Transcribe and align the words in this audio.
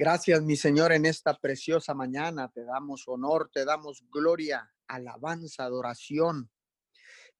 Gracias, 0.00 0.40
mi 0.44 0.54
Señor, 0.54 0.92
en 0.92 1.06
esta 1.06 1.36
preciosa 1.40 1.92
mañana. 1.92 2.52
Te 2.54 2.62
damos 2.62 3.08
honor, 3.08 3.50
te 3.52 3.64
damos 3.64 4.04
gloria, 4.12 4.72
alabanza, 4.86 5.64
adoración. 5.64 6.52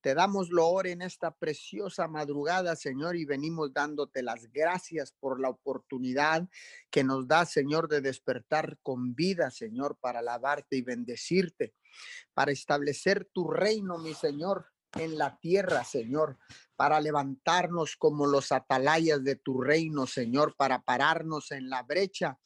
Te 0.01 0.13
damos 0.13 0.51
loor 0.51 0.89
en 0.89 1.03
esta 1.03 1.31
preciosa 1.31 2.09
madrugada, 2.09 2.75
Señor, 2.75 3.15
y 3.15 3.25
venimos 3.25 3.73
dándote 3.73 4.25
las 4.25 4.51
gracias 4.51 5.13
por 5.13 5.41
la 5.41 5.51
oportunidad 5.51 6.49
que 6.91 7.05
nos 7.05 7.29
da, 7.29 7.45
Señor, 7.45 7.87
de 7.87 8.01
despertar 8.01 8.77
con 8.83 9.15
vida, 9.15 9.53
Señor, 9.53 9.97
para 10.01 10.19
alabarte 10.19 10.75
y 10.75 10.83
bendecirte, 10.83 11.77
para 12.35 12.51
establecer 12.51 13.25
tu 13.33 13.49
reino, 13.49 13.99
mi 13.99 14.15
Señor, 14.15 14.67
en 14.99 15.17
la 15.17 15.39
tierra, 15.39 15.85
Señor, 15.85 16.39
para 16.77 17.01
levantarnos 17.01 17.97
como 17.97 18.27
los 18.27 18.53
atalayas 18.53 19.23
de 19.25 19.37
tu 19.37 19.61
reino, 19.61 20.07
Señor, 20.07 20.55
para 20.57 20.83
pararnos 20.83 21.51
en 21.53 21.71
la 21.71 21.83
brecha 21.83 22.39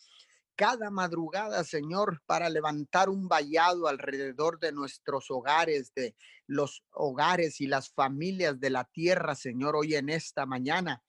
cada 0.54 0.90
madrugada, 0.90 1.64
Señor, 1.64 2.22
para 2.26 2.48
levantar 2.48 3.08
un 3.08 3.26
vallado 3.26 3.88
alrededor 3.88 4.60
de 4.60 4.72
nuestros 4.72 5.30
hogares, 5.30 5.92
de 5.94 6.14
los 6.46 6.84
hogares 6.92 7.60
y 7.60 7.66
las 7.66 7.90
familias 7.90 8.60
de 8.60 8.70
la 8.70 8.84
tierra, 8.84 9.34
Señor, 9.34 9.76
hoy 9.76 9.94
en 9.94 10.08
esta 10.08 10.46
mañana 10.46 11.02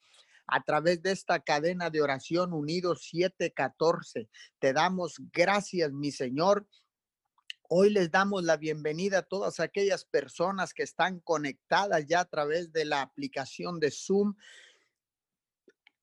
a 0.46 0.62
través 0.62 1.02
de 1.02 1.12
esta 1.12 1.40
cadena 1.40 1.90
de 1.90 2.02
oración 2.02 2.52
unidos 2.52 3.06
714. 3.10 4.28
Te 4.58 4.72
damos 4.72 5.20
gracias, 5.32 5.92
mi 5.92 6.10
Señor, 6.10 6.66
Hoy 7.76 7.90
les 7.90 8.08
damos 8.08 8.44
la 8.44 8.56
bienvenida 8.56 9.18
a 9.18 9.22
todas 9.22 9.58
aquellas 9.58 10.04
personas 10.04 10.72
que 10.72 10.84
están 10.84 11.18
conectadas 11.18 12.06
ya 12.06 12.20
a 12.20 12.24
través 12.24 12.72
de 12.72 12.84
la 12.84 13.02
aplicación 13.02 13.80
de 13.80 13.90
Zoom, 13.90 14.36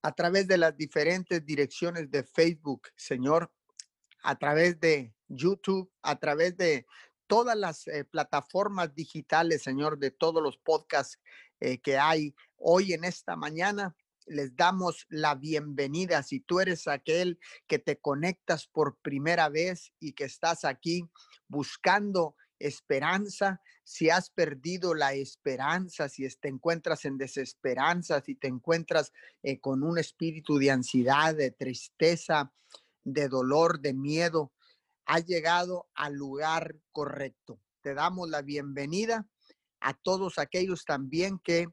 a 0.01 0.11
través 0.11 0.49
de 0.49 0.57
las 0.57 0.75
diferentes 0.75 1.45
direcciones 1.45 2.11
de 2.11 2.25
Facebook, 2.25 2.89
Señor, 2.97 3.53
a 4.21 4.37
través 4.37 4.81
de 4.81 5.15
YouTube, 5.29 5.89
a 6.01 6.19
través 6.19 6.57
de 6.57 6.85
todas 7.25 7.55
las 7.55 7.87
eh, 7.87 8.03
plataformas 8.03 8.93
digitales, 8.93 9.63
Señor, 9.63 9.97
de 9.97 10.11
todos 10.11 10.43
los 10.43 10.57
podcasts 10.57 11.21
eh, 11.61 11.79
que 11.79 11.97
hay 11.97 12.35
hoy 12.57 12.91
en 12.91 13.05
esta 13.05 13.37
mañana 13.37 13.95
les 14.25 14.55
damos 14.55 15.05
la 15.09 15.35
bienvenida. 15.35 16.23
Si 16.23 16.39
tú 16.39 16.59
eres 16.59 16.87
aquel 16.87 17.39
que 17.67 17.79
te 17.79 17.99
conectas 17.99 18.67
por 18.67 18.97
primera 18.97 19.49
vez 19.49 19.93
y 19.99 20.13
que 20.13 20.25
estás 20.25 20.65
aquí 20.65 21.03
buscando 21.47 22.35
esperanza, 22.59 23.61
si 23.83 24.09
has 24.09 24.29
perdido 24.29 24.93
la 24.93 25.13
esperanza, 25.13 26.07
si 26.07 26.27
te 26.39 26.47
encuentras 26.47 27.05
en 27.05 27.17
desesperanza, 27.17 28.21
si 28.21 28.35
te 28.35 28.47
encuentras 28.47 29.11
eh, 29.43 29.59
con 29.59 29.83
un 29.83 29.97
espíritu 29.97 30.57
de 30.57 30.71
ansiedad, 30.71 31.35
de 31.35 31.51
tristeza, 31.51 32.53
de 33.03 33.27
dolor, 33.27 33.79
de 33.81 33.93
miedo, 33.93 34.53
has 35.05 35.25
llegado 35.25 35.89
al 35.95 36.13
lugar 36.13 36.75
correcto. 36.91 37.59
Te 37.81 37.93
damos 37.93 38.29
la 38.29 38.41
bienvenida 38.41 39.27
a 39.79 39.93
todos 39.95 40.37
aquellos 40.37 40.85
también 40.85 41.39
que 41.39 41.67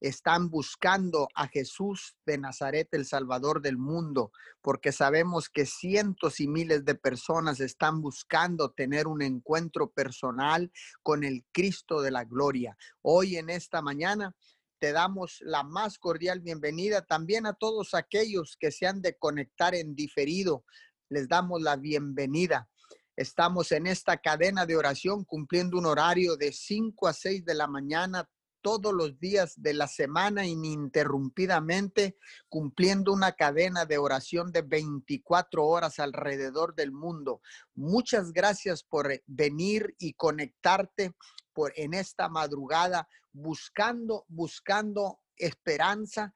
están 0.00 0.50
buscando 0.50 1.28
a 1.34 1.48
Jesús 1.48 2.16
de 2.26 2.38
Nazaret, 2.38 2.88
el 2.92 3.06
Salvador 3.06 3.62
del 3.62 3.78
mundo, 3.78 4.30
porque 4.60 4.92
sabemos 4.92 5.48
que 5.48 5.66
cientos 5.66 6.40
y 6.40 6.48
miles 6.48 6.84
de 6.84 6.94
personas 6.94 7.60
están 7.60 8.00
buscando 8.02 8.70
tener 8.70 9.06
un 9.06 9.22
encuentro 9.22 9.90
personal 9.90 10.70
con 11.02 11.24
el 11.24 11.44
Cristo 11.52 12.02
de 12.02 12.10
la 12.10 12.24
gloria. 12.24 12.76
Hoy 13.02 13.36
en 13.36 13.50
esta 13.50 13.80
mañana 13.80 14.34
te 14.78 14.92
damos 14.92 15.38
la 15.40 15.62
más 15.62 15.98
cordial 15.98 16.40
bienvenida 16.40 17.06
también 17.06 17.46
a 17.46 17.54
todos 17.54 17.94
aquellos 17.94 18.56
que 18.60 18.70
se 18.70 18.86
han 18.86 19.00
de 19.00 19.16
conectar 19.16 19.74
en 19.74 19.94
diferido. 19.94 20.64
Les 21.08 21.28
damos 21.28 21.62
la 21.62 21.76
bienvenida. 21.76 22.68
Estamos 23.16 23.72
en 23.72 23.86
esta 23.86 24.18
cadena 24.18 24.66
de 24.66 24.76
oración 24.76 25.24
cumpliendo 25.24 25.78
un 25.78 25.86
horario 25.86 26.36
de 26.36 26.52
5 26.52 27.08
a 27.08 27.14
6 27.14 27.46
de 27.46 27.54
la 27.54 27.66
mañana 27.66 28.28
todos 28.66 28.92
los 28.92 29.20
días 29.20 29.54
de 29.62 29.74
la 29.74 29.86
semana 29.86 30.44
ininterrumpidamente, 30.44 32.18
cumpliendo 32.48 33.12
una 33.12 33.30
cadena 33.30 33.84
de 33.84 33.96
oración 33.96 34.50
de 34.50 34.62
24 34.62 35.64
horas 35.64 36.00
alrededor 36.00 36.74
del 36.74 36.90
mundo. 36.90 37.40
Muchas 37.76 38.32
gracias 38.32 38.82
por 38.82 39.12
eh, 39.12 39.22
venir 39.28 39.94
y 40.00 40.14
conectarte 40.14 41.12
por 41.52 41.72
en 41.76 41.94
esta 41.94 42.28
madrugada 42.28 43.08
buscando 43.30 44.24
buscando 44.26 45.20
esperanza 45.36 46.34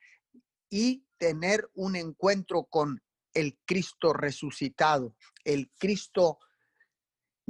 y 0.69 1.05
tener 1.19 1.69
un 1.75 1.97
encuentro 1.97 2.63
con 2.63 3.03
el 3.35 3.59
Cristo 3.65 4.13
resucitado, 4.13 5.17
el 5.43 5.69
Cristo 5.81 6.39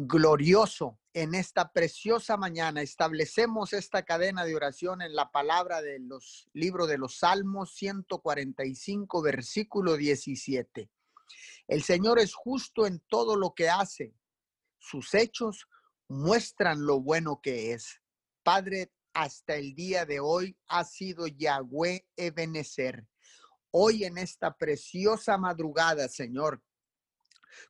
glorioso 0.06 0.98
en 1.12 1.34
esta 1.34 1.72
preciosa 1.72 2.36
mañana. 2.36 2.82
Establecemos 2.82 3.72
esta 3.72 4.04
cadena 4.04 4.44
de 4.44 4.56
oración 4.56 5.02
en 5.02 5.14
la 5.14 5.30
palabra 5.30 5.82
de 5.82 5.98
los 5.98 6.48
libros 6.52 6.88
de 6.88 6.98
los 6.98 7.18
Salmos 7.18 7.74
145, 7.74 9.22
versículo 9.22 9.96
17. 9.96 10.90
El 11.68 11.82
Señor 11.82 12.18
es 12.18 12.34
justo 12.34 12.86
en 12.86 13.00
todo 13.08 13.36
lo 13.36 13.54
que 13.54 13.68
hace. 13.68 14.14
Sus 14.78 15.14
hechos 15.14 15.66
muestran 16.08 16.86
lo 16.86 17.00
bueno 17.00 17.40
que 17.42 17.72
es. 17.72 18.00
Padre, 18.42 18.92
hasta 19.12 19.56
el 19.56 19.74
día 19.74 20.06
de 20.06 20.20
hoy 20.20 20.56
ha 20.66 20.84
sido 20.84 21.26
Yahweh 21.26 22.06
Ebenezer. 22.16 23.06
Hoy 23.72 24.04
en 24.04 24.18
esta 24.18 24.56
preciosa 24.56 25.36
madrugada, 25.36 26.08
Señor, 26.08 26.62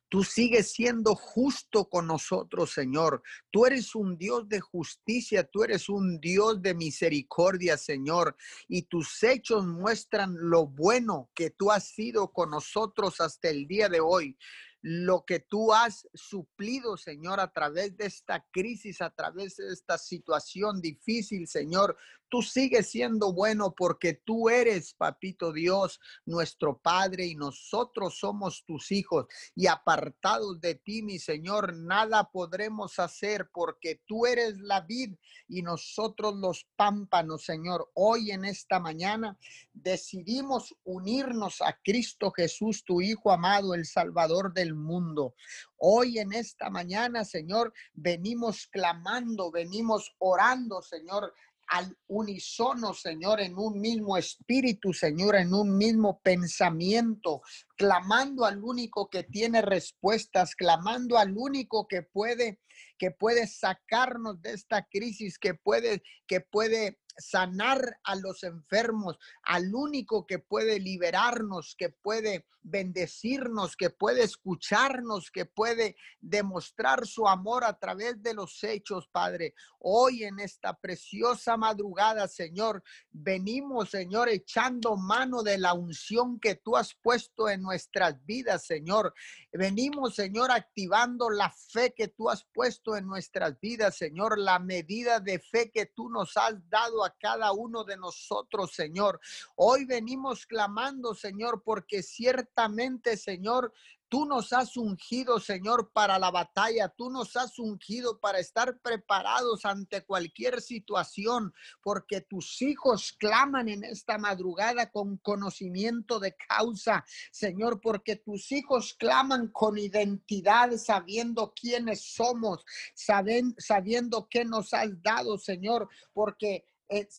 Tú 0.09 0.23
sigues 0.23 0.71
siendo 0.71 1.15
justo 1.15 1.89
con 1.89 2.07
nosotros, 2.07 2.71
Señor. 2.73 3.23
Tú 3.49 3.65
eres 3.65 3.95
un 3.95 4.17
Dios 4.17 4.47
de 4.49 4.59
justicia, 4.59 5.43
tú 5.43 5.63
eres 5.63 5.89
un 5.89 6.19
Dios 6.19 6.61
de 6.61 6.73
misericordia, 6.73 7.77
Señor. 7.77 8.35
Y 8.67 8.83
tus 8.83 9.23
hechos 9.23 9.65
muestran 9.65 10.35
lo 10.37 10.67
bueno 10.67 11.29
que 11.33 11.49
tú 11.49 11.71
has 11.71 11.87
sido 11.87 12.31
con 12.31 12.51
nosotros 12.51 13.21
hasta 13.21 13.49
el 13.49 13.67
día 13.67 13.89
de 13.89 13.99
hoy 13.99 14.37
lo 14.81 15.25
que 15.25 15.39
tú 15.39 15.73
has 15.73 16.07
suplido, 16.13 16.97
Señor, 16.97 17.39
a 17.39 17.51
través 17.51 17.95
de 17.97 18.07
esta 18.07 18.43
crisis, 18.51 19.01
a 19.01 19.11
través 19.11 19.57
de 19.57 19.71
esta 19.71 19.97
situación 19.97 20.81
difícil, 20.81 21.47
Señor. 21.47 21.95
Tú 22.31 22.41
sigues 22.41 22.89
siendo 22.89 23.33
bueno 23.33 23.75
porque 23.75 24.13
tú 24.13 24.47
eres, 24.47 24.93
papito 24.93 25.51
Dios, 25.51 25.99
nuestro 26.25 26.79
Padre 26.79 27.25
y 27.25 27.35
nosotros 27.35 28.19
somos 28.19 28.63
tus 28.65 28.89
hijos. 28.93 29.25
Y 29.53 29.67
apartados 29.67 30.61
de 30.61 30.75
ti, 30.75 31.03
mi 31.03 31.19
Señor, 31.19 31.75
nada 31.75 32.31
podremos 32.31 32.99
hacer 32.99 33.49
porque 33.53 34.01
tú 34.07 34.25
eres 34.25 34.57
la 34.59 34.79
vid 34.79 35.15
y 35.49 35.61
nosotros 35.61 36.33
los 36.37 36.65
pámpanos, 36.77 37.43
Señor. 37.43 37.91
Hoy 37.95 38.31
en 38.31 38.45
esta 38.45 38.79
mañana 38.79 39.37
decidimos 39.73 40.73
unirnos 40.85 41.61
a 41.61 41.77
Cristo 41.83 42.31
Jesús, 42.31 42.85
tu 42.85 43.01
Hijo 43.01 43.33
amado, 43.33 43.73
el 43.73 43.85
Salvador 43.85 44.53
del 44.53 44.73
mundo. 44.73 45.35
Hoy 45.75 46.19
en 46.19 46.31
esta 46.31 46.69
mañana, 46.69 47.25
Señor, 47.25 47.73
venimos 47.91 48.67
clamando, 48.67 49.51
venimos 49.51 50.15
orando, 50.19 50.81
Señor, 50.81 51.33
al 51.71 51.97
unísono, 52.07 52.93
Señor, 52.93 53.39
en 53.39 53.57
un 53.57 53.79
mismo 53.79 54.17
espíritu, 54.17 54.91
Señor, 54.91 55.37
en 55.37 55.53
un 55.53 55.77
mismo 55.77 56.19
pensamiento, 56.21 57.41
clamando 57.77 58.43
al 58.43 58.61
único 58.61 59.09
que 59.09 59.23
tiene 59.23 59.61
respuestas, 59.61 60.53
clamando 60.53 61.17
al 61.17 61.33
único 61.37 61.87
que 61.87 62.03
puede 62.03 62.59
que 62.97 63.11
puede 63.11 63.47
sacarnos 63.47 64.41
de 64.41 64.53
esta 64.53 64.85
crisis, 64.85 65.39
que 65.39 65.53
puede 65.53 66.03
que 66.27 66.41
puede 66.41 66.99
sanar 67.17 67.99
a 68.03 68.15
los 68.15 68.43
enfermos, 68.43 69.17
al 69.43 69.73
único 69.73 70.25
que 70.25 70.39
puede 70.39 70.79
liberarnos, 70.79 71.75
que 71.77 71.89
puede 71.89 72.45
bendecirnos, 72.63 73.75
que 73.75 73.89
puede 73.89 74.23
escucharnos, 74.23 75.31
que 75.31 75.45
puede 75.45 75.95
demostrar 76.19 77.07
su 77.07 77.27
amor 77.27 77.63
a 77.63 77.77
través 77.79 78.21
de 78.21 78.33
los 78.33 78.63
hechos, 78.63 79.07
Padre. 79.07 79.55
Hoy 79.79 80.23
en 80.23 80.39
esta 80.39 80.77
preciosa 80.77 81.57
madrugada, 81.57 82.27
Señor, 82.27 82.83
venimos, 83.11 83.89
Señor, 83.89 84.29
echando 84.29 84.95
mano 84.95 85.41
de 85.41 85.57
la 85.57 85.73
unción 85.73 86.39
que 86.39 86.55
tú 86.55 86.77
has 86.77 86.93
puesto 86.93 87.49
en 87.49 87.61
nuestras 87.61 88.23
vidas, 88.25 88.65
Señor. 88.65 89.13
Venimos, 89.51 90.15
Señor, 90.15 90.51
activando 90.51 91.29
la 91.29 91.51
fe 91.51 91.93
que 91.95 92.09
tú 92.09 92.29
has 92.29 92.43
puesto 92.53 92.95
en 92.95 93.07
nuestras 93.07 93.59
vidas, 93.59 93.97
Señor, 93.97 94.37
la 94.37 94.59
medida 94.59 95.19
de 95.19 95.39
fe 95.39 95.71
que 95.71 95.87
tú 95.87 96.09
nos 96.09 96.37
has 96.37 96.69
dado 96.69 97.03
cada 97.19 97.51
uno 97.51 97.83
de 97.83 97.97
nosotros, 97.97 98.73
Señor. 98.73 99.19
Hoy 99.55 99.85
venimos 99.85 100.45
clamando, 100.45 101.13
Señor, 101.13 101.63
porque 101.63 102.03
ciertamente, 102.03 103.17
Señor, 103.17 103.73
Tú 104.11 104.25
nos 104.25 104.51
has 104.51 104.75
ungido, 104.75 105.39
Señor, 105.39 105.93
para 105.93 106.19
la 106.19 106.31
batalla. 106.31 106.89
Tú 106.89 107.09
nos 107.09 107.37
has 107.37 107.57
ungido 107.57 108.19
para 108.19 108.39
estar 108.39 108.77
preparados 108.81 109.63
ante 109.63 110.03
cualquier 110.03 110.59
situación, 110.59 111.53
porque 111.81 112.19
tus 112.19 112.61
hijos 112.61 113.15
claman 113.17 113.69
en 113.69 113.85
esta 113.85 114.17
madrugada 114.17 114.91
con 114.91 115.15
conocimiento 115.15 116.19
de 116.19 116.35
causa, 116.35 117.05
Señor, 117.31 117.79
porque 117.79 118.17
tus 118.17 118.51
hijos 118.51 118.93
claman 118.95 119.47
con 119.47 119.77
identidad, 119.77 120.71
sabiendo 120.75 121.53
quiénes 121.55 122.01
somos, 122.01 122.65
sabiendo 122.93 124.27
qué 124.29 124.43
nos 124.43 124.73
has 124.73 125.01
dado, 125.01 125.37
Señor, 125.37 125.87
porque 126.11 126.65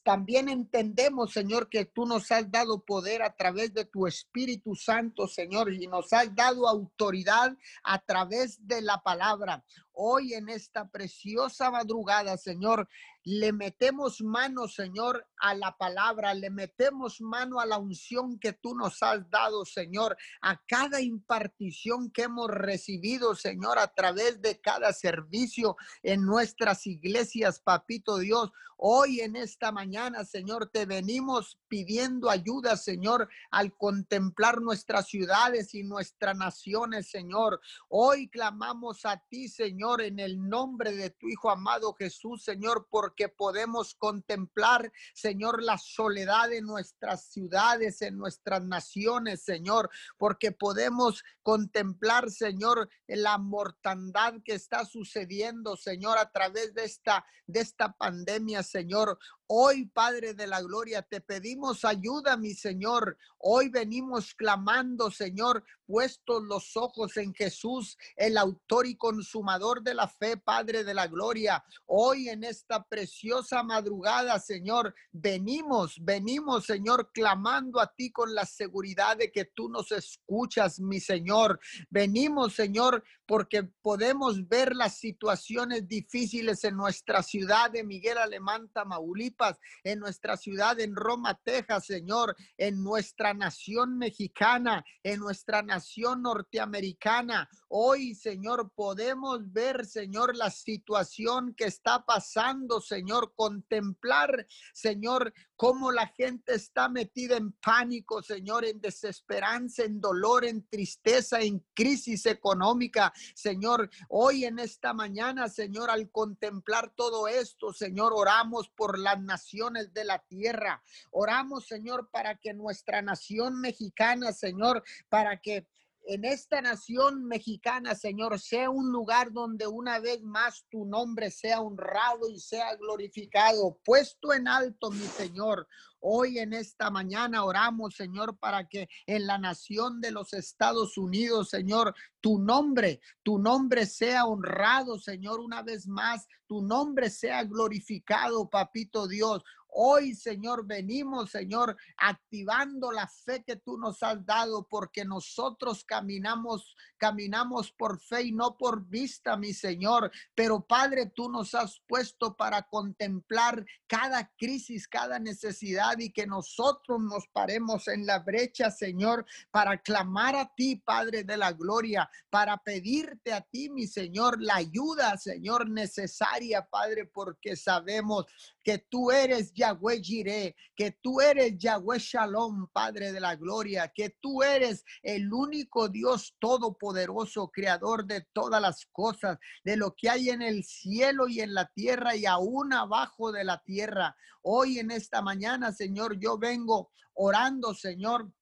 también 0.02 0.48
entendemos, 0.48 1.32
Señor, 1.32 1.68
que 1.68 1.86
tú 1.86 2.04
nos 2.04 2.30
has 2.30 2.50
dado 2.50 2.84
poder 2.84 3.22
a 3.22 3.34
través 3.34 3.72
de 3.72 3.86
tu 3.86 4.06
Espíritu 4.06 4.74
Santo, 4.74 5.26
Señor, 5.26 5.72
y 5.72 5.86
nos 5.86 6.12
has 6.12 6.34
dado 6.34 6.68
autoridad 6.68 7.56
a 7.82 7.98
través 7.98 8.66
de 8.66 8.82
la 8.82 9.02
palabra. 9.02 9.64
Hoy 9.92 10.34
en 10.34 10.50
esta 10.50 10.88
preciosa 10.88 11.70
madrugada, 11.70 12.36
Señor, 12.36 12.88
le 13.24 13.52
metemos 13.52 14.20
mano, 14.20 14.66
Señor, 14.66 15.26
a 15.38 15.54
la 15.54 15.76
palabra, 15.76 16.34
le 16.34 16.50
metemos 16.50 17.20
mano 17.20 17.60
a 17.60 17.66
la 17.66 17.78
unción 17.78 18.38
que 18.38 18.52
tú 18.52 18.74
nos 18.74 19.02
has 19.02 19.28
dado, 19.30 19.64
Señor, 19.64 20.16
a 20.40 20.60
cada 20.66 21.00
impartición 21.00 22.10
que 22.10 22.22
hemos 22.22 22.48
recibido, 22.48 23.34
Señor, 23.34 23.78
a 23.78 23.88
través 23.88 24.40
de 24.42 24.60
cada 24.60 24.92
servicio 24.92 25.76
en 26.02 26.24
nuestras 26.24 26.86
iglesias, 26.86 27.60
papito 27.60 28.18
Dios. 28.18 28.50
Hoy 28.84 29.20
en 29.20 29.36
esta 29.36 29.70
mañana, 29.70 30.24
Señor, 30.24 30.68
te 30.68 30.86
venimos 30.86 31.56
pidiendo 31.68 32.28
ayuda, 32.28 32.76
Señor, 32.76 33.28
al 33.52 33.76
contemplar 33.76 34.60
nuestras 34.60 35.06
ciudades 35.06 35.72
y 35.74 35.84
nuestras 35.84 36.36
naciones, 36.36 37.08
Señor. 37.08 37.60
Hoy 37.88 38.28
clamamos 38.28 39.06
a 39.06 39.22
ti, 39.28 39.46
Señor, 39.46 40.02
en 40.02 40.18
el 40.18 40.48
nombre 40.48 40.96
de 40.96 41.10
tu 41.10 41.28
Hijo 41.28 41.48
amado 41.48 41.94
Jesús, 41.94 42.42
Señor, 42.42 42.88
por 42.90 43.11
que 43.14 43.28
podemos 43.28 43.94
contemplar, 43.94 44.92
Señor, 45.14 45.62
la 45.62 45.78
soledad 45.78 46.52
en 46.52 46.66
nuestras 46.66 47.26
ciudades, 47.26 48.02
en 48.02 48.18
nuestras 48.18 48.64
naciones, 48.64 49.44
Señor, 49.44 49.90
porque 50.18 50.52
podemos 50.52 51.22
contemplar, 51.42 52.30
Señor, 52.30 52.88
la 53.06 53.38
mortandad 53.38 54.34
que 54.44 54.54
está 54.54 54.84
sucediendo, 54.84 55.76
Señor, 55.76 56.18
a 56.18 56.30
través 56.30 56.74
de 56.74 56.84
esta 56.84 57.24
de 57.46 57.60
esta 57.60 57.92
pandemia, 57.92 58.62
Señor. 58.62 59.18
Hoy, 59.54 59.84
Padre 59.84 60.32
de 60.32 60.46
la 60.46 60.62
Gloria, 60.62 61.02
te 61.02 61.20
pedimos 61.20 61.84
ayuda, 61.84 62.38
mi 62.38 62.54
Señor. 62.54 63.18
Hoy 63.36 63.68
venimos 63.68 64.34
clamando, 64.34 65.10
Señor, 65.10 65.62
puestos 65.84 66.42
los 66.44 66.74
ojos 66.74 67.18
en 67.18 67.34
Jesús, 67.34 67.98
el 68.16 68.38
autor 68.38 68.86
y 68.86 68.96
consumador 68.96 69.82
de 69.82 69.92
la 69.92 70.08
fe, 70.08 70.38
Padre 70.38 70.84
de 70.84 70.94
la 70.94 71.06
Gloria. 71.06 71.62
Hoy 71.84 72.30
en 72.30 72.44
esta 72.44 72.82
preciosa 72.82 73.62
madrugada, 73.62 74.38
Señor, 74.38 74.94
venimos, 75.10 75.96
venimos, 76.00 76.64
Señor, 76.64 77.10
clamando 77.12 77.78
a 77.78 77.92
ti 77.92 78.10
con 78.10 78.34
la 78.34 78.46
seguridad 78.46 79.18
de 79.18 79.30
que 79.30 79.44
tú 79.44 79.68
nos 79.68 79.92
escuchas, 79.92 80.80
mi 80.80 80.98
Señor. 80.98 81.60
Venimos, 81.90 82.54
Señor, 82.54 83.04
porque 83.26 83.64
podemos 83.82 84.48
ver 84.48 84.74
las 84.74 84.96
situaciones 84.96 85.86
difíciles 85.86 86.64
en 86.64 86.76
nuestra 86.76 87.22
ciudad 87.22 87.70
de 87.70 87.84
Miguel 87.84 88.16
Alemán, 88.16 88.70
Tamaulipas, 88.72 89.41
en 89.84 89.98
nuestra 89.98 90.36
ciudad 90.36 90.78
en 90.80 90.94
Roma, 90.94 91.38
Texas, 91.42 91.86
Señor, 91.86 92.36
en 92.56 92.82
nuestra 92.82 93.34
nación 93.34 93.98
mexicana, 93.98 94.84
en 95.02 95.20
nuestra 95.20 95.62
nación 95.62 96.22
norteamericana. 96.22 97.48
Hoy, 97.68 98.14
Señor, 98.14 98.70
podemos 98.74 99.40
ver, 99.52 99.86
Señor, 99.86 100.36
la 100.36 100.50
situación 100.50 101.54
que 101.54 101.64
está 101.64 102.04
pasando, 102.04 102.80
Señor, 102.80 103.32
contemplar, 103.34 104.46
Señor, 104.72 105.32
cómo 105.56 105.92
la 105.92 106.08
gente 106.08 106.54
está 106.54 106.88
metida 106.88 107.36
en 107.36 107.52
pánico, 107.52 108.22
Señor, 108.22 108.64
en 108.64 108.80
desesperanza, 108.80 109.84
en 109.84 110.00
dolor, 110.00 110.44
en 110.44 110.66
tristeza, 110.68 111.40
en 111.40 111.64
crisis 111.74 112.26
económica. 112.26 113.12
Señor, 113.34 113.88
hoy 114.08 114.44
en 114.44 114.58
esta 114.58 114.92
mañana, 114.92 115.48
Señor, 115.48 115.90
al 115.90 116.10
contemplar 116.10 116.92
todo 116.96 117.28
esto, 117.28 117.72
Señor, 117.72 118.12
oramos 118.14 118.68
por 118.70 118.98
las 118.98 119.20
naciones 119.32 119.94
de 119.94 120.04
la 120.04 120.18
tierra. 120.18 120.82
Oramos, 121.10 121.66
Señor, 121.66 122.10
para 122.10 122.36
que 122.36 122.52
nuestra 122.52 123.00
nación 123.00 123.60
mexicana, 123.60 124.32
Señor, 124.32 124.82
para 125.08 125.40
que 125.40 125.66
en 126.04 126.24
esta 126.24 126.60
nación 126.60 127.24
mexicana, 127.26 127.94
Señor, 127.94 128.38
sea 128.40 128.70
un 128.70 128.90
lugar 128.90 129.32
donde 129.32 129.66
una 129.66 130.00
vez 130.00 130.22
más 130.22 130.64
tu 130.70 130.84
nombre 130.84 131.30
sea 131.30 131.60
honrado 131.60 132.28
y 132.28 132.40
sea 132.40 132.74
glorificado, 132.76 133.78
puesto 133.84 134.32
en 134.32 134.48
alto, 134.48 134.90
mi 134.90 135.06
Señor. 135.06 135.68
Hoy 136.00 136.40
en 136.40 136.52
esta 136.52 136.90
mañana 136.90 137.44
oramos, 137.44 137.94
Señor, 137.94 138.36
para 138.36 138.66
que 138.66 138.88
en 139.06 139.26
la 139.28 139.38
nación 139.38 140.00
de 140.00 140.10
los 140.10 140.32
Estados 140.32 140.98
Unidos, 140.98 141.50
Señor, 141.50 141.94
tu 142.20 142.40
nombre, 142.40 143.00
tu 143.22 143.38
nombre 143.38 143.86
sea 143.86 144.26
honrado, 144.26 144.98
Señor, 144.98 145.38
una 145.38 145.62
vez 145.62 145.86
más, 145.86 146.26
tu 146.48 146.60
nombre 146.60 147.08
sea 147.08 147.44
glorificado, 147.44 148.50
papito 148.50 149.06
Dios. 149.06 149.44
Hoy, 149.74 150.14
Señor, 150.14 150.66
venimos, 150.66 151.30
Señor, 151.30 151.76
activando 151.96 152.92
la 152.92 153.08
fe 153.08 153.42
que 153.42 153.56
tú 153.56 153.78
nos 153.78 154.02
has 154.02 154.24
dado, 154.26 154.66
porque 154.68 155.04
nosotros 155.04 155.82
caminamos, 155.84 156.76
caminamos 156.98 157.72
por 157.72 157.98
fe 157.98 158.24
y 158.24 158.32
no 158.32 158.58
por 158.58 158.86
vista, 158.86 159.36
mi 159.38 159.54
Señor. 159.54 160.12
Pero 160.34 160.60
Padre, 160.66 161.06
tú 161.06 161.30
nos 161.30 161.54
has 161.54 161.80
puesto 161.88 162.36
para 162.36 162.62
contemplar 162.64 163.64
cada 163.86 164.30
crisis, 164.36 164.86
cada 164.86 165.18
necesidad 165.18 165.98
y 165.98 166.12
que 166.12 166.26
nosotros 166.26 167.00
nos 167.00 167.26
paremos 167.28 167.88
en 167.88 168.04
la 168.04 168.18
brecha, 168.18 168.70
Señor, 168.70 169.24
para 169.50 169.78
clamar 169.78 170.36
a 170.36 170.52
ti, 170.54 170.76
Padre 170.76 171.24
de 171.24 171.38
la 171.38 171.52
gloria, 171.52 172.10
para 172.28 172.58
pedirte 172.58 173.32
a 173.32 173.40
ti, 173.40 173.70
mi 173.70 173.86
Señor, 173.86 174.42
la 174.42 174.56
ayuda, 174.56 175.16
Señor, 175.16 175.70
necesaria, 175.70 176.68
Padre, 176.70 177.06
porque 177.06 177.56
sabemos 177.56 178.26
que 178.62 178.78
tú 178.78 179.10
eres 179.10 179.52
Yahweh 179.62 180.02
Jireh, 180.02 180.56
que 180.74 180.98
tú 181.00 181.20
eres 181.20 181.56
Yahweh 181.56 182.00
Shalom, 182.00 182.66
Padre 182.72 183.12
de 183.12 183.20
la 183.20 183.36
gloria, 183.36 183.92
que 183.94 184.16
tú 184.20 184.42
eres 184.42 184.84
el 185.04 185.32
único 185.32 185.88
Dios 185.88 186.34
todopoderoso, 186.40 187.48
creador 187.48 188.04
de 188.04 188.26
todas 188.32 188.60
las 188.60 188.86
cosas, 188.90 189.38
de 189.62 189.76
lo 189.76 189.94
que 189.96 190.10
hay 190.10 190.30
en 190.30 190.42
el 190.42 190.64
cielo 190.64 191.28
y 191.28 191.40
en 191.40 191.54
la 191.54 191.70
tierra 191.76 192.16
y 192.16 192.26
aún 192.26 192.72
abajo 192.72 193.30
de 193.30 193.44
la 193.44 193.62
tierra. 193.62 194.16
Hoy 194.42 194.80
en 194.80 194.90
esta 194.90 195.22
mañana, 195.22 195.70
Señor, 195.70 196.18
yo 196.18 196.38
vengo 196.38 196.90
orando, 197.14 197.72
Señor, 197.72 198.32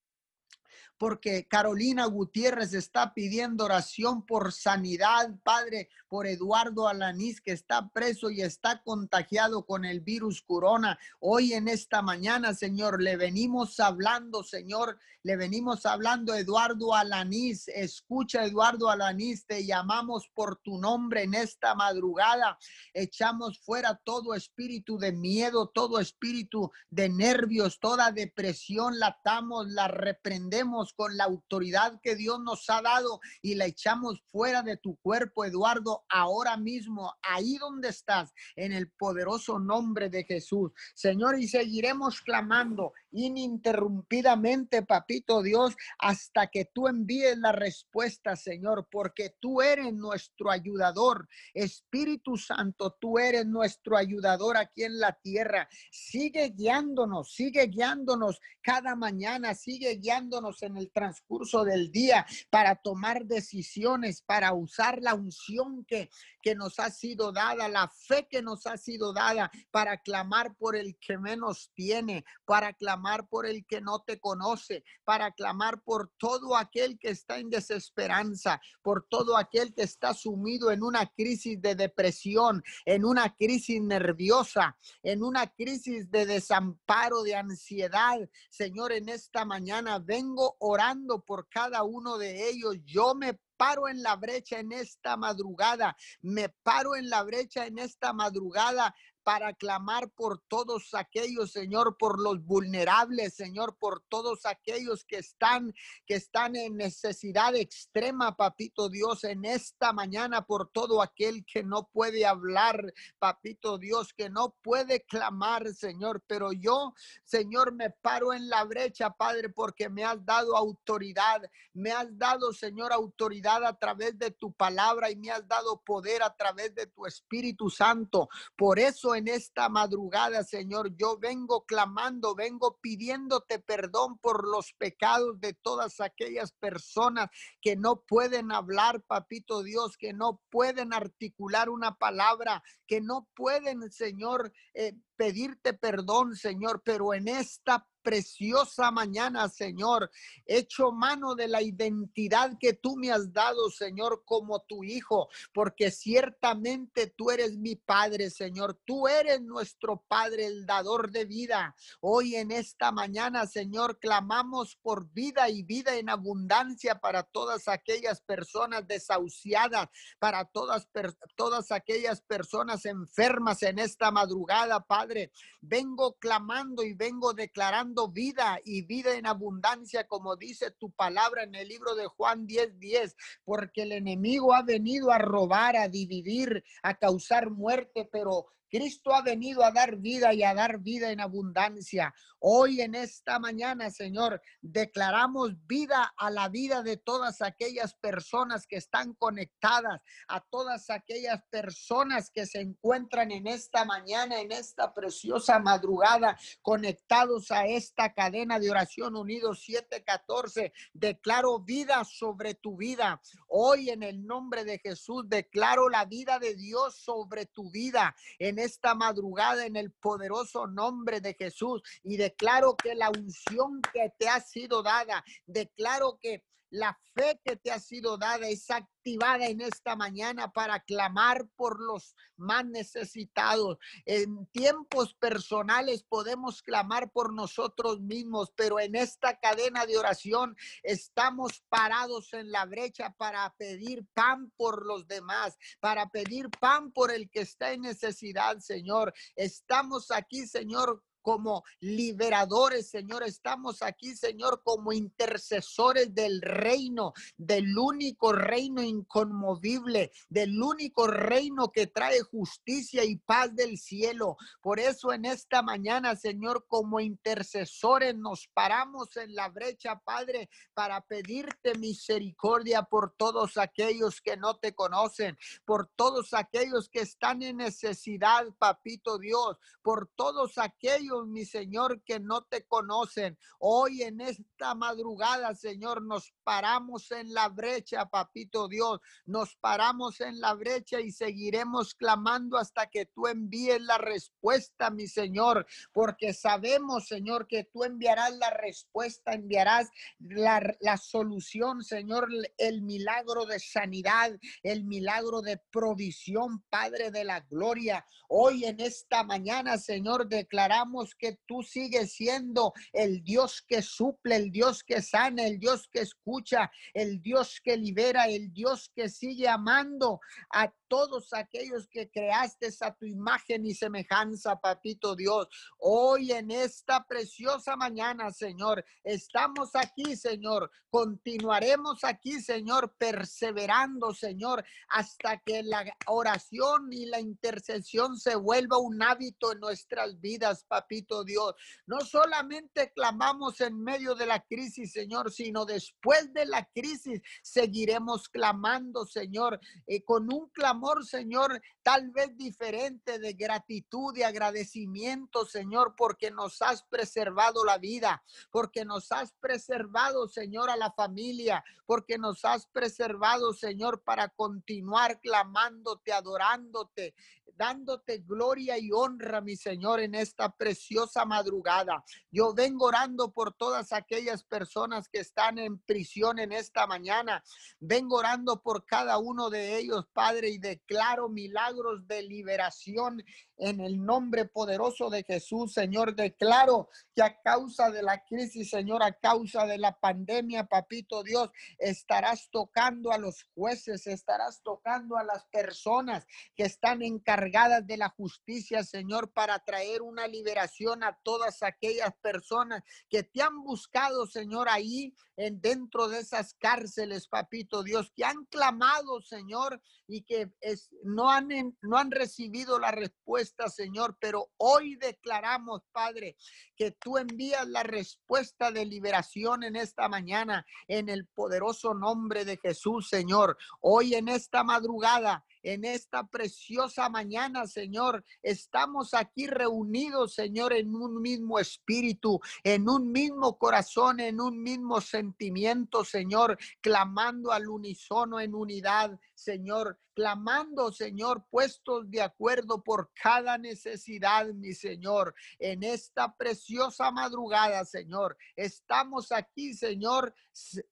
porque 1.01 1.49
Carolina 1.49 2.05
Gutiérrez 2.05 2.75
está 2.75 3.15
pidiendo 3.15 3.65
oración 3.65 4.27
por 4.27 4.53
sanidad, 4.53 5.31
Padre, 5.43 5.89
por 6.09 6.27
Eduardo 6.27 6.89
Alanís, 6.89 7.41
que 7.41 7.53
está 7.53 7.89
preso 7.89 8.29
y 8.29 8.43
está 8.43 8.83
contagiado 8.83 9.65
con 9.65 9.87
el 9.87 10.01
virus 10.01 10.43
corona. 10.43 10.99
Hoy 11.19 11.55
en 11.55 11.69
esta 11.69 12.03
mañana, 12.03 12.53
Señor, 12.53 13.01
le 13.01 13.17
venimos 13.17 13.81
hablando, 13.81 14.43
Señor, 14.43 14.99
le 15.23 15.37
venimos 15.37 15.87
hablando, 15.87 16.35
Eduardo 16.35 16.95
Alanís. 16.95 17.69
Escucha, 17.69 18.45
Eduardo 18.45 18.89
Alanís, 18.89 19.47
te 19.47 19.65
llamamos 19.65 20.29
por 20.35 20.57
tu 20.57 20.79
nombre 20.79 21.23
en 21.23 21.35
esta 21.35 21.75
madrugada. 21.75 22.59
Echamos 22.93 23.59
fuera 23.59 23.95
todo 24.03 24.35
espíritu 24.35 24.99
de 24.99 25.13
miedo, 25.13 25.69
todo 25.69 25.99
espíritu 25.99 26.71
de 26.91 27.09
nervios, 27.09 27.81
toda 27.81 28.13
depresión, 28.13 28.99
la 28.99 29.09
atamos, 29.09 29.69
la 29.69 29.89
reprendemos 29.89 30.90
con 30.93 31.17
la 31.17 31.25
autoridad 31.25 32.01
que 32.03 32.17
Dios 32.17 32.41
nos 32.41 32.69
ha 32.71 32.83
dado 32.83 33.21
y 33.43 33.55
la 33.55 33.67
echamos 33.67 34.23
fuera 34.31 34.63
de 34.63 34.77
tu 34.77 34.97
cuerpo, 34.97 35.45
Eduardo, 35.45 36.05
ahora 36.09 36.57
mismo, 36.57 37.15
ahí 37.23 37.57
donde 37.59 37.89
estás, 37.89 38.33
en 38.57 38.73
el 38.73 38.91
poderoso 38.91 39.59
nombre 39.59 40.09
de 40.09 40.25
Jesús. 40.25 40.73
Señor, 40.95 41.39
y 41.39 41.49
seguiremos 41.49 42.21
clamando 42.21 42.93
ininterrumpidamente, 43.13 44.83
papito 44.83 45.43
Dios, 45.43 45.77
hasta 45.99 46.47
que 46.49 46.65
tú 46.65 46.89
envíes 46.89 47.39
la 47.39 47.53
respuesta, 47.53 48.37
Señor, 48.37 48.89
porque 48.91 49.35
tú 49.41 49.63
eres 49.63 49.93
nuestro 49.93 50.51
ayudador. 50.51 51.29
Espíritu 51.55 52.37
Santo, 52.37 52.97
tú 53.01 53.19
eres 53.19 53.47
nuestro 53.47 53.97
ayudador 53.97 54.57
aquí 54.57 54.85
en 54.85 54.99
la 54.99 55.13
tierra. 55.13 55.69
Sigue 55.91 56.51
guiándonos, 56.51 57.35
sigue 57.35 57.67
guiándonos 57.67 58.41
cada 58.63 58.95
mañana, 58.95 59.55
sigue 59.55 59.97
guiándonos 59.97 60.63
en 60.63 60.77
el 60.77 60.91
transcurso 60.93 61.65
del 61.65 61.91
día 61.91 62.27
para 62.51 62.77
tomar 62.77 63.25
decisiones, 63.25 64.23
para 64.23 64.53
usar 64.53 65.01
la 65.01 65.15
unción 65.15 65.85
que, 65.85 66.11
que 66.43 66.55
nos 66.55 66.79
ha 66.79 66.91
sido 66.91 67.33
dada, 67.33 67.69
la 67.69 67.89
fe 67.89 68.27
que 68.31 68.43
nos 68.43 68.67
ha 68.67 68.77
sido 68.77 69.13
dada 69.13 69.51
para 69.71 69.99
clamar 69.99 70.55
por 70.57 70.77
el 70.77 70.97
que 70.99 71.19
menos 71.19 71.71
tiene, 71.75 72.25
para 72.45 72.73
clamar 72.73 73.00
por 73.29 73.47
el 73.47 73.65
que 73.67 73.81
no 73.81 74.01
te 74.01 74.19
conoce, 74.19 74.85
para 75.05 75.33
clamar 75.33 75.83
por 75.83 76.11
todo 76.19 76.57
aquel 76.57 76.99
que 76.99 77.11
está 77.11 77.39
en 77.39 77.51
desesperanza, 77.51 78.61
por 78.83 79.07
todo 79.09 79.37
aquel 79.37 79.75
que 79.75 79.83
está 79.83 80.15
sumido 80.15 80.71
en 80.71 80.83
una 80.83 81.07
crisis 81.07 81.61
de 81.61 81.75
depresión, 81.75 82.63
en 82.85 83.05
una 83.05 83.35
crisis 83.35 83.81
nerviosa, 83.81 84.77
en 85.03 85.23
una 85.23 85.47
crisis 85.47 86.11
de 86.11 86.27
desamparo, 86.27 87.23
de 87.23 87.37
ansiedad. 87.37 88.19
Señor, 88.51 88.93
en 88.93 89.09
esta 89.09 89.45
mañana 89.45 89.99
vengo 89.99 90.57
orando 90.59 91.21
por 91.21 91.49
cada 91.49 91.83
uno 91.83 92.19
de 92.19 92.49
ellos. 92.51 92.77
Yo 92.85 93.15
me 93.15 93.39
paro 93.61 93.89
en 93.89 94.03
la 94.03 94.17
brecha 94.17 94.59
en 94.59 94.73
esta 94.73 95.19
madrugada, 95.19 95.95
me 96.23 96.49
paro 96.49 96.97
en 96.97 97.11
la 97.11 97.23
brecha 97.25 97.67
en 97.67 97.79
esta 97.79 98.15
madrugada 98.15 98.95
para 99.23 99.53
clamar 99.55 100.11
por 100.11 100.39
todos 100.49 100.95
aquellos, 100.95 101.53
Señor, 101.53 101.97
por 101.99 102.21
los 102.21 102.45
vulnerables, 102.45 103.35
Señor, 103.35 103.77
por 103.79 104.01
todos 104.09 104.47
aquellos 104.47 105.05
que 105.05 105.17
están 105.17 105.75
que 106.07 106.15
están 106.15 106.57
en 106.57 106.77
necesidad 106.77 107.55
extrema, 107.55 108.37
papito 108.37 108.89
Dios, 108.89 109.25
en 109.25 109.45
esta 109.45 109.93
mañana 109.93 110.43
por 110.43 110.71
todo 110.71 111.03
aquel 111.03 111.45
que 111.45 111.63
no 111.63 111.89
puede 111.93 112.27
hablar, 112.27 112.93
papito 113.19 113.79
Dios, 113.79 114.13
que 114.13 114.31
no 114.31 114.55
puede 114.63 115.03
clamar, 115.03 115.73
Señor, 115.75 116.23
pero 116.27 116.53
yo, 116.53 116.95
Señor, 117.25 117.73
me 117.73 117.91
paro 117.91 118.33
en 118.33 118.49
la 118.49 118.65
brecha, 118.65 119.11
Padre, 119.11 119.51
porque 119.51 119.89
me 119.89 120.05
has 120.05 120.25
dado 120.25 120.57
autoridad, 120.57 121.43
me 121.73 121.93
has 121.93 122.17
dado, 122.17 122.53
Señor, 122.53 122.93
autoridad 122.93 123.65
a 123.65 123.79
través 123.79 124.19
de 124.19 124.31
tu 124.31 124.53
palabra 124.53 125.11
y 125.11 125.17
me 125.17 125.31
has 125.31 125.47
dado 125.47 125.81
poder 125.83 126.23
a 126.23 126.35
través 126.35 126.75
de 126.75 126.87
tu 126.87 127.07
Espíritu 127.07 127.71
Santo. 127.71 128.29
Por 128.57 128.79
eso 128.79 129.10
en 129.15 129.29
esta 129.29 129.69
madrugada, 129.69 130.45
Señor, 130.45 130.97
yo 130.97 131.19
vengo 131.19 131.65
clamando, 131.65 132.35
vengo 132.35 132.79
pidiéndote 132.81 133.59
perdón 133.59 134.19
por 134.19 134.47
los 134.47 134.73
pecados 134.75 135.41
de 135.41 135.55
todas 135.55 136.01
aquellas 136.01 136.53
personas 136.53 137.29
que 137.61 137.77
no 137.77 138.01
pueden 138.03 138.53
hablar, 138.53 139.03
papito 139.03 139.63
Dios, 139.63 139.97
que 139.97 140.13
no 140.13 140.41
pueden 140.51 140.93
articular 140.93 141.69
una 141.69 141.97
palabra, 141.97 142.63
que 142.87 143.01
no 143.01 143.29
pueden, 143.35 143.91
Señor, 143.91 144.53
eh, 144.75 144.95
pedirte 145.17 145.75
perdón, 145.75 146.37
Señor, 146.37 146.83
pero 146.85 147.13
en 147.15 147.29
esta 147.29 147.87
preciosa 148.03 148.91
mañana, 148.91 149.49
Señor. 149.49 150.11
Hecho 150.47 150.93
mano 150.93 151.35
de 151.35 151.49
la 151.49 151.63
identidad 151.63 152.59
que 152.59 152.73
tú 152.73 152.97
me 152.97 153.11
has 153.13 153.33
dado, 153.33 153.71
Señor, 153.71 154.23
como 154.25 154.61
tu 154.61 154.85
hijo, 154.85 155.29
porque 155.53 155.91
ciertamente 155.91 157.07
tú 157.09 157.31
eres 157.31 157.57
mi 157.57 157.77
Padre, 157.77 158.31
Señor. 158.31 158.81
Tú 158.85 159.09
eres 159.09 159.41
nuestro 159.43 160.05
Padre, 160.09 160.47
el 160.47 160.67
dador 160.67 161.11
de 161.11 161.25
vida. 161.25 161.75
Hoy 162.01 162.37
en 162.37 162.51
esta 162.51 162.93
mañana, 162.93 163.47
Señor, 163.47 163.99
clamamos 163.99 164.77
por 164.77 165.11
vida 165.13 165.49
y 165.49 165.63
vida 165.63 165.97
en 165.97 166.09
abundancia 166.09 167.01
para 167.01 167.23
todas 167.23 167.69
aquellas 167.69 168.21
personas 168.21 168.87
desahuciadas, 168.87 169.89
para 170.19 170.45
todas, 170.45 170.89
todas 171.37 171.73
aquellas 171.73 172.21
personas 172.23 172.85
enfermas 172.87 173.63
en 173.63 173.79
esta 173.79 174.11
madrugada, 174.11 174.81
Padre. 174.81 175.33
Vengo 175.61 176.15
clamando 176.19 176.83
y 176.83 176.95
vengo 176.95 177.35
declarando 177.35 177.90
vida 178.13 178.59
y 178.65 178.83
vida 178.83 179.15
en 179.17 179.27
abundancia, 179.27 180.07
como 180.07 180.37
dice 180.37 180.71
tu 180.71 180.91
palabra 180.91 181.43
en 181.43 181.55
el 181.55 181.69
libro 181.69 181.95
de 181.95 182.07
Juan 182.07 182.47
10:10, 182.47 182.79
10, 182.79 183.17
porque 183.45 183.83
el 183.83 183.93
enemigo 183.93 184.55
ha 184.55 184.63
venido 184.63 185.11
a 185.11 185.19
robar, 185.19 185.77
a 185.77 185.89
dividir, 185.89 186.65
a 186.83 186.95
causar 186.95 187.51
muerte, 187.51 188.09
pero 188.11 188.47
Cristo 188.71 189.13
ha 189.13 189.23
venido 189.23 189.65
a 189.65 189.73
dar 189.73 189.97
vida 189.97 190.33
y 190.33 190.43
a 190.43 190.55
dar 190.55 190.79
vida 190.79 191.11
en 191.11 191.21
abundancia. 191.21 192.15
Hoy 192.39 192.81
en 192.81 192.95
esta 192.95 193.39
mañana, 193.39 193.91
Señor, 193.91 194.41
declaramos 194.63 195.55
vida 195.67 196.15
a 196.17 196.31
la 196.31 196.49
vida 196.49 196.83
de 196.83 196.97
todas 196.97 197.43
aquellas 197.43 197.95
personas 197.95 198.67
que 198.67 198.77
están 198.77 199.13
conectadas, 199.15 200.01
a 200.29 200.41
todas 200.41 200.89
aquellas 200.89 201.43
personas 201.51 202.31
que 202.31 202.47
se 202.47 202.61
encuentran 202.61 203.31
en 203.31 203.47
esta 203.47 203.85
mañana, 203.85 204.41
en 204.41 204.53
esta 204.53 204.95
preciosa 204.95 205.59
madrugada, 205.59 206.39
conectados 206.63 207.51
a 207.51 207.67
esta 207.67 208.15
cadena 208.15 208.59
de 208.59 208.71
oración 208.71 209.17
unidos 209.17 209.65
714. 209.65 210.73
Declaro 210.95 211.59
vida 211.59 212.05
sobre 212.05 212.55
tu 212.55 212.77
vida. 212.77 213.21
Hoy 213.49 213.91
en 213.91 214.03
el 214.03 214.25
nombre 214.25 214.65
de 214.65 214.79
Jesús 214.79 215.29
declaro 215.29 215.89
la 215.89 216.05
vida 216.05 216.39
de 216.39 216.55
Dios 216.55 216.97
sobre 216.97 217.47
tu 217.47 217.71
vida. 217.71 218.15
Esta 218.65 218.95
madrugada 218.95 219.67
en 219.67 219.77
el 219.77 219.93
poderoso 219.93 220.67
nombre 220.67 221.21
de 221.21 221.35
Jesús 221.35 221.83
y 222.03 222.17
declaro 222.17 222.77
que 222.77 222.95
la 222.95 223.11
unción 223.11 223.81
que 223.93 224.13
te 224.19 224.29
ha 224.29 224.41
sido 224.41 224.83
dada, 224.83 225.25
declaro 225.47 226.19
que 226.21 226.45
la 226.71 226.99
fe 227.15 227.41
que 227.45 227.57
te 227.57 227.73
ha 227.73 227.79
sido 227.79 228.17
dada 228.17 228.49
es 228.49 228.71
activada 228.71 229.47
en 229.47 229.61
esta 229.61 229.97
mañana 229.97 230.53
para 230.53 230.81
clamar 230.81 231.49
por 231.57 231.81
los 231.81 232.15
más 232.37 232.65
necesitados. 232.65 233.79
En 234.05 234.47
tiempos 234.47 235.15
personales 235.15 236.05
podemos 236.05 236.63
clamar 236.63 237.11
por 237.11 237.33
nosotros 237.33 238.01
mismos, 238.01 238.53
pero 238.57 238.79
en 238.79 238.95
esta 238.95 239.39
cadena 239.39 239.87
de 239.87 239.99
oración 239.99 240.57
estamos 240.83 241.63
parados 241.69 242.33
en 242.33 242.51
la 242.51 242.65
brecha 242.67 243.15
para 243.19 243.53
pedir 243.59 244.07
pan 244.15 244.53
por 244.57 244.87
los 244.87 245.07
demás, 245.07 245.59
para 245.81 246.09
pedir 246.11 246.49
pan 246.51 246.93
por 246.93 247.11
el 247.11 247.31
que 247.31 247.41
está 247.41 247.73
en 247.73 247.83
necesidad, 247.83 248.59
Señor. 248.59 249.13
Estamos 249.35 250.11
aquí, 250.11 250.47
Señor, 250.47 251.03
como 251.23 251.65
liberadores, 251.81 252.91
Señor. 252.91 253.23
Estamos 253.23 253.83
aquí, 253.83 254.17
Señor, 254.17 254.63
como 254.65 254.93
intercesores 254.93 256.15
del 256.15 256.41
reino, 256.41 257.13
del 257.37 257.77
único 257.79 258.33
reino 258.33 258.83
inconmovible, 258.83 260.13
del 260.29 260.61
único 260.61 261.07
reino 261.07 261.71
que 261.71 261.87
trae 261.87 262.21
justicia 262.21 263.05
y 263.05 263.17
paz 263.17 263.55
del 263.55 263.79
cielo. 263.79 264.37
Por 264.61 264.81
eso 264.81 265.13
en 265.13 265.25
esta 265.25 265.63
mañana, 265.63 266.17
Señor, 266.17 266.67
como 266.69 267.01
intercesores 267.01 268.17
nos 268.17 268.49
paramos 268.49 269.17
en 269.17 269.35
la 269.35 269.49
brecha, 269.49 270.01
Padre, 270.05 270.49
para 270.75 271.01
pedirte 271.03 271.77
misericordia 271.79 272.83
por 272.83 273.15
todos 273.17 273.57
aquellos 273.57 274.21
que 274.21 274.37
no 274.37 274.57
te 274.59 274.75
conocen, 274.75 275.37
por 275.65 275.89
todos 275.97 276.35
aquellos 276.35 276.89
que 276.89 277.01
están 277.01 277.43
en 277.43 277.59
necesidad, 277.59 278.47
papito 278.59 279.19
Dios, 279.19 279.57
por 279.83 280.09
todos 280.15 280.59
aquellos 280.59 281.10
mi 281.27 281.45
Señor, 281.45 282.03
que 282.03 282.21
no 282.21 282.43
te 282.43 282.65
conocen. 282.67 283.39
Hoy 283.59 284.03
en 284.03 284.21
esta 284.21 284.75
madrugada, 284.75 285.55
Señor, 285.55 286.03
nos 286.03 286.33
paramos 286.45 287.11
en 287.11 287.33
la 287.33 287.49
brecha, 287.49 288.07
papito 288.07 288.69
Dios. 288.69 289.01
Nos 289.27 289.57
paramos 289.57 290.21
en 290.21 290.41
la 290.41 290.55
brecha 290.55 291.01
y 291.01 291.11
seguiremos 291.11 291.95
clamando 291.95 292.59
hasta 292.59 292.87
que 292.87 293.07
tú 293.07 293.27
envíes 293.27 293.81
la 293.83 293.99
respuesta, 293.99 294.91
mi 294.91 295.07
Señor, 295.07 295.67
porque 295.93 296.33
sabemos, 296.33 297.07
Señor, 297.07 297.47
que 297.47 297.65
tú 297.65 297.85
enviarás 297.85 298.37
la 298.37 298.51
respuesta, 298.51 299.33
enviarás 299.33 299.89
la, 300.19 300.97
solución, 300.97 301.83
Señor, 301.83 302.29
el 302.59 302.83
milagro 302.83 303.47
de 303.47 303.59
sanidad, 303.59 304.39
el 304.63 304.85
milagro 304.85 305.41
de 305.43 305.59
provisión, 305.71 306.63
Padre 306.69 307.11
de 307.11 307.25
la 307.25 307.41
gloria. 307.41 308.07
Hoy 308.29 308.65
en 308.65 308.81
esta 308.81 309.25
mañana, 309.25 309.79
Señor, 309.79 310.29
declaramos 310.29 311.00
que 311.15 311.39
tú 311.47 311.63
sigues 311.63 312.13
siendo 312.13 312.73
el 312.93 313.23
Dios 313.23 313.65
que 313.67 313.83
suple, 313.83 314.37
el 314.37 314.51
Dios 314.51 314.85
que 314.85 315.03
sana, 315.03 315.47
el 315.47 315.59
Dios 315.59 315.89
que 315.91 316.01
escucha, 316.01 316.71
el 316.95 317.21
Dios 317.23 317.61
que 317.63 317.77
libera, 317.77 318.27
el 318.27 318.53
Dios 318.53 318.91
que 318.95 319.09
sigue 319.09 319.49
amando 319.49 320.21
a 320.53 320.73
todos 320.89 321.33
aquellos 321.33 321.89
que 321.89 322.11
creaste 322.11 322.69
a 322.81 322.93
tu 322.95 323.07
imagen 323.07 323.65
y 323.65 323.75
semejanza, 323.75 324.57
papito 324.57 325.15
Dios. 325.15 325.49
Hoy 325.79 326.33
en 326.33 326.51
esta 326.51 327.05
preciosa 327.07 327.77
mañana, 327.77 328.33
Señor, 328.33 328.85
estamos 329.05 329.71
aquí, 329.75 330.17
Señor. 330.17 330.71
Continuaremos 330.91 332.03
aquí, 332.03 332.41
Señor, 332.41 332.97
perseverando, 332.99 334.13
Señor, 334.13 334.65
hasta 334.89 335.39
que 335.39 335.63
la 335.63 335.85
oración 336.07 336.93
y 336.93 337.07
la 337.07 337.21
intercesión 337.21 338.19
se 338.19 338.35
vuelva 338.35 338.79
un 338.79 339.01
hábito 339.01 339.53
en 339.53 339.61
nuestras 339.61 340.21
vidas, 340.21 340.65
papito 340.65 340.90
papito 340.91 341.23
Dios. 341.25 341.55
No 341.87 342.01
solamente 342.01 342.93
clamamos 342.93 343.61
en 343.61 343.81
medio 343.81 344.15
de 344.15 344.27
la 344.27 344.41
crisis, 344.41 344.93
Señor, 344.93 345.31
sino 345.31 345.65
después 345.65 346.33
de 346.33 346.47
la 346.47 346.65
crisis 346.65 347.21
seguiremos 347.43 348.29
clamando, 348.29 349.07
Señor, 349.07 349.61
eh, 349.87 350.03
con 350.03 350.33
un 350.33 350.49
clamor, 350.49 351.07
Señor, 351.07 351.63
tal 351.83 352.11
vez 352.11 352.37
diferente 352.37 353.19
de 353.21 353.35
gratitud 353.35 354.17
y 354.17 354.23
agradecimiento, 354.23 355.47
Señor, 355.47 355.95
porque 355.97 356.31
nos 356.33 356.61
has 356.61 356.83
preservado 356.83 357.65
la 357.65 357.79
vida, 357.79 358.23
porque 358.51 358.85
nos 358.85 359.13
has 359.13 359.33
preservado, 359.35 360.27
Señor, 360.29 360.71
a 360.71 360.77
la 360.77 360.91
familia, 360.91 361.65
porque 361.87 362.19
nos 362.19 362.45
has 362.45 362.67
preservado, 362.67 363.53
Señor, 363.53 364.03
para 364.03 364.29
continuar 364.29 365.21
clamándote, 365.21 366.13
adorándote, 366.13 367.15
dándote 367.61 368.19
gloria 368.19 368.79
y 368.79 368.91
honra, 368.91 369.43
mi 369.43 369.55
Señor, 369.55 370.01
en 370.01 370.15
esta 370.15 370.51
preciosa 370.81 371.25
madrugada. 371.27 372.03
Yo 372.31 372.55
vengo 372.55 372.87
orando 372.87 373.33
por 373.33 373.53
todas 373.53 373.93
aquellas 373.93 374.43
personas 374.43 375.09
que 375.09 375.21
están 375.21 375.59
en 375.59 375.79
prisión 375.79 376.39
en 376.39 376.53
esta 376.53 376.87
mañana. 376.87 377.43
Vengo 377.79 378.17
orando 378.17 378.63
por 378.63 378.87
cada 378.87 379.19
uno 379.19 379.51
de 379.51 379.77
ellos, 379.77 380.07
Padre, 380.13 380.49
y 380.49 380.59
declaro 380.59 381.29
milagros 381.29 382.07
de 382.07 382.23
liberación 382.23 383.23
en 383.59 383.81
el 383.81 384.03
nombre 384.03 384.47
poderoso 384.47 385.11
de 385.11 385.23
Jesús, 385.23 385.75
Señor. 385.75 386.15
Declaro 386.15 386.89
que 387.15 387.23
a 387.23 387.39
causa 387.43 387.91
de 387.91 388.03
la 388.03 388.25
crisis, 388.25 388.71
Señor, 388.71 389.03
a 389.03 389.13
causa 389.13 389.67
de 389.67 389.77
la 389.77 389.99
pandemia, 389.99 390.65
papito 390.65 391.23
Dios, 391.23 391.51
estarás 391.79 392.49
tocando 392.51 393.13
a 393.13 393.19
los 393.19 393.45
jueces, 393.55 394.07
estarás 394.07 394.63
tocando 394.63 395.19
a 395.19 395.25
las 395.25 395.45
personas 395.47 396.27
que 396.57 396.63
están 396.63 397.03
encargadas 397.03 397.87
de 397.87 397.99
la 397.99 398.09
justicia, 398.09 398.83
Señor, 398.83 399.31
para 399.33 399.59
traer 399.59 400.01
una 400.01 400.27
liberación 400.27 400.70
a 401.03 401.19
todas 401.23 401.63
aquellas 401.63 402.15
personas 402.23 402.83
que 403.09 403.23
te 403.23 403.43
han 403.43 403.63
buscado, 403.63 404.27
Señor, 404.27 404.69
ahí 404.69 405.15
en 405.37 405.61
dentro 405.61 406.09
de 406.09 406.21
esas 406.21 406.55
cárceles, 406.55 407.29
papito 407.29 407.83
Dios, 407.83 408.13
que 408.15 408.25
han 408.25 408.45
clamado, 408.47 409.21
Señor, 409.21 409.81
y 410.07 410.23
que 410.23 410.51
es, 410.61 410.91
no, 411.03 411.31
han, 411.31 411.49
no 411.83 411.97
han 411.97 412.11
recibido 412.11 412.79
la 412.79 412.91
respuesta, 412.91 413.69
Señor, 413.69 414.17
pero 414.21 414.51
hoy 414.57 414.97
declaramos, 414.97 415.83
Padre, 415.93 416.37
que 416.77 416.93
tú 416.93 417.19
envías 417.19 417.67
la 417.69 417.83
respuesta 417.83 418.71
de 418.71 418.87
liberación 418.87 419.63
en 419.65 419.77
esta 419.77 420.09
mañana, 420.09 420.67
en 420.89 421.09
el 421.09 421.27
poderoso 421.27 421.95
nombre 421.95 422.45
de 422.45 422.57
Jesús, 422.57 423.09
Señor. 423.09 423.57
Hoy 423.81 424.15
en 424.15 424.29
esta 424.29 424.65
madrugada 424.65 425.45
en 425.63 425.85
esta 425.85 426.27
preciosa 426.27 427.09
mañana, 427.09 427.67
Señor. 427.67 428.25
Estamos 428.43 429.15
aquí 429.15 429.47
reunidos, 429.47 430.35
Señor, 430.35 430.73
en 430.73 430.95
un 430.95 431.21
mismo 431.21 431.59
espíritu, 431.59 432.41
en 432.65 432.89
un 432.89 433.11
mismo 433.13 433.59
corazón, 433.59 434.21
en 434.21 434.41
un 434.41 434.63
mismo 434.63 435.01
sentimiento, 435.01 436.05
Señor, 436.05 436.59
clamando 436.81 437.53
al 437.53 437.69
unísono 437.69 438.41
en 438.41 438.55
unidad, 438.55 439.19
Señor, 439.35 439.99
clamando, 440.15 440.93
Señor, 440.93 441.47
puestos 441.51 442.11
de 442.11 442.21
acuerdo 442.21 442.83
por 442.83 443.11
cada 443.15 443.57
necesidad, 443.57 444.47
mi 444.49 444.75
Señor, 444.75 445.35
en 445.59 445.83
esta 445.83 446.37
preciosa 446.37 447.11
madrugada, 447.11 447.85
Señor. 447.85 448.37
Estamos 448.55 449.33
aquí, 449.33 449.73
Señor, 449.73 450.35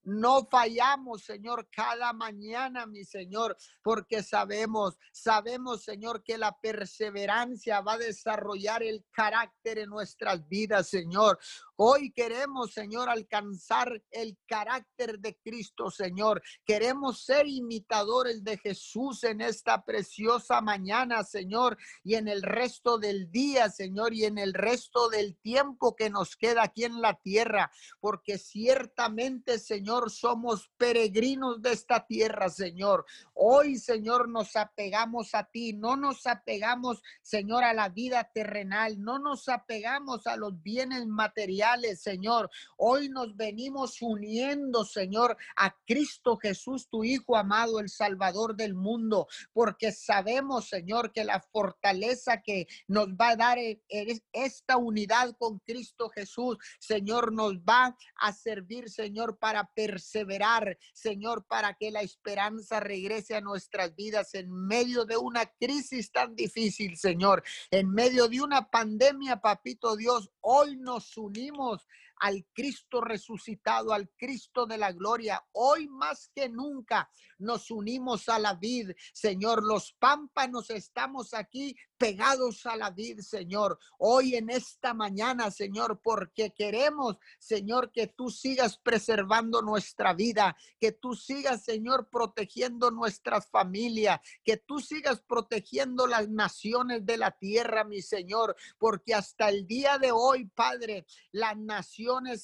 no 0.03 0.47
fallamos, 0.49 1.23
Señor, 1.23 1.69
cada 1.69 2.11
mañana, 2.13 2.87
mi 2.87 3.03
Señor, 3.03 3.55
porque 3.83 4.23
sabemos, 4.23 4.58
sabemos, 5.11 5.83
Señor, 5.83 6.23
que 6.23 6.37
la 6.37 6.57
perseverancia 6.59 7.81
va 7.81 7.93
a 7.93 7.97
desarrollar 7.97 8.83
el 8.83 9.05
carácter 9.11 9.79
en 9.79 9.89
nuestras 9.89 10.47
vidas, 10.47 10.89
Señor. 10.89 11.39
Hoy 11.75 12.11
queremos, 12.11 12.73
Señor, 12.73 13.09
alcanzar 13.09 14.03
el 14.11 14.37
carácter 14.45 15.19
de 15.19 15.37
Cristo, 15.41 15.89
Señor. 15.89 16.41
Queremos 16.65 17.23
ser 17.23 17.47
imitadores 17.47 18.43
de 18.43 18.57
Jesús 18.57 19.23
en 19.23 19.39
esta 19.39 19.85
preciosa 19.85 20.59
mañana, 20.59 21.23
Señor, 21.23 21.77
y 22.03 22.15
en 22.15 22.27
el 22.27 22.41
resto 22.41 22.97
del 22.97 23.31
día, 23.31 23.69
Señor, 23.69 24.13
y 24.13 24.25
en 24.25 24.37
el 24.37 24.53
resto 24.53 25.09
del 25.09 25.37
tiempo 25.37 25.95
que 25.95 26.09
nos 26.09 26.35
queda 26.35 26.63
aquí 26.63 26.83
en 26.83 27.01
la 27.01 27.13
tierra, 27.13 27.71
porque 28.01 28.37
ciertamente 28.37 29.39
Señor, 29.57 30.09
somos 30.11 30.69
peregrinos 30.77 31.61
de 31.61 31.71
esta 31.71 32.05
tierra, 32.05 32.49
Señor. 32.49 33.05
Hoy, 33.33 33.77
Señor, 33.77 34.29
nos 34.29 34.48
apegamos 34.55 35.35
a 35.35 35.43
ti, 35.43 35.73
no 35.73 35.95
nos 35.95 36.25
apegamos, 36.27 37.01
Señor, 37.21 37.63
a 37.63 37.73
la 37.73 37.89
vida 37.89 38.29
terrenal, 38.33 39.01
no 39.01 39.19
nos 39.19 39.49
apegamos 39.49 40.27
a 40.27 40.35
los 40.35 40.61
bienes 40.61 41.05
materiales, 41.07 42.01
Señor. 42.01 42.49
Hoy 42.77 43.09
nos 43.09 43.35
venimos 43.35 44.01
uniendo, 44.01 44.85
Señor, 44.85 45.37
a 45.55 45.75
Cristo 45.85 46.37
Jesús, 46.37 46.89
tu 46.89 47.03
Hijo 47.03 47.35
amado, 47.35 47.79
el 47.79 47.89
Salvador 47.89 48.55
del 48.55 48.75
mundo, 48.75 49.27
porque 49.53 49.91
sabemos, 49.91 50.69
Señor, 50.69 51.11
que 51.11 51.23
la 51.23 51.39
fortaleza 51.39 52.41
que 52.41 52.67
nos 52.87 53.09
va 53.09 53.29
a 53.29 53.35
dar 53.35 53.57
e-, 53.57 53.81
esta 54.31 54.77
unidad 54.77 55.35
con 55.37 55.59
Cristo 55.59 56.09
Jesús, 56.09 56.57
Señor, 56.79 57.31
nos 57.33 57.55
va 57.59 57.97
a 58.15 58.33
servir, 58.33 58.89
Señor, 58.89 59.37
para 59.37 59.69
perseverar, 59.73 60.77
Señor, 60.93 61.45
para 61.45 61.73
que 61.73 61.91
la 61.91 62.01
esperanza 62.01 62.79
regrese 62.79 63.35
a 63.35 63.41
nuestras 63.41 63.95
vidas 63.95 64.33
en 64.39 64.51
medio 64.51 65.05
de 65.05 65.17
una 65.17 65.45
crisis 65.45 66.11
tan 66.11 66.35
difícil, 66.35 66.97
Señor, 66.97 67.43
en 67.71 67.89
medio 67.91 68.27
de 68.27 68.41
una 68.41 68.69
pandemia, 68.69 69.41
papito 69.41 69.95
Dios. 69.95 70.31
Hoy 70.41 70.77
nos 70.77 71.15
unimos 71.17 71.87
al 72.19 72.45
Cristo 72.53 73.01
resucitado, 73.01 73.93
al 73.93 74.09
Cristo 74.17 74.65
de 74.65 74.77
la 74.77 74.91
gloria. 74.91 75.43
Hoy 75.53 75.87
más 75.87 76.29
que 76.35 76.49
nunca 76.49 77.09
nos 77.39 77.71
unimos 77.71 78.29
a 78.29 78.37
la 78.37 78.53
vid, 78.53 78.91
Señor. 79.13 79.63
Los 79.63 79.93
pámpanos 79.93 80.69
estamos 80.69 81.33
aquí 81.33 81.75
pegados 81.97 82.65
a 82.65 82.75
la 82.75 82.91
vid, 82.91 83.19
Señor. 83.19 83.79
Hoy 83.97 84.35
en 84.35 84.49
esta 84.49 84.93
mañana, 84.93 85.51
Señor, 85.51 86.01
porque 86.03 86.53
queremos, 86.53 87.17
Señor, 87.39 87.91
que 87.91 88.07
tú 88.07 88.29
sigas 88.29 88.77
preservando 88.77 89.61
nuestra 89.61 90.13
vida, 90.13 90.55
que 90.79 90.91
tú 90.91 91.13
sigas, 91.13 91.63
Señor, 91.63 92.09
protegiendo 92.09 92.91
nuestras 92.91 93.49
familias, 93.49 94.19
que 94.43 94.57
tú 94.57 94.79
sigas 94.79 95.21
protegiendo 95.21 96.07
las 96.07 96.29
naciones 96.29 97.05
de 97.05 97.17
la 97.17 97.31
tierra, 97.31 97.83
mi 97.83 98.01
Señor, 98.01 98.55
porque 98.77 99.13
hasta 99.13 99.49
el 99.49 99.65
día 99.65 99.97
de 99.97 100.11
hoy, 100.11 100.45
Padre, 100.45 101.05
las 101.31 101.57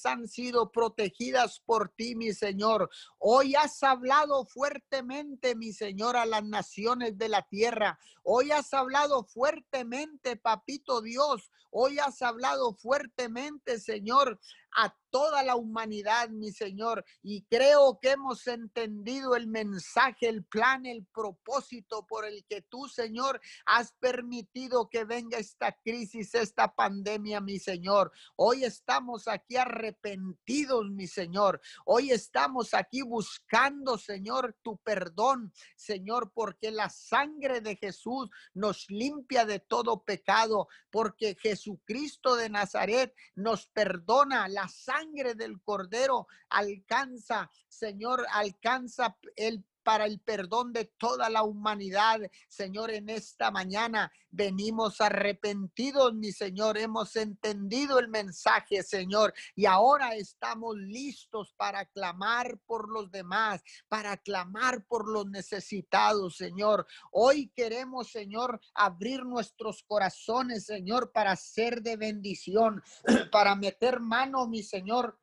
han 0.04 0.28
sido 0.28 0.70
protegidas 0.70 1.60
por 1.60 1.88
ti, 1.88 2.14
mi 2.14 2.32
Señor. 2.32 2.88
Hoy 3.18 3.54
has 3.56 3.82
hablado 3.82 4.46
fuertemente, 4.46 5.56
mi 5.56 5.72
Señor, 5.72 6.16
a 6.16 6.24
las 6.24 6.44
naciones 6.44 7.18
de 7.18 7.28
la 7.28 7.42
tierra. 7.42 7.98
Hoy 8.22 8.52
has 8.52 8.72
hablado 8.72 9.24
fuertemente, 9.24 10.36
papito 10.36 11.00
Dios. 11.00 11.50
Hoy 11.70 11.98
has 11.98 12.22
hablado 12.22 12.74
fuertemente, 12.74 13.80
Señor, 13.80 14.38
a 14.74 14.94
toda 15.10 15.42
la 15.42 15.56
humanidad, 15.56 16.28
mi 16.28 16.52
Señor. 16.52 17.04
Y 17.22 17.44
creo 17.46 17.98
que 18.00 18.10
hemos 18.10 18.46
entendido 18.46 19.34
el 19.34 19.46
mensaje, 19.46 20.28
el 20.28 20.44
plan, 20.44 20.84
el 20.84 21.06
propósito 21.06 22.06
por 22.06 22.26
el 22.26 22.44
que 22.46 22.62
tú, 22.62 22.86
Señor, 22.86 23.40
has 23.64 23.92
permitido 23.92 24.90
que 24.90 25.04
venga 25.04 25.38
esta 25.38 25.72
crisis, 25.82 26.34
esta 26.34 26.74
pandemia, 26.74 27.40
mi 27.40 27.58
Señor. 27.58 28.12
Hoy 28.36 28.64
estamos 28.64 29.26
aquí 29.26 29.56
arrepentidos, 29.56 30.90
mi 30.90 31.06
Señor. 31.06 31.60
Hoy 31.86 32.10
estamos 32.10 32.74
aquí 32.74 33.02
buscando, 33.02 33.96
Señor, 33.96 34.56
tu 34.62 34.76
perdón, 34.78 35.52
Señor, 35.76 36.32
porque 36.34 36.70
la 36.70 36.90
sangre 36.90 37.60
de 37.60 37.76
Jesús 37.76 38.28
nos 38.52 38.90
limpia 38.90 39.46
de 39.46 39.60
todo 39.60 40.04
pecado, 40.04 40.68
porque 40.90 41.36
Jesucristo 41.40 42.36
de 42.36 42.50
Nazaret 42.50 43.14
nos 43.34 43.66
perdona 43.68 44.44
la 44.56 44.68
sangre 44.68 45.34
del 45.34 45.60
cordero 45.60 46.28
alcanza, 46.48 47.50
Señor, 47.68 48.26
alcanza 48.32 49.18
el 49.36 49.62
para 49.86 50.06
el 50.06 50.18
perdón 50.18 50.72
de 50.72 50.86
toda 50.98 51.30
la 51.30 51.44
humanidad. 51.44 52.18
Señor, 52.48 52.90
en 52.90 53.08
esta 53.08 53.52
mañana 53.52 54.10
venimos 54.32 55.00
arrepentidos, 55.00 56.12
mi 56.12 56.32
Señor. 56.32 56.76
Hemos 56.76 57.14
entendido 57.14 58.00
el 58.00 58.08
mensaje, 58.08 58.82
Señor, 58.82 59.32
y 59.54 59.64
ahora 59.66 60.16
estamos 60.16 60.76
listos 60.76 61.54
para 61.56 61.84
clamar 61.84 62.58
por 62.66 62.90
los 62.90 63.12
demás, 63.12 63.62
para 63.88 64.16
clamar 64.16 64.84
por 64.86 65.08
los 65.08 65.26
necesitados, 65.30 66.36
Señor. 66.36 66.84
Hoy 67.12 67.52
queremos, 67.54 68.10
Señor, 68.10 68.58
abrir 68.74 69.24
nuestros 69.24 69.84
corazones, 69.84 70.66
Señor, 70.66 71.12
para 71.12 71.36
ser 71.36 71.80
de 71.80 71.96
bendición, 71.96 72.82
para 73.30 73.54
meter 73.54 74.00
mano, 74.00 74.48
mi 74.48 74.64
Señor 74.64 75.16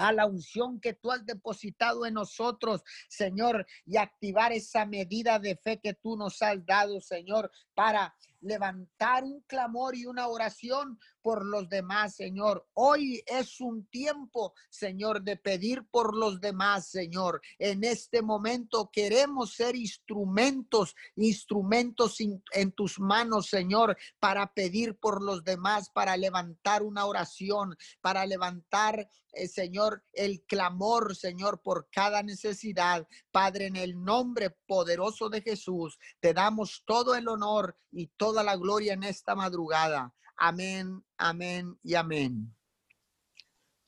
a 0.00 0.12
la 0.12 0.26
unción 0.26 0.80
que 0.80 0.94
tú 0.94 1.12
has 1.12 1.24
depositado 1.26 2.06
en 2.06 2.14
nosotros, 2.14 2.82
Señor, 3.08 3.66
y 3.84 3.98
activar 3.98 4.52
esa 4.52 4.86
medida 4.86 5.38
de 5.38 5.56
fe 5.56 5.78
que 5.78 5.94
tú 5.94 6.16
nos 6.16 6.40
has 6.42 6.64
dado, 6.64 7.00
Señor, 7.00 7.50
para 7.74 8.14
levantar 8.40 9.24
un 9.24 9.40
clamor 9.46 9.94
y 9.96 10.06
una 10.06 10.28
oración 10.28 10.98
por 11.22 11.44
los 11.44 11.68
demás, 11.68 12.16
Señor. 12.16 12.66
Hoy 12.74 13.22
es 13.26 13.60
un 13.60 13.86
tiempo, 13.86 14.54
Señor, 14.70 15.22
de 15.22 15.36
pedir 15.36 15.86
por 15.90 16.16
los 16.16 16.40
demás, 16.40 16.88
Señor. 16.88 17.40
En 17.58 17.84
este 17.84 18.22
momento 18.22 18.90
queremos 18.92 19.54
ser 19.54 19.76
instrumentos, 19.76 20.94
instrumentos 21.16 22.18
en 22.52 22.72
tus 22.72 22.98
manos, 22.98 23.48
Señor, 23.48 23.96
para 24.18 24.52
pedir 24.52 24.98
por 24.98 25.22
los 25.22 25.44
demás, 25.44 25.90
para 25.90 26.16
levantar 26.16 26.82
una 26.82 27.04
oración, 27.04 27.76
para 28.00 28.24
levantar 28.26 29.08
eh, 29.32 29.48
Señor, 29.48 30.02
el 30.12 30.42
clamor, 30.42 31.14
Señor, 31.14 31.62
por 31.62 31.88
cada 31.90 32.22
necesidad. 32.22 33.06
Padre, 33.30 33.66
en 33.66 33.76
el 33.76 34.02
nombre 34.02 34.50
poderoso 34.50 35.28
de 35.28 35.42
Jesús, 35.42 35.98
te 36.20 36.34
damos 36.34 36.82
todo 36.84 37.14
el 37.14 37.28
honor 37.28 37.76
y 37.92 38.08
toda 38.30 38.44
la 38.44 38.56
gloria 38.56 38.92
en 38.92 39.02
esta 39.02 39.34
madrugada. 39.34 40.14
Amén, 40.36 41.02
amén 41.18 41.76
y 41.82 41.96
amén. 41.96 42.54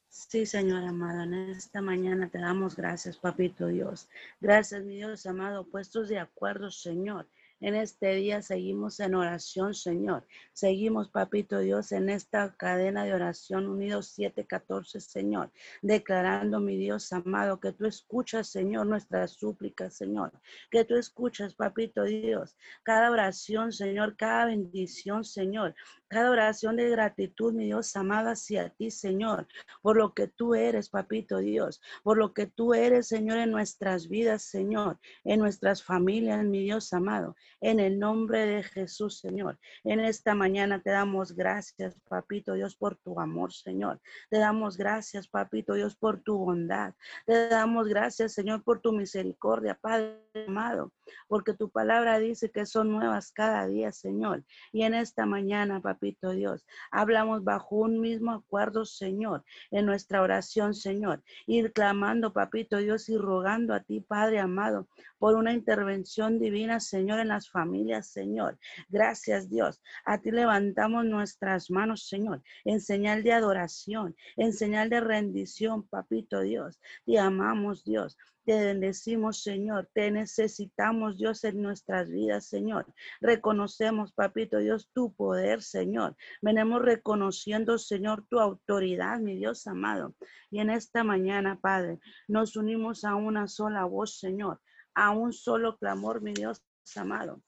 Sí, 0.09 0.47
Señor 0.47 0.83
amado, 0.83 1.23
en 1.23 1.35
esta 1.35 1.81
mañana 1.81 2.29
te 2.29 2.39
damos 2.39 2.75
gracias, 2.75 3.17
Papito 3.17 3.69
Dios. 3.69 4.09
Gracias, 4.41 4.83
mi 4.83 4.97
Dios 4.97 5.25
amado, 5.27 5.65
puestos 5.71 6.09
de 6.09 6.19
acuerdo, 6.19 6.73
Señor 6.73 7.29
en 7.63 7.77
este 7.77 8.15
día 8.17 8.43
seguimos 8.43 8.99
en 8.99 9.15
oración, 9.15 9.73
Señor. 9.73 10.27
Seguimos, 10.53 11.09
Papito 11.09 11.61
Dios, 11.61 11.93
en 11.93 12.11
esta 12.11 12.55
cadena 12.57 13.05
de 13.05 13.15
oración 13.15 13.69
unidos 13.69 14.09
714, 14.09 15.01
Señor. 15.01 15.53
Declarando, 15.81 16.59
mi 16.59 16.77
Dios 16.77 17.13
amado, 17.13 17.61
que 17.61 17.73
tú 17.73 17.87
escuchas, 17.87 18.49
Señor, 18.49 18.87
nuestras 18.87 19.33
súplicas, 19.35 19.95
Señor. 19.95 20.33
Que 20.73 20.85
tú 20.85 20.97
escuchas, 20.97 21.55
Papito 21.55 22.03
Dios, 22.03 22.57
cada 22.83 23.13
oración, 23.13 23.73
Señor, 23.73 24.17
cada 24.17 24.47
bendición, 24.47 25.23
Señor. 25.25 25.77
Cada 26.13 26.31
oración 26.31 26.77
de 26.77 26.91
gratitud, 26.91 27.55
mi 27.55 27.65
Dios 27.65 27.97
amado, 27.97 28.29
hacia 28.29 28.69
ti, 28.69 28.91
Señor, 28.91 29.49
por 29.81 29.97
lo 29.97 30.13
que 30.13 30.29
tú 30.29 30.55
eres, 30.55 30.91
papito 30.91 31.39
Dios, 31.39 31.81
por 32.03 32.19
lo 32.19 32.35
que 32.35 32.47
tú 32.47 32.75
eres, 32.75 33.09
Señor, 33.09 33.39
en 33.39 33.51
nuestras 33.51 34.11
vidas, 34.11 34.43
Señor, 34.43 34.99
en 35.25 35.41
nuestras 35.41 35.83
familias, 35.83 36.45
mi 36.45 36.65
Dios 36.65 36.93
amado, 36.93 37.35
en 37.63 37.81
el 37.81 37.99
nombre 37.99 38.45
de 38.45 38.63
Jesús, 38.63 39.21
Señor. 39.21 39.59
En 39.85 40.01
esta 40.01 40.35
mañana 40.35 40.83
te 40.83 40.91
damos 40.91 41.33
gracias, 41.33 41.99
papito 42.07 42.53
Dios, 42.53 42.77
por 42.77 42.97
tu 42.97 43.19
amor, 43.19 43.55
Señor. 43.55 43.99
Te 44.29 44.37
damos 44.37 44.77
gracias, 44.77 45.29
papito 45.29 45.73
Dios, 45.73 45.97
por 45.97 46.21
tu 46.21 46.37
bondad. 46.37 46.93
Te 47.25 47.49
damos 47.49 47.89
gracias, 47.89 48.35
Señor, 48.35 48.63
por 48.63 48.81
tu 48.81 48.93
misericordia, 48.93 49.79
Padre 49.81 50.21
amado, 50.47 50.93
porque 51.27 51.55
tu 51.55 51.71
palabra 51.71 52.19
dice 52.19 52.51
que 52.51 52.67
son 52.67 52.91
nuevas 52.91 53.33
cada 53.33 53.67
día, 53.67 53.93
Señor. 53.93 54.45
Y 54.73 54.83
en 54.83 54.93
esta 54.93 55.25
mañana, 55.25 55.81
papito, 55.81 56.02
Dios. 56.03 56.67
Hablamos 56.91 57.45
bajo 57.45 57.77
un 57.77 58.01
mismo 58.01 58.33
acuerdo, 58.33 58.85
Señor, 58.85 59.45
en 59.71 59.87
nuestra 59.87 60.23
oración, 60.23 60.75
Señor. 60.75 61.23
Ir 61.47 61.73
clamando, 61.73 62.33
papito 62.33 62.79
Dios, 62.79 63.09
y 63.09 63.17
rogando 63.17 63.73
a 63.75 63.81
ti, 63.81 64.01
Padre 64.01 64.41
amado, 64.41 64.89
por 65.19 65.37
una 65.37 65.53
intervención 65.53 66.39
divina, 66.39 66.81
Señor, 66.81 67.21
en 67.21 67.29
las 67.29 67.49
familias, 67.49 68.09
Señor. 68.09 68.59
Gracias, 68.89 69.49
Dios. 69.49 69.81
A 70.05 70.19
ti 70.19 70.31
levantamos 70.31 71.05
nuestras 71.05 71.71
manos, 71.71 72.09
Señor, 72.09 72.43
en 72.65 72.81
señal 72.81 73.23
de 73.23 73.33
adoración, 73.33 74.17
en 74.37 74.53
señal 74.53 74.91
de 74.91 75.01
rendición, 75.01 75.85
papito 75.85 76.41
Dios. 76.41 76.81
Te 77.07 77.19
amamos, 77.19 77.85
Dios. 77.85 78.17
Te 78.45 78.65
bendecimos, 78.65 79.43
Señor. 79.43 79.89
Te 79.95 80.11
necesitamos, 80.11 81.17
Dios, 81.17 81.45
en 81.45 81.63
nuestras 81.63 82.11
vidas, 82.11 82.47
Señor. 82.47 82.87
Reconocemos, 83.21 84.13
papito 84.13 84.59
Dios, 84.59 84.91
tu 84.93 85.15
poder, 85.15 85.63
Señor. 85.63 86.17
Venemos 86.41 86.83
reconociendo, 86.83 87.79
Señor, 87.79 88.27
tu 88.29 88.41
autoridad, 88.41 89.21
mi 89.21 89.37
Dios 89.37 89.67
amado. 89.67 90.15
Y 90.51 90.61
en 90.61 90.71
esta 90.71 91.05
mañana, 91.05 91.61
Padre, 91.61 92.01
nos 92.27 92.57
unimos 92.57 93.05
a 93.05 93.15
una 93.15 93.47
sola 93.47 93.85
voz, 93.85 94.19
Señor, 94.19 94.61
a 94.95 95.13
un 95.13 95.33
solo 95.33 95.77
clamor, 95.79 96.21
mi 96.21 96.33
Dios 96.33 96.63
amado 96.97 97.43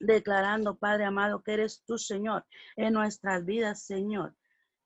declarando, 0.00 0.76
Padre 0.76 1.04
amado, 1.04 1.42
que 1.42 1.52
eres 1.52 1.84
tú, 1.86 1.98
Señor, 1.98 2.44
en 2.76 2.94
nuestras 2.94 3.44
vidas, 3.44 3.84
Señor. 3.84 4.34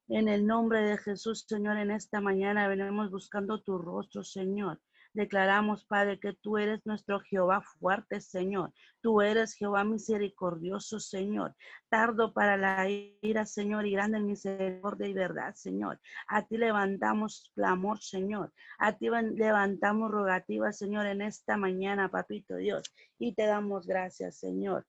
En 0.09 0.29
el 0.29 0.47
nombre 0.47 0.83
de 0.83 0.99
Jesús, 0.99 1.47
Señor, 1.49 1.79
en 1.79 1.90
esta 1.90 2.20
mañana 2.20 2.68
venimos 2.68 3.11
buscando 3.11 3.62
tu 3.62 3.79
rostro, 3.79 4.23
Señor. 4.23 4.81
Declaramos, 5.14 5.85
Padre, 5.85 6.18
que 6.18 6.33
tú 6.33 6.59
eres 6.59 6.85
nuestro 6.85 7.20
Jehová 7.20 7.62
fuerte, 7.79 8.20
Señor. 8.20 8.72
Tú 9.00 9.22
eres 9.22 9.55
Jehová 9.55 9.85
misericordioso, 9.85 10.98
Señor. 10.98 11.55
Tardo 11.88 12.33
para 12.33 12.57
la 12.57 12.88
ira, 13.22 13.46
Señor, 13.46 13.87
y 13.87 13.92
grande 13.92 14.18
en 14.18 14.27
misericordia 14.27 15.07
y 15.07 15.14
verdad, 15.14 15.55
Señor. 15.55 16.00
A 16.27 16.44
ti 16.44 16.59
levantamos 16.59 17.53
clamor, 17.55 18.03
Señor. 18.03 18.53
A 18.79 18.98
ti 18.98 19.09
levantamos 19.09 20.11
rogativa, 20.11 20.72
Señor, 20.72 21.07
en 21.07 21.22
esta 21.22 21.57
mañana, 21.57 22.11
Papito 22.11 22.57
Dios. 22.57 22.83
Y 23.16 23.35
te 23.35 23.46
damos 23.46 23.87
gracias, 23.87 24.40
Señor. 24.40 24.85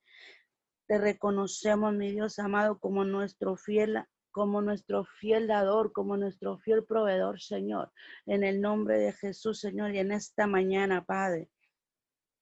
Te 0.87 0.97
reconocemos, 0.97 1.93
mi 1.93 2.11
Dios 2.11 2.39
amado, 2.39 2.79
como 2.79 3.05
nuestro 3.05 3.57
fiel 3.57 4.03
como 4.35 4.61
nuestro 4.61 5.05
fiel 5.05 5.47
dador, 5.47 5.93
como 5.93 6.17
nuestro 6.17 6.57
fiel 6.57 6.83
proveedor, 6.83 7.39
Señor. 7.39 7.93
En 8.25 8.43
el 8.43 8.59
nombre 8.59 8.97
de 8.97 9.13
Jesús, 9.13 9.61
Señor, 9.61 9.95
y 9.95 9.99
en 9.99 10.11
esta 10.11 10.45
mañana, 10.45 11.05
Padre. 11.05 11.47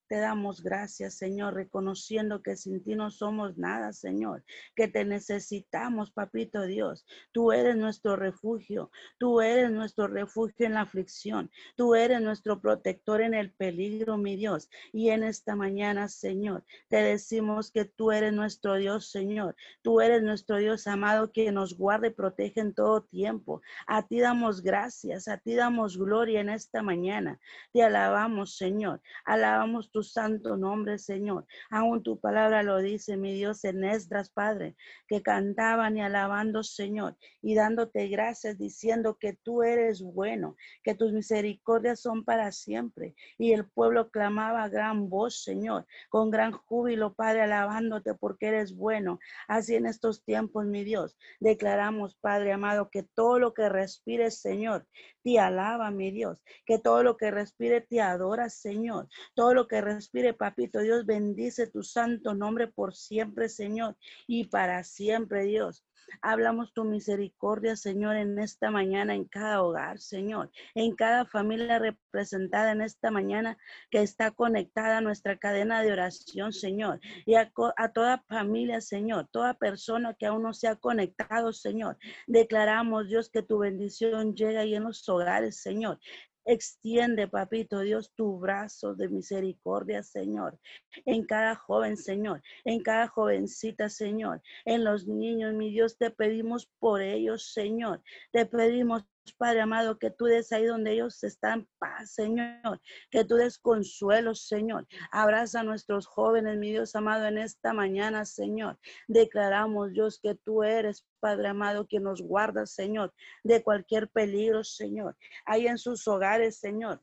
Te 0.07 0.19
damos 0.19 0.61
gracias, 0.61 1.15
Señor, 1.15 1.53
reconociendo 1.53 2.41
que 2.41 2.55
sin 2.55 2.83
ti 2.83 2.95
no 2.95 3.09
somos 3.09 3.57
nada, 3.57 3.93
Señor, 3.93 4.43
que 4.75 4.87
te 4.87 5.05
necesitamos, 5.05 6.11
papito 6.11 6.63
Dios. 6.63 7.05
Tú 7.31 7.51
eres 7.51 7.77
nuestro 7.77 8.15
refugio, 8.15 8.91
tú 9.17 9.41
eres 9.41 9.71
nuestro 9.71 10.07
refugio 10.07 10.65
en 10.65 10.73
la 10.73 10.81
aflicción, 10.81 11.49
tú 11.75 11.95
eres 11.95 12.21
nuestro 12.21 12.59
protector 12.59 13.21
en 13.21 13.33
el 13.33 13.51
peligro, 13.51 14.17
mi 14.17 14.35
Dios. 14.35 14.69
Y 14.91 15.09
en 15.09 15.23
esta 15.23 15.55
mañana, 15.55 16.09
Señor, 16.09 16.63
te 16.89 16.97
decimos 16.97 17.71
que 17.71 17.85
tú 17.85 18.11
eres 18.11 18.33
nuestro 18.33 18.75
Dios, 18.75 19.09
Señor. 19.09 19.55
Tú 19.81 20.01
eres 20.01 20.21
nuestro 20.21 20.57
Dios 20.57 20.85
amado 20.85 21.31
que 21.31 21.51
nos 21.51 21.77
guarda 21.77 22.07
y 22.07 22.11
protege 22.11 22.59
en 22.59 22.73
todo 22.73 23.03
tiempo. 23.03 23.61
A 23.87 24.05
ti 24.05 24.19
damos 24.19 24.61
gracias, 24.61 25.27
a 25.27 25.37
ti 25.37 25.55
damos 25.55 25.97
gloria 25.97 26.41
en 26.41 26.49
esta 26.49 26.81
mañana. 26.81 27.39
Te 27.71 27.83
alabamos, 27.83 28.57
Señor. 28.57 29.01
Alabamos 29.25 29.89
tu 29.93 30.03
santo 30.03 30.57
nombre, 30.57 30.97
Señor. 30.97 31.45
Aún 31.69 32.03
tu 32.03 32.19
palabra 32.19 32.63
lo 32.63 32.79
dice, 32.79 33.15
mi 33.15 33.33
Dios, 33.33 33.63
en 33.63 33.83
Esdras, 33.83 34.29
Padre, 34.29 34.75
que 35.07 35.21
cantaban 35.21 35.95
y 35.95 36.01
alabando, 36.01 36.63
Señor, 36.63 37.15
y 37.41 37.55
dándote 37.55 38.07
gracias, 38.07 38.57
diciendo 38.57 39.17
que 39.19 39.33
tú 39.33 39.63
eres 39.63 40.01
bueno, 40.01 40.55
que 40.83 40.95
tus 40.95 41.13
misericordias 41.13 42.01
son 42.01 42.25
para 42.25 42.51
siempre. 42.51 43.15
Y 43.37 43.53
el 43.53 43.69
pueblo 43.69 44.09
clamaba 44.09 44.63
a 44.63 44.69
gran 44.69 45.09
voz, 45.09 45.43
Señor, 45.43 45.85
con 46.09 46.31
gran 46.31 46.51
júbilo, 46.51 47.13
Padre, 47.13 47.43
alabándote 47.43 48.15
porque 48.15 48.47
eres 48.47 48.75
bueno. 48.75 49.19
Así 49.47 49.75
en 49.75 49.85
estos 49.85 50.23
tiempos, 50.25 50.65
mi 50.65 50.83
Dios, 50.83 51.15
declaramos, 51.39 52.15
Padre 52.15 52.51
amado, 52.51 52.89
que 52.89 53.03
todo 53.03 53.37
lo 53.37 53.53
que 53.53 53.69
respires, 53.69 54.41
Señor, 54.41 54.87
te 55.23 55.39
alaba, 55.39 55.89
mi 55.91 56.11
Dios, 56.11 56.43
que 56.65 56.79
todo 56.79 57.03
lo 57.03 57.17
que 57.17 57.31
respire 57.31 57.81
te 57.81 58.01
adora, 58.01 58.49
Señor, 58.49 59.07
todo 59.33 59.53
lo 59.53 59.67
que 59.67 59.81
respire, 59.81 60.33
papito 60.33 60.79
Dios, 60.79 61.05
bendice 61.05 61.67
tu 61.67 61.83
santo 61.83 62.33
nombre 62.33 62.67
por 62.67 62.95
siempre, 62.95 63.49
Señor, 63.49 63.97
y 64.27 64.45
para 64.47 64.83
siempre, 64.83 65.43
Dios. 65.43 65.83
Hablamos 66.21 66.73
tu 66.73 66.83
misericordia, 66.83 67.75
Señor, 67.75 68.15
en 68.15 68.39
esta 68.39 68.71
mañana, 68.71 69.15
en 69.15 69.25
cada 69.25 69.61
hogar, 69.61 69.99
Señor, 69.99 70.51
en 70.75 70.95
cada 70.95 71.25
familia 71.25 71.79
representada 71.79 72.71
en 72.71 72.81
esta 72.81 73.11
mañana 73.11 73.57
que 73.89 74.01
está 74.01 74.31
conectada 74.31 74.97
a 74.97 75.01
nuestra 75.01 75.37
cadena 75.37 75.81
de 75.81 75.91
oración, 75.91 76.53
Señor, 76.53 76.99
y 77.25 77.35
a, 77.35 77.51
toda 77.93 78.23
familia, 78.27 78.81
Señor, 78.81 79.27
toda 79.31 79.53
persona 79.53 80.13
que 80.13 80.25
aún 80.25 80.43
no 80.43 80.53
se 80.53 80.67
ha 80.67 80.75
conectado, 80.75 81.53
Señor. 81.53 81.97
Declaramos, 82.27 83.07
Dios, 83.07 83.29
que 83.29 83.41
tu 83.41 83.59
bendición 83.59 84.35
llega 84.35 84.61
ahí 84.61 84.75
en 84.75 84.83
los 84.83 85.07
hogares, 85.09 85.61
Señor, 85.61 85.99
Extiende, 86.45 87.27
papito 87.29 87.79
Dios, 87.79 88.11
tu 88.15 88.37
brazo 88.37 88.95
de 88.95 89.07
misericordia, 89.07 90.03
Señor, 90.03 90.59
en 91.05 91.25
cada 91.25 91.55
joven, 91.55 91.95
Señor, 91.95 92.41
en 92.65 92.83
cada 92.83 93.07
jovencita, 93.07 93.87
Señor, 93.87 94.41
en 94.65 94.83
los 94.83 95.07
niños, 95.07 95.53
mi 95.53 95.71
Dios, 95.71 95.97
te 95.97 96.11
pedimos 96.11 96.69
por 96.79 97.01
ellos, 97.01 97.53
Señor. 97.53 98.01
Te 98.31 98.45
pedimos, 98.45 99.05
Padre 99.31 99.61
amado, 99.61 99.97
que 99.97 100.11
tú 100.11 100.25
des 100.25 100.51
ahí 100.51 100.65
donde 100.65 100.91
ellos 100.93 101.23
están 101.23 101.67
paz, 101.79 102.11
Señor, 102.11 102.81
que 103.09 103.23
tú 103.23 103.35
des 103.35 103.57
consuelo, 103.57 104.35
Señor. 104.35 104.85
Abraza 105.11 105.61
a 105.61 105.63
nuestros 105.63 106.07
jóvenes, 106.07 106.57
mi 106.57 106.71
Dios 106.71 106.95
amado, 106.95 107.25
en 107.25 107.37
esta 107.37 107.73
mañana, 107.73 108.25
Señor. 108.25 108.77
Declaramos, 109.07 109.91
Dios, 109.91 110.19
que 110.21 110.35
tú 110.35 110.63
eres, 110.63 111.05
Padre 111.19 111.47
amado, 111.49 111.87
que 111.87 111.99
nos 111.99 112.21
guarda, 112.21 112.65
Señor, 112.65 113.13
de 113.43 113.63
cualquier 113.63 114.09
peligro, 114.09 114.63
Señor. 114.63 115.15
Ahí 115.45 115.67
en 115.67 115.77
sus 115.77 116.07
hogares, 116.07 116.57
Señor 116.59 117.01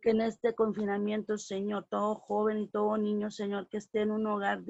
que 0.00 0.10
en 0.10 0.20
este 0.20 0.54
confinamiento, 0.54 1.36
Señor, 1.38 1.88
todo 1.90 2.14
joven 2.14 2.58
y 2.58 2.68
todo 2.68 2.96
niño, 2.96 3.32
Señor, 3.32 3.68
que 3.68 3.78
esté 3.78 4.02
en 4.02 4.12
un 4.12 4.28
hogar 4.28 4.62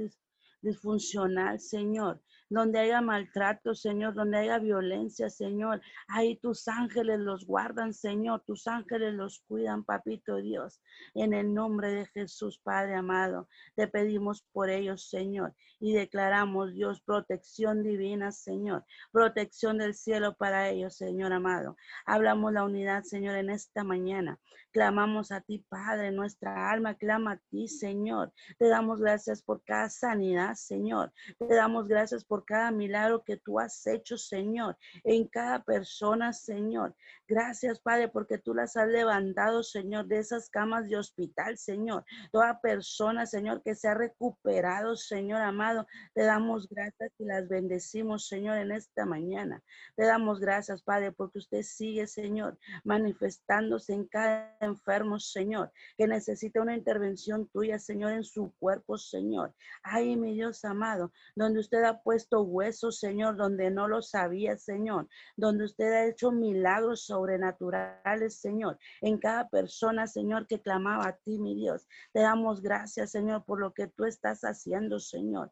disfuncional, 0.63 1.61
Señor 1.61 2.23
donde 2.49 2.79
haya 2.79 3.01
maltrato, 3.01 3.75
Señor, 3.75 4.15
donde 4.15 4.39
haya 4.39 4.59
violencia, 4.59 5.29
Señor. 5.31 5.81
Ahí 6.09 6.37
tus 6.37 6.69
ángeles 6.69 7.19
los 7.21 7.45
guardan, 7.45 7.93
Señor, 7.93 8.43
tus 8.47 8.67
ángeles 8.67 9.15
los 9.15 9.41
cuidan, 9.47 9.85
papito 9.85 10.37
Dios. 10.37 10.81
En 11.15 11.35
el 11.35 11.53
nombre 11.53 11.91
de 11.93 12.07
Jesús, 12.07 12.59
Padre 12.63 12.95
amado, 12.95 13.49
te 13.75 13.89
pedimos 13.89 14.43
por 14.53 14.71
ellos, 14.71 15.09
Señor, 15.09 15.55
y 15.81 15.93
declaramos, 15.93 16.73
Dios, 16.73 17.01
protección 17.03 17.83
divina, 17.83 18.33
Señor, 18.33 18.85
protección 19.13 19.79
del 19.79 19.95
cielo 19.95 20.35
para 20.35 20.71
ellos, 20.71 20.97
Señor 20.97 21.33
amado. 21.33 21.77
Hablamos 22.07 22.53
la 22.53 22.65
unidad, 22.65 23.03
Señor, 23.05 23.37
en 23.37 23.51
esta 23.51 23.85
mañana. 23.85 24.39
Clamamos 24.79 25.33
a 25.33 25.41
ti, 25.41 25.59
Padre, 25.69 26.13
nuestra 26.13 26.71
alma 26.71 26.95
clama 26.95 27.33
a 27.33 27.37
ti, 27.51 27.67
Señor. 27.67 28.33
Te 28.61 28.69
damos 28.69 29.01
gracias 29.01 29.43
por 29.43 29.65
cada 29.65 29.91
sanidad, 29.91 30.55
Señor. 30.55 31.13
Te 31.37 31.53
damos 31.53 31.89
gracias 31.89 32.25
por 32.25 32.45
cada 32.45 32.71
milagro 32.71 33.25
que 33.25 33.37
tú 33.39 33.59
has 33.59 33.85
hecho, 33.89 34.17
Señor, 34.17 34.79
en 35.03 35.27
cada 35.27 35.65
persona, 35.65 36.33
Señor. 36.33 36.95
Gracias, 37.27 37.81
Padre, 37.81 38.07
porque 38.07 38.39
tú 38.39 38.55
las 38.55 38.77
has 38.77 38.87
levantado, 38.87 39.65
Señor, 39.65 40.07
de 40.07 40.19
esas 40.19 40.49
camas 40.49 40.89
de 40.89 40.97
hospital, 40.97 41.59
Señor. 41.59 42.05
Toda 42.31 42.61
persona, 42.61 43.27
Señor, 43.27 43.63
que 43.65 43.75
se 43.75 43.89
ha 43.89 43.95
recuperado, 43.95 44.95
Señor 44.95 45.43
amado, 45.43 45.89
te 46.15 46.23
damos 46.23 46.69
gracias 46.69 47.11
y 47.19 47.25
las 47.25 47.49
bendecimos, 47.49 48.29
Señor, 48.29 48.59
en 48.59 48.71
esta 48.71 49.05
mañana. 49.05 49.61
Te 49.97 50.05
damos 50.05 50.39
gracias, 50.39 50.83
Padre, 50.83 51.11
porque 51.11 51.39
usted 51.39 51.63
sigue, 51.63 52.07
Señor, 52.07 52.57
manifestándose 52.85 53.93
en 53.93 54.07
cada 54.07 54.57
enfermo, 54.69 55.19
Señor, 55.19 55.73
que 55.97 56.07
necesita 56.07 56.61
una 56.61 56.77
intervención 56.77 57.49
tuya, 57.49 57.79
Señor, 57.79 58.13
en 58.13 58.25
su 58.25 58.53
cuerpo, 58.59 58.97
Señor. 58.99 59.55
Ay, 59.83 60.17
mi 60.17 60.35
Dios 60.35 60.65
amado, 60.65 61.13
donde 61.35 61.61
usted 61.61 61.83
ha 61.85 62.03
puesto 62.03 62.43
huesos, 62.43 62.99
Señor, 62.99 63.37
donde 63.37 63.71
no 63.71 63.89
lo 63.89 64.03
sabía, 64.03 64.57
Señor, 64.57 65.09
donde 65.37 65.65
usted 65.65 65.93
ha 65.93 66.07
hecho 66.07 66.31
milagros, 66.31 67.03
sobrenaturales, 67.03 68.37
Señor, 68.37 68.79
en 69.01 69.19
cada 69.19 69.49
persona, 69.49 70.07
Señor, 70.07 70.47
que 70.47 70.61
clamaba 70.61 71.09
a 71.09 71.17
ti, 71.17 71.39
mi 71.39 71.55
Dios. 71.55 71.87
Te 72.13 72.21
damos 72.21 72.63
gracias, 72.63 73.11
Señor, 73.11 73.45
por 73.45 73.61
lo 73.61 73.73
que 73.73 73.87
tú 73.89 74.05
estás 74.05 74.43
haciendo, 74.43 75.01
Señor. 75.01 75.51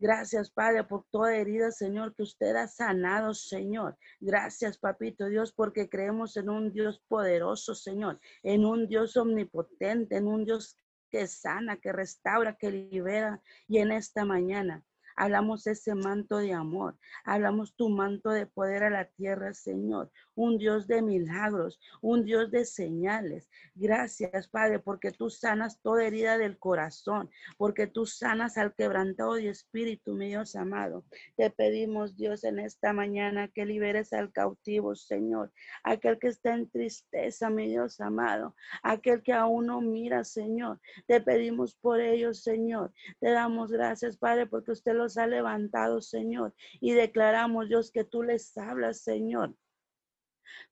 Gracias, 0.00 0.50
Padre, 0.50 0.84
por 0.84 1.04
toda 1.10 1.36
herida, 1.36 1.72
Señor, 1.72 2.14
que 2.14 2.22
usted 2.22 2.54
ha 2.54 2.68
sanado, 2.68 3.34
Señor. 3.34 3.96
Gracias, 4.20 4.78
Papito 4.78 5.26
Dios, 5.26 5.52
porque 5.52 5.88
creemos 5.88 6.36
en 6.36 6.48
un 6.50 6.72
Dios 6.72 7.02
poderoso, 7.08 7.74
Señor, 7.74 8.20
en 8.44 8.64
un 8.64 8.86
Dios 8.86 9.16
omnipotente, 9.16 10.16
en 10.16 10.28
un 10.28 10.44
Dios 10.44 10.76
que 11.10 11.26
sana, 11.26 11.78
que 11.78 11.92
restaura, 11.92 12.56
que 12.56 12.70
libera. 12.70 13.42
Y 13.66 13.78
en 13.78 13.90
esta 13.90 14.24
mañana 14.24 14.84
Hablamos 15.20 15.66
ese 15.66 15.96
manto 15.96 16.36
de 16.36 16.52
amor. 16.52 16.96
Hablamos 17.24 17.74
tu 17.74 17.88
manto 17.88 18.30
de 18.30 18.46
poder 18.46 18.84
a 18.84 18.90
la 18.90 19.04
tierra, 19.06 19.52
Señor. 19.52 20.12
Un 20.38 20.56
Dios 20.56 20.86
de 20.86 21.02
milagros, 21.02 21.80
un 22.00 22.24
Dios 22.24 22.52
de 22.52 22.64
señales. 22.64 23.50
Gracias, 23.74 24.46
Padre, 24.46 24.78
porque 24.78 25.10
tú 25.10 25.30
sanas 25.30 25.80
toda 25.82 26.04
herida 26.04 26.38
del 26.38 26.60
corazón, 26.60 27.28
porque 27.56 27.88
tú 27.88 28.06
sanas 28.06 28.56
al 28.56 28.72
quebrantado 28.72 29.34
de 29.34 29.48
espíritu, 29.48 30.14
mi 30.14 30.28
Dios 30.28 30.54
amado. 30.54 31.04
Te 31.36 31.50
pedimos, 31.50 32.16
Dios, 32.16 32.44
en 32.44 32.60
esta 32.60 32.92
mañana 32.92 33.48
que 33.48 33.66
liberes 33.66 34.12
al 34.12 34.30
cautivo, 34.30 34.94
Señor. 34.94 35.52
Aquel 35.82 36.20
que 36.20 36.28
está 36.28 36.54
en 36.54 36.70
tristeza, 36.70 37.50
mi 37.50 37.66
Dios 37.66 38.00
amado. 38.00 38.54
Aquel 38.84 39.24
que 39.24 39.32
aún 39.32 39.66
no 39.66 39.80
mira, 39.80 40.22
Señor. 40.22 40.80
Te 41.08 41.20
pedimos 41.20 41.74
por 41.74 42.00
ellos, 42.00 42.44
Señor. 42.44 42.92
Te 43.18 43.32
damos 43.32 43.72
gracias, 43.72 44.16
Padre, 44.16 44.46
porque 44.46 44.70
usted 44.70 44.94
lo 44.94 45.08
ha 45.16 45.26
levantado, 45.26 46.00
Señor. 46.00 46.54
Y 46.80 46.92
declaramos, 46.92 47.68
Dios, 47.68 47.90
que 47.90 48.04
tú 48.04 48.22
les 48.22 48.56
hablas, 48.56 49.00
Señor. 49.00 49.56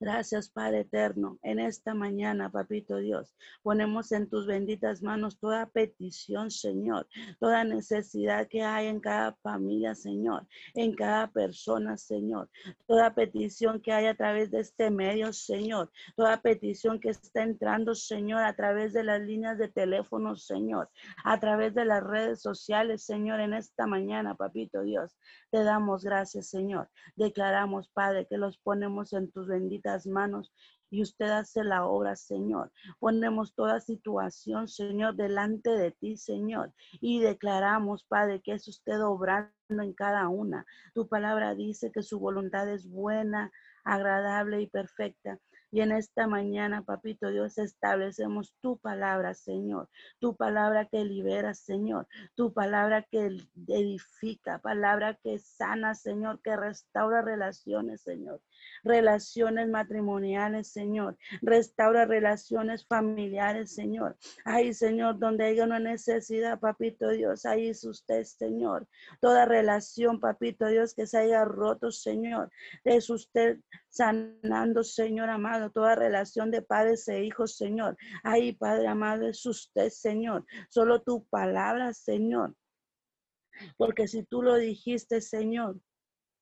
Gracias, 0.01 0.49
Padre 0.49 0.81
eterno. 0.81 1.39
En 1.43 1.59
esta 1.59 1.95
mañana, 1.95 2.51
Papito 2.51 2.97
Dios, 2.97 3.35
ponemos 3.62 4.12
en 4.12 4.29
tus 4.29 4.47
benditas 4.47 5.03
manos 5.03 5.39
toda 5.39 5.67
petición, 5.67 6.51
Señor, 6.51 7.07
toda 7.39 7.65
necesidad 7.65 8.49
que 8.49 8.62
hay 8.62 8.87
en 8.89 9.01
cada 9.01 9.35
familia, 9.43 9.95
Señor, 9.95 10.47
en 10.75 10.95
cada 10.95 11.29
persona, 11.29 11.97
Señor, 11.97 12.49
toda 12.87 13.15
petición 13.15 13.81
que 13.81 13.93
hay 13.93 14.07
a 14.07 14.15
través 14.15 14.51
de 14.51 14.61
este 14.61 14.91
medio, 14.91 15.33
Señor, 15.33 15.91
toda 16.17 16.41
petición 16.41 17.01
que 17.01 17.11
está 17.11 17.43
entrando, 17.43 17.95
Señor, 17.95 18.43
a 18.45 18.55
través 18.55 18.93
de 18.93 19.05
las 19.05 19.21
líneas 19.21 19.59
de 19.59 19.69
teléfono, 19.69 20.37
Señor, 20.37 20.91
a 21.25 21.39
través 21.39 21.75
de 21.75 21.85
las 21.85 22.03
redes 22.03 22.41
sociales, 22.41 23.05
Señor, 23.05 23.41
en 23.41 23.55
esta 23.55 23.87
mañana, 23.87 24.35
Papito 24.35 24.83
Dios, 24.83 25.17
te 25.51 25.62
damos 25.62 26.05
gracias, 26.05 26.49
Señor. 26.49 26.89
Declaramos, 27.15 27.89
Padre, 27.89 28.27
que 28.27 28.37
los 28.37 28.59
ponemos 28.59 29.12
en 29.12 29.31
tus 29.31 29.47
benditas 29.47 29.66
benditas 29.67 30.07
manos 30.07 30.53
y 30.91 31.03
usted 31.03 31.29
hace 31.31 31.65
la 31.65 31.85
obra, 31.87 32.15
Señor. 32.15 32.71
Ponemos 33.01 33.55
toda 33.55 33.81
situación, 33.81 34.69
Señor, 34.69 35.17
delante 35.17 35.71
de 35.71 35.91
ti, 35.91 36.17
Señor, 36.17 36.73
y 37.01 37.21
declaramos, 37.21 38.05
Padre, 38.05 38.41
que 38.41 38.53
es 38.53 38.69
usted 38.69 39.03
obrando 39.03 39.53
en 39.69 39.93
cada 39.93 40.29
una. 40.29 40.65
Tu 40.95 41.09
palabra 41.09 41.57
dice 41.57 41.91
que 41.91 42.03
su 42.03 42.21
voluntad 42.21 42.69
es 42.69 42.89
buena, 42.89 43.51
agradable 43.85 44.63
y 44.63 44.69
perfecta. 44.69 45.39
Y 45.73 45.81
en 45.81 45.91
esta 45.91 46.29
mañana, 46.29 46.83
papito 46.83 47.31
Dios, 47.31 47.59
establecemos 47.59 48.55
tu 48.63 48.79
palabra, 48.79 49.35
Señor. 49.35 49.89
Tu 50.21 50.37
palabra 50.37 50.87
que 50.87 51.05
libera, 51.05 51.55
Señor. 51.55 52.07
Tu 52.37 52.53
palabra 52.53 53.03
que 53.03 53.37
edifica, 53.67 54.61
palabra 54.61 55.19
que 55.23 55.41
sana, 55.41 55.97
Señor, 55.97 56.41
que 56.43 56.57
restaura 56.57 57.21
relaciones, 57.21 58.03
Señor 58.03 58.41
relaciones 58.83 59.69
matrimoniales, 59.69 60.73
Señor. 60.73 61.16
Restaura 61.42 62.05
relaciones 62.05 62.87
familiares, 62.87 63.75
Señor. 63.75 64.16
Ay, 64.45 64.73
Señor, 64.75 65.19
donde 65.19 65.45
haya 65.45 65.64
una 65.64 65.79
necesidad, 65.79 66.61
papito 66.61 67.09
Dios, 67.11 67.45
ahí 67.45 67.69
es 67.69 67.85
usted, 67.85 68.25
Señor. 68.25 68.87
Toda 69.21 69.45
relación, 69.45 70.21
papito 70.21 70.66
Dios, 70.66 70.95
que 70.95 71.07
se 71.07 71.19
haya 71.19 71.45
roto, 71.45 71.90
Señor. 71.90 72.51
Es 72.85 73.11
usted 73.11 73.59
sanando, 73.88 74.85
Señor 74.85 75.31
amado, 75.31 75.71
toda 75.71 75.95
relación 75.95 76.51
de 76.51 76.62
padres 76.62 77.09
e 77.09 77.25
hijos, 77.25 77.57
Señor. 77.57 77.97
Ay, 78.23 78.53
Padre 78.53 78.88
amado, 78.88 79.27
es 79.27 79.45
usted, 79.47 79.88
Señor. 79.88 80.45
Solo 80.69 81.03
tu 81.03 81.25
palabra, 81.27 81.92
Señor. 81.92 82.55
Porque 83.77 84.07
si 84.07 84.23
tú 84.23 84.42
lo 84.42 84.57
dijiste, 84.57 85.21
Señor, 85.21 85.81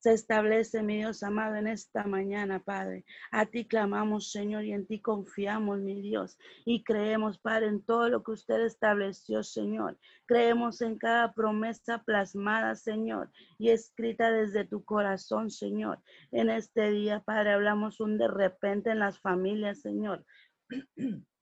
se 0.05 0.13
establece, 0.13 0.83
mi 0.83 0.97
Dios 0.97 1.23
amado, 1.23 1.55
en 1.55 1.65
esta 1.65 2.03
mañana, 2.03 2.59
Padre. 2.59 3.05
A 3.31 3.47
ti 3.47 3.65
clamamos, 3.65 4.31
Señor, 4.31 4.63
y 4.63 4.71
en 4.71 4.85
ti 4.85 5.01
confiamos, 5.01 5.79
mi 5.79 5.99
Dios. 5.99 6.37
Y 6.63 6.83
creemos, 6.83 7.39
Padre, 7.39 7.69
en 7.69 7.81
todo 7.81 8.07
lo 8.09 8.21
que 8.21 8.33
usted 8.33 8.61
estableció, 8.61 9.41
Señor. 9.41 9.97
Creemos 10.27 10.81
en 10.81 10.99
cada 10.99 11.33
promesa 11.33 12.03
plasmada, 12.03 12.75
Señor, 12.75 13.31
y 13.57 13.71
escrita 13.71 14.29
desde 14.29 14.63
tu 14.63 14.85
corazón, 14.85 15.49
Señor. 15.49 15.97
En 16.31 16.51
este 16.51 16.91
día, 16.91 17.23
Padre, 17.25 17.53
hablamos 17.53 17.99
un 17.99 18.19
de 18.19 18.27
repente 18.27 18.91
en 18.91 18.99
las 18.99 19.19
familias, 19.19 19.81
Señor. 19.81 20.23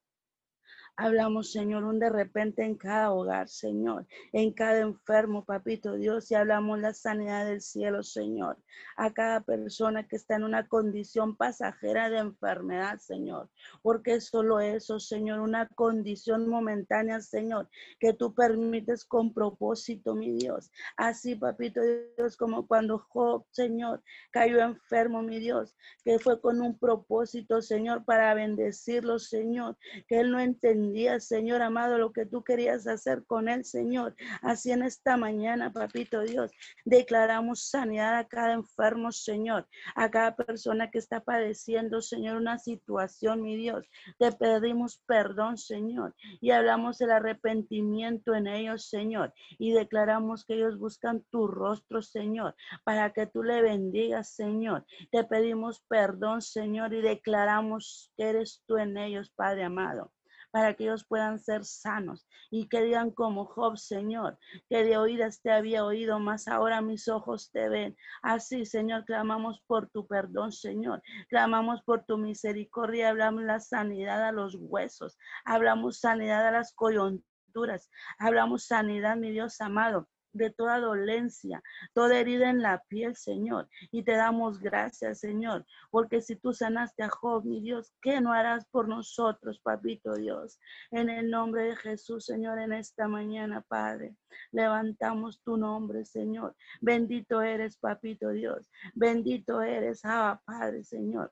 Hablamos, 0.96 1.52
Señor, 1.52 1.86
un 1.86 1.98
de 1.98 2.12
repente 2.12 2.64
en 2.64 2.76
cada 2.76 3.12
hogar, 3.12 3.50
Señor, 3.50 4.06
en 4.32 4.54
cada 4.54 4.78
enfermo, 4.82 5.44
papito 5.44 5.96
Dios, 5.96 6.30
y 6.30 6.36
hablamos 6.36 6.80
la 6.80 6.94
sanidad 6.94 7.48
del 7.48 7.62
cielo, 7.62 8.04
Señor, 8.04 8.60
a 8.96 9.12
cada 9.12 9.42
persona 9.42 10.08
que 10.08 10.18
está 10.18 10.36
en 10.36 10.44
una 10.44 10.68
condición 10.68 11.36
pasajera 11.36 12.12
de 12.12 12.20
enfermedad, 12.20 13.00
Señor, 13.00 13.50
porque 13.82 14.22
solo 14.22 14.60
eso, 14.60 15.00
Señor, 15.00 15.40
una 15.40 15.68
condición 15.70 16.48
momentánea, 16.48 17.22
Señor, 17.22 17.68
que 18.00 18.14
tú 18.14 18.36
permites 18.36 19.04
con 19.04 19.34
propósito, 19.34 20.14
mi 20.14 20.34
Dios. 20.34 20.70
Así, 20.96 21.34
papito 21.34 21.82
Dios, 22.18 22.38
como 22.38 22.68
cuando 22.68 23.00
Job, 23.00 23.46
Señor, 23.50 24.04
cayó 24.30 24.60
enfermo, 24.60 25.24
mi 25.24 25.40
Dios, 25.40 25.76
que 26.04 26.20
fue 26.20 26.40
con 26.40 26.62
un 26.62 26.78
propósito, 26.78 27.64
Señor, 27.64 28.06
para 28.06 28.36
bendecirlo, 28.36 29.18
Señor, 29.18 29.76
que 30.08 30.20
él 30.20 30.30
no 30.30 30.40
entendió 30.40 30.83
día, 30.92 31.20
Señor 31.20 31.62
amado, 31.62 31.98
lo 31.98 32.12
que 32.12 32.26
tú 32.26 32.44
querías 32.44 32.88
hacer 32.88 33.24
con 33.26 33.48
él, 33.48 33.64
Señor. 33.64 34.16
Así 34.42 34.72
en 34.72 34.84
esta 34.84 35.16
mañana, 35.16 35.72
papito 35.72 36.22
Dios, 36.22 36.52
declaramos 36.84 37.70
sanidad 37.70 38.18
a 38.18 38.28
cada 38.28 38.54
enfermo, 38.54 39.12
Señor, 39.12 39.68
a 39.96 40.10
cada 40.10 40.36
persona 40.36 40.92
que 40.92 40.98
está 40.98 41.22
padeciendo, 41.22 42.02
Señor, 42.02 42.38
una 42.38 42.60
situación, 42.60 43.42
mi 43.42 43.56
Dios. 43.56 43.88
Te 44.18 44.32
pedimos 44.32 45.02
perdón, 45.06 45.58
Señor, 45.58 46.16
y 46.42 46.52
hablamos 46.52 47.00
el 47.02 47.12
arrepentimiento 47.12 48.34
en 48.36 48.48
ellos, 48.48 48.90
Señor, 48.90 49.34
y 49.58 49.72
declaramos 49.72 50.46
que 50.46 50.56
ellos 50.56 50.78
buscan 50.78 51.24
tu 51.30 51.48
rostro, 51.48 52.02
Señor, 52.02 52.56
para 52.84 53.14
que 53.14 53.28
tú 53.28 53.44
le 53.44 53.62
bendigas, 53.62 54.30
Señor. 54.36 54.86
Te 55.12 55.24
pedimos 55.24 55.84
perdón, 55.88 56.42
Señor, 56.42 56.94
y 56.94 57.02
declaramos 57.02 58.12
que 58.18 58.30
eres 58.30 58.64
tú 58.66 58.78
en 58.78 58.98
ellos, 58.98 59.32
Padre 59.36 59.64
amado. 59.64 60.12
Para 60.54 60.76
que 60.76 60.84
ellos 60.84 61.04
puedan 61.04 61.40
ser 61.40 61.66
sanos 61.66 62.28
y 62.52 62.70
que 62.70 62.84
digan 62.84 63.10
como 63.10 63.46
Job, 63.46 63.76
Señor, 63.76 64.38
que 64.70 64.84
de 64.84 64.98
oídas 64.98 65.42
te 65.42 65.52
había 65.52 65.84
oído, 65.84 66.20
más 66.20 66.48
ahora 66.48 66.80
mis 66.80 67.08
ojos 67.08 67.50
te 67.52 67.70
ven. 67.70 67.98
Así, 68.22 68.64
Señor, 68.64 69.04
clamamos 69.06 69.64
por 69.66 69.90
tu 69.90 70.06
perdón, 70.06 70.52
Señor. 70.52 71.02
Clamamos 71.28 71.82
por 71.82 72.06
tu 72.06 72.20
misericordia, 72.20 73.10
hablamos 73.10 73.44
la 73.46 73.60
sanidad 73.60 74.24
a 74.24 74.32
los 74.32 74.56
huesos, 74.60 75.18
hablamos 75.44 76.00
sanidad 76.00 76.48
a 76.48 76.52
las 76.52 76.72
coyunturas, 76.76 77.90
hablamos 78.20 78.66
sanidad, 78.66 79.18
mi 79.18 79.32
Dios 79.32 79.60
amado 79.60 80.08
de 80.34 80.50
toda 80.50 80.80
dolencia, 80.80 81.64
toda 81.94 82.20
herida 82.20 82.50
en 82.50 82.62
la 82.62 82.84
piel, 82.88 83.16
Señor. 83.16 83.70
Y 83.92 84.04
te 84.04 84.14
damos 84.14 84.60
gracias, 84.60 85.20
Señor, 85.20 85.66
porque 85.92 86.22
si 86.22 86.36
tú 86.36 86.54
sanaste 86.54 87.04
a 87.04 87.10
Job, 87.10 87.46
mi 87.46 87.62
Dios, 87.62 87.94
¿qué 88.02 88.20
no 88.20 88.34
harás 88.34 88.66
por 88.66 88.88
nosotros, 88.88 89.60
papito 89.60 90.16
Dios? 90.16 90.60
En 90.92 91.10
el 91.10 91.30
nombre 91.30 91.64
de 91.64 91.76
Jesús, 91.76 92.26
Señor, 92.26 92.60
en 92.60 92.74
esta 92.74 93.08
mañana, 93.08 93.62
Padre, 93.62 94.16
levantamos 94.52 95.42
tu 95.44 95.58
nombre, 95.58 96.06
Señor. 96.06 96.56
Bendito 96.82 97.42
eres, 97.42 97.78
papito 97.78 98.30
Dios. 98.30 98.70
Bendito 98.94 99.62
eres, 99.62 100.02
ah, 100.04 100.42
Padre, 100.46 100.84
Señor. 100.84 101.32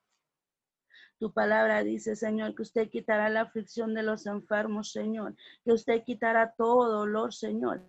Tu 1.21 1.31
palabra 1.31 1.83
dice, 1.83 2.15
Señor, 2.15 2.55
que 2.55 2.63
usted 2.63 2.89
quitará 2.89 3.29
la 3.29 3.41
aflicción 3.41 3.93
de 3.93 4.01
los 4.01 4.25
enfermos, 4.25 4.91
Señor, 4.91 5.35
que 5.63 5.71
usted 5.71 6.03
quitará 6.03 6.51
todo 6.57 6.91
dolor, 6.91 7.31
Señor, 7.31 7.83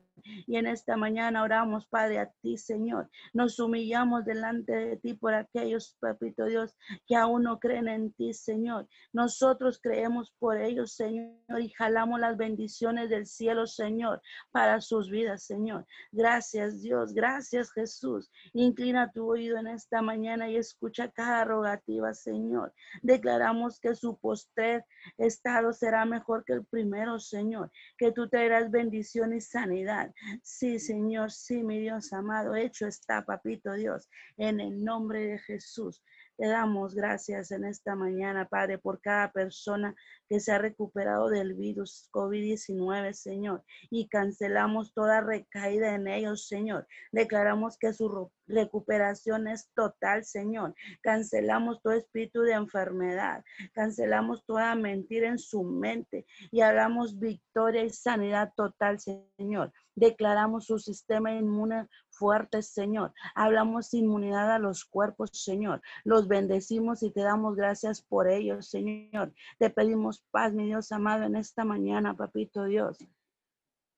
y 0.47 0.57
en 0.57 0.67
esta 0.67 0.97
mañana 0.97 1.43
oramos, 1.43 1.87
Padre, 1.87 2.19
a 2.19 2.31
ti, 2.43 2.57
Señor. 2.57 3.11
Nos 3.33 3.59
humillamos 3.59 4.25
delante 4.25 4.73
de 4.73 4.97
ti 4.97 5.15
por 5.15 5.35
aquellos, 5.35 5.97
Papito 6.01 6.45
Dios, 6.47 6.75
que 7.07 7.17
aún 7.17 7.45
no 7.45 7.59
creen 7.59 7.89
en 7.89 8.13
ti, 8.13 8.33
Señor. 8.33 8.89
Nosotros 9.13 9.81
creemos 9.83 10.33
por 10.39 10.61
ellos, 10.61 10.93
Señor, 10.93 11.61
y 11.61 11.71
jalamos 11.71 12.21
las 12.21 12.37
bendiciones 12.37 13.11
del 13.11 13.27
cielo, 13.27 13.67
Señor, 13.67 14.21
para 14.51 14.81
sus 14.81 15.11
vidas, 15.11 15.45
Señor. 15.45 15.87
Gracias, 16.13 16.83
Dios. 16.83 17.13
Gracias, 17.13 17.73
Jesús. 17.73 18.31
Inclina 18.53 19.11
tu 19.13 19.31
oído 19.31 19.59
en 19.59 19.67
esta 19.67 20.03
mañana 20.03 20.49
y 20.51 20.57
escucha 20.57 21.11
cada 21.11 21.45
rogativa, 21.45 22.15
Señor. 22.15 22.73
Declaramos 23.03 23.81
que 23.81 23.95
su 23.95 24.19
postrer 24.19 24.85
estado 25.19 25.73
será 25.73 26.05
mejor 26.05 26.45
que 26.45 26.55
el 26.55 26.65
primero, 26.65 27.19
Señor. 27.19 27.71
Que 27.99 28.13
tú 28.13 28.29
traerás 28.29 28.71
bendición 28.71 29.35
y 29.35 29.41
sanidad 29.41 30.02
Sí, 30.43 30.79
Señor, 30.79 31.31
sí, 31.31 31.63
mi 31.63 31.79
Dios 31.81 32.13
amado, 32.13 32.55
hecho 32.55 32.87
está, 32.87 33.25
papito 33.25 33.73
Dios, 33.73 34.09
en 34.37 34.61
el 34.61 34.83
nombre 34.83 35.27
de 35.27 35.39
Jesús. 35.39 36.03
Te 36.37 36.49
damos 36.49 36.95
gracias 36.95 37.51
en 37.51 37.65
esta 37.65 37.95
mañana, 37.95 38.49
Padre, 38.49 38.79
por 38.79 39.01
cada 39.01 39.31
persona 39.33 39.95
que 40.29 40.41
se 40.41 40.51
ha 40.51 40.59
recuperado 40.59 41.29
del 41.29 41.55
virus 41.55 42.09
COVID-19, 42.13 43.13
Señor. 43.13 43.63
Y 43.91 44.09
cancelamos 44.09 44.95
toda 44.95 45.21
recaída 45.21 45.95
en 45.95 46.09
ellos, 46.09 46.49
Señor. 46.49 46.87
Declaramos 47.13 47.77
que 47.79 47.93
su 47.93 48.09
recuperación 48.53 49.49
es 49.49 49.69
total, 49.75 50.25
Señor. 50.25 50.75
Cancelamos 51.01 51.83
todo 51.83 51.95
espíritu 51.95 52.43
de 52.43 52.53
enfermedad. 52.53 53.45
Cancelamos 53.73 54.45
toda 54.47 54.75
mentira 54.75 55.29
en 55.29 55.39
su 55.39 55.65
mente 55.65 56.27
y 56.51 56.61
hablamos 56.61 57.19
victoria 57.19 57.85
y 57.85 57.91
sanidad 57.91 58.53
total, 58.57 59.01
Señor. 59.01 59.73
Declaramos 59.95 60.67
su 60.67 60.79
sistema 60.79 61.33
inmune 61.33 61.89
fuerte, 62.11 62.63
Señor. 62.63 63.13
Hablamos 63.35 63.93
inmunidad 63.95 64.53
a 64.53 64.59
los 64.59 64.85
cuerpos, 64.85 65.31
Señor. 65.33 65.83
Los 66.05 66.29
bendecimos 66.29 67.03
y 67.03 67.11
te 67.11 67.23
damos 67.23 67.57
gracias 67.57 68.03
por 68.03 68.29
ellos, 68.29 68.69
Señor. 68.69 69.33
Te 69.59 69.71
pedimos 69.71 70.25
paz, 70.31 70.53
mi 70.53 70.67
Dios 70.67 70.93
amado, 70.93 71.25
en 71.25 71.37
esta 71.37 71.65
mañana, 71.65 72.15
papito 72.15 72.65
Dios. 72.65 72.99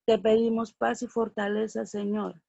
Te 0.06 0.18
pedimos 0.18 0.74
paz 0.74 1.02
y 1.02 1.06
fortaleza, 1.06 1.86
Señor, 1.86 2.42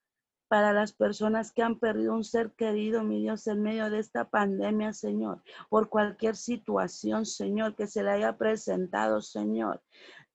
para 0.48 0.72
las 0.72 0.92
personas 0.92 1.52
que 1.52 1.62
han 1.62 1.78
perdido 1.78 2.14
un 2.14 2.24
ser 2.24 2.52
querido, 2.52 3.02
mi 3.02 3.20
Dios, 3.20 3.46
en 3.46 3.62
medio 3.62 3.90
de 3.90 3.98
esta 3.98 4.28
pandemia, 4.28 4.92
Señor, 4.92 5.42
por 5.68 5.88
cualquier 5.88 6.36
situación, 6.36 7.26
Señor, 7.26 7.74
que 7.74 7.86
se 7.86 8.02
le 8.02 8.10
haya 8.10 8.36
presentado, 8.36 9.20
Señor. 9.20 9.82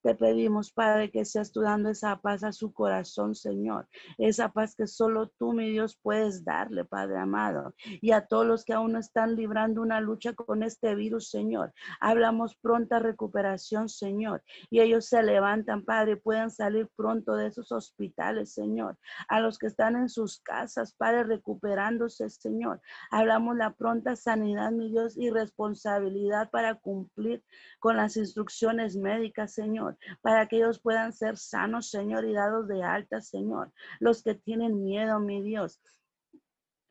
Te 0.02 0.16
pedimos, 0.16 0.72
Padre, 0.72 1.12
que 1.12 1.26
seas 1.26 1.52
tú 1.52 1.62
dando 1.62 1.90
esa 1.90 2.20
paz 2.20 2.44
a 2.44 2.52
su 2.52 2.74
corazón, 2.74 3.36
Señor. 3.36 3.88
Esa 4.18 4.50
paz 4.50 4.76
que 4.76 4.88
solo 4.88 5.28
tú, 5.38 5.54
mi 5.54 5.70
Dios, 5.70 5.96
puedes 6.02 6.44
darle, 6.44 6.86
Padre 6.86 7.20
amado. 7.20 7.76
Y 8.02 8.12
a 8.12 8.26
todos 8.26 8.44
los 8.48 8.66
que 8.66 8.74
aún 8.74 8.96
están 8.96 9.36
librando 9.36 9.80
una 9.80 10.02
lucha 10.02 10.34
con 10.34 10.64
este 10.64 10.96
virus, 10.96 11.30
Señor. 11.30 11.72
Hablamos 12.00 12.56
pronta 12.56 12.98
recuperación, 12.98 13.90
Señor. 13.90 14.44
Y 14.72 14.80
ellos 14.80 15.06
se 15.06 15.22
levantan, 15.22 15.86
Padre, 15.86 16.18
puedan 16.18 16.50
salir 16.50 16.90
pronto 16.96 17.36
de 17.36 17.48
esos 17.48 17.72
hospitales, 17.72 18.56
Señor. 18.56 18.98
A 19.28 19.40
los 19.40 19.60
que 19.60 19.68
están 19.68 19.96
en 19.96 20.10
sus 20.10 20.40
casas, 20.40 20.96
Padre, 20.96 21.26
recuperándose, 21.26 22.28
Señor. 22.32 22.82
Hablamos 23.12 23.56
la 23.56 23.76
pronta 23.76 24.16
sanidad, 24.16 24.72
mi 24.72 24.90
Dios, 24.90 25.16
y 25.16 25.30
responsabilidad 25.30 26.50
para 26.50 26.74
cumplir 26.74 27.44
con 27.80 27.98
las 27.98 28.18
instrucciones 28.18 28.96
médicas, 28.96 29.54
Señor 29.54 29.91
para 30.22 30.48
que 30.48 30.58
ellos 30.58 30.80
puedan 30.80 31.14
ser 31.14 31.38
sanos, 31.38 31.90
Señor, 31.90 32.26
y 32.26 32.34
dados 32.34 32.68
de 32.68 32.84
alta, 32.84 33.22
Señor. 33.22 33.72
Los 34.00 34.24
que 34.24 34.36
tienen 34.36 34.84
miedo, 34.84 35.20
mi 35.20 35.42
Dios, 35.42 35.82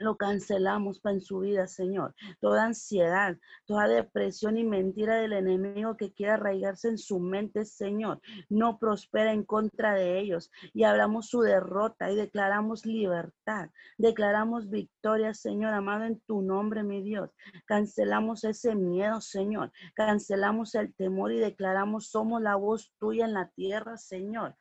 lo 0.01 0.17
cancelamos 0.17 1.01
en 1.05 1.21
su 1.21 1.41
vida, 1.41 1.67
Señor. 1.67 2.15
Toda 2.41 2.65
ansiedad, 2.65 3.37
toda 3.67 3.87
depresión 3.87 4.57
y 4.57 4.65
mentira 4.65 5.17
del 5.17 5.35
enemigo 5.35 5.97
que 5.97 6.13
quiera 6.13 6.35
arraigarse 6.35 6.89
en 6.89 6.99
su 6.99 7.21
mente, 7.21 7.65
Señor, 7.65 8.21
no 8.49 8.79
prospera 8.79 9.33
en 9.33 9.45
contra 9.45 9.95
de 9.95 10.19
ellos. 10.19 10.51
Y 10.73 10.85
hablamos 10.85 11.29
su 11.29 11.43
derrota 11.43 12.11
y 12.11 12.17
declaramos 12.17 12.87
libertad. 12.87 13.69
Declaramos 13.99 14.71
victoria, 14.71 15.35
Señor, 15.35 15.75
amado, 15.75 16.05
en 16.05 16.19
tu 16.21 16.41
nombre, 16.41 16.83
mi 16.83 17.03
Dios. 17.03 17.31
Cancelamos 17.67 18.45
ese 18.45 18.75
miedo, 18.75 19.21
Señor. 19.21 19.71
Cancelamos 19.95 20.75
el 20.75 20.95
temor 20.95 21.33
y 21.33 21.39
declaramos 21.39 22.09
somos 22.09 22.41
la 22.41 22.57
voz 22.57 22.93
tuya 22.99 23.27
en 23.27 23.35
la 23.35 23.49
tierra, 23.51 23.99
Señor. 23.99 24.57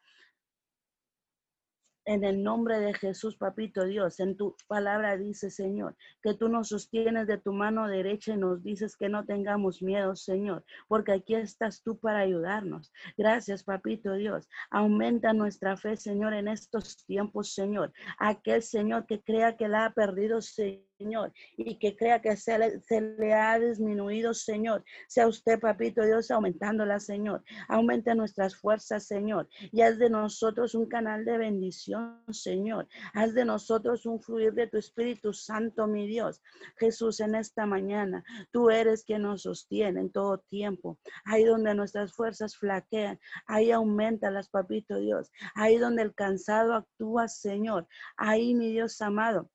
En 2.06 2.24
el 2.24 2.44
nombre 2.44 2.80
de 2.80 2.94
Jesús, 2.94 3.38
papito 3.38 3.86
Dios, 3.86 4.20
en 4.20 4.36
tu 4.36 4.56
palabra 4.68 5.18
dice, 5.18 5.52
Señor, 5.52 5.96
que 6.24 6.34
tú 6.34 6.50
nos 6.50 6.70
sostienes 6.70 7.28
de 7.28 7.38
tu 7.38 7.54
mano 7.54 7.88
derecha 7.88 8.34
y 8.34 8.38
nos 8.38 8.64
dices 8.64 8.98
que 8.98 9.10
no 9.10 9.26
tengamos 9.26 9.82
miedo, 9.82 10.16
Señor, 10.16 10.64
porque 10.88 11.12
aquí 11.12 11.36
estás 11.36 11.84
tú 11.84 12.00
para 12.00 12.20
ayudarnos. 12.20 12.92
Gracias, 13.18 13.64
papito 13.64 14.14
Dios. 14.14 14.50
Aumenta 14.72 15.34
nuestra 15.34 15.78
fe, 15.78 15.98
Señor, 15.98 16.34
en 16.34 16.48
estos 16.48 17.06
tiempos, 17.06 17.54
Señor. 17.54 17.94
Aquel 18.18 18.64
Señor 18.64 19.06
que 19.06 19.22
crea 19.22 19.56
que 19.56 19.68
la 19.68 19.86
ha 19.86 19.94
perdido, 19.94 20.42
Señor 20.42 20.89
Señor, 21.00 21.32
y 21.56 21.76
que 21.76 21.96
crea 21.96 22.22
que 22.22 22.36
se 22.36 22.60
le, 22.60 23.34
ha 23.34 23.58
disminuido, 23.58 24.34
Señor. 24.34 24.84
Sea 25.08 25.28
usted, 25.28 25.58
papito 25.58 26.04
Dios, 26.04 26.30
aumentándola, 26.30 27.00
Señor. 27.00 27.42
Aumente 27.70 28.14
nuestras 28.16 28.58
fuerzas, 28.58 29.08
Señor. 29.08 29.48
Y 29.72 29.80
haz 29.80 29.98
de 29.98 30.10
nosotros 30.10 30.76
un 30.76 30.88
canal 30.90 31.24
de 31.24 31.38
bendición, 31.38 32.22
Señor. 32.32 32.86
Haz 33.14 33.34
de 33.34 33.46
nosotros 33.46 34.06
un 34.06 34.20
fluir 34.20 34.52
de 34.54 34.68
tu 34.68 34.78
Espíritu 34.78 35.32
Santo, 35.32 35.88
mi 35.88 36.06
Dios. 36.06 36.42
Jesús, 36.78 37.22
en 37.22 37.36
esta 37.36 37.66
mañana, 37.66 38.22
tú 38.52 38.70
eres 38.70 39.06
quien 39.06 39.22
nos 39.22 39.44
sostiene 39.44 40.02
en 40.02 40.12
todo 40.12 40.40
tiempo. 40.50 41.00
Ahí 41.24 41.46
donde 41.46 41.76
nuestras 41.76 42.12
fuerzas 42.12 42.58
flaquean, 42.58 43.18
ahí 43.48 43.72
aumenta 43.72 44.32
las, 44.32 44.50
papito 44.50 44.98
Dios. 44.98 45.32
Ahí 45.56 45.78
donde 45.78 46.02
el 46.02 46.14
cansado 46.14 46.74
actúa, 46.74 47.30
Señor. 47.30 47.88
Ahí, 48.18 48.54
mi 48.54 48.74
Dios 48.74 49.00
amado 49.02 49.50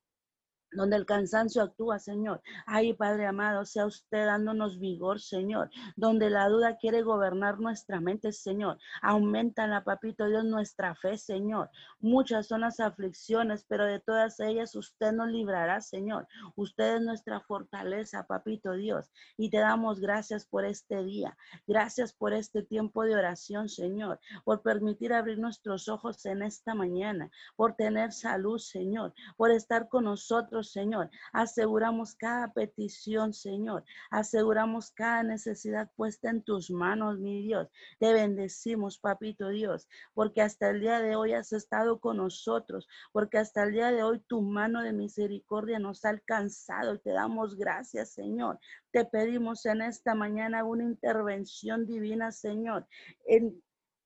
donde 0.74 0.96
el 0.96 1.06
cansancio 1.06 1.62
actúa, 1.62 1.98
Señor. 1.98 2.42
Ay, 2.66 2.92
Padre 2.92 3.26
amado, 3.26 3.64
sea 3.64 3.86
usted 3.86 4.26
dándonos 4.26 4.78
vigor, 4.78 5.20
Señor. 5.20 5.70
Donde 5.96 6.30
la 6.30 6.48
duda 6.48 6.76
quiere 6.76 7.02
gobernar 7.02 7.60
nuestra 7.60 8.00
mente, 8.00 8.32
Señor. 8.32 8.78
Aumenta 9.02 9.66
la 9.66 9.84
papito 9.84 10.26
Dios, 10.26 10.44
nuestra 10.44 10.94
fe, 10.94 11.16
Señor. 11.16 11.70
Muchas 12.00 12.46
son 12.48 12.62
las 12.62 12.80
aflicciones, 12.80 13.64
pero 13.68 13.86
de 13.86 14.00
todas 14.00 14.40
ellas 14.40 14.74
usted 14.74 15.12
nos 15.12 15.28
librará, 15.28 15.80
Señor. 15.80 16.26
Usted 16.56 16.96
es 16.96 17.02
nuestra 17.02 17.40
fortaleza, 17.40 18.26
papito 18.26 18.72
Dios. 18.72 19.10
Y 19.36 19.50
te 19.50 19.58
damos 19.58 20.00
gracias 20.00 20.46
por 20.46 20.64
este 20.64 21.02
día. 21.04 21.36
Gracias 21.66 22.12
por 22.12 22.32
este 22.32 22.62
tiempo 22.62 23.04
de 23.04 23.14
oración, 23.14 23.68
Señor. 23.68 24.20
Por 24.44 24.62
permitir 24.62 25.12
abrir 25.12 25.38
nuestros 25.38 25.88
ojos 25.88 26.24
en 26.26 26.42
esta 26.42 26.74
mañana. 26.74 27.30
Por 27.56 27.74
tener 27.74 28.12
salud, 28.12 28.58
Señor. 28.58 29.14
Por 29.36 29.50
estar 29.50 29.88
con 29.88 30.04
nosotros 30.04 30.63
Señor. 30.64 31.10
Aseguramos 31.32 32.14
cada 32.14 32.52
petición, 32.52 33.32
Señor. 33.32 33.84
Aseguramos 34.10 34.90
cada 34.90 35.22
necesidad 35.22 35.90
puesta 35.96 36.30
en 36.30 36.42
tus 36.42 36.70
manos, 36.70 37.18
mi 37.18 37.42
Dios. 37.42 37.68
Te 37.98 38.12
bendecimos, 38.12 38.98
papito 38.98 39.48
Dios, 39.48 39.88
porque 40.14 40.42
hasta 40.42 40.70
el 40.70 40.80
día 40.80 41.00
de 41.00 41.16
hoy 41.16 41.32
has 41.32 41.52
estado 41.52 42.00
con 42.00 42.18
nosotros, 42.18 42.88
porque 43.12 43.38
hasta 43.38 43.64
el 43.64 43.72
día 43.72 43.92
de 43.92 44.02
hoy 44.02 44.20
tu 44.20 44.42
mano 44.42 44.82
de 44.82 44.92
misericordia 44.92 45.78
nos 45.78 46.04
ha 46.04 46.10
alcanzado 46.10 46.94
y 46.94 46.98
te 46.98 47.10
damos 47.10 47.56
gracias, 47.56 48.10
Señor. 48.10 48.58
Te 48.90 49.04
pedimos 49.04 49.66
en 49.66 49.82
esta 49.82 50.14
mañana 50.14 50.64
una 50.64 50.84
intervención 50.84 51.86
divina, 51.86 52.32
Señor, 52.32 52.86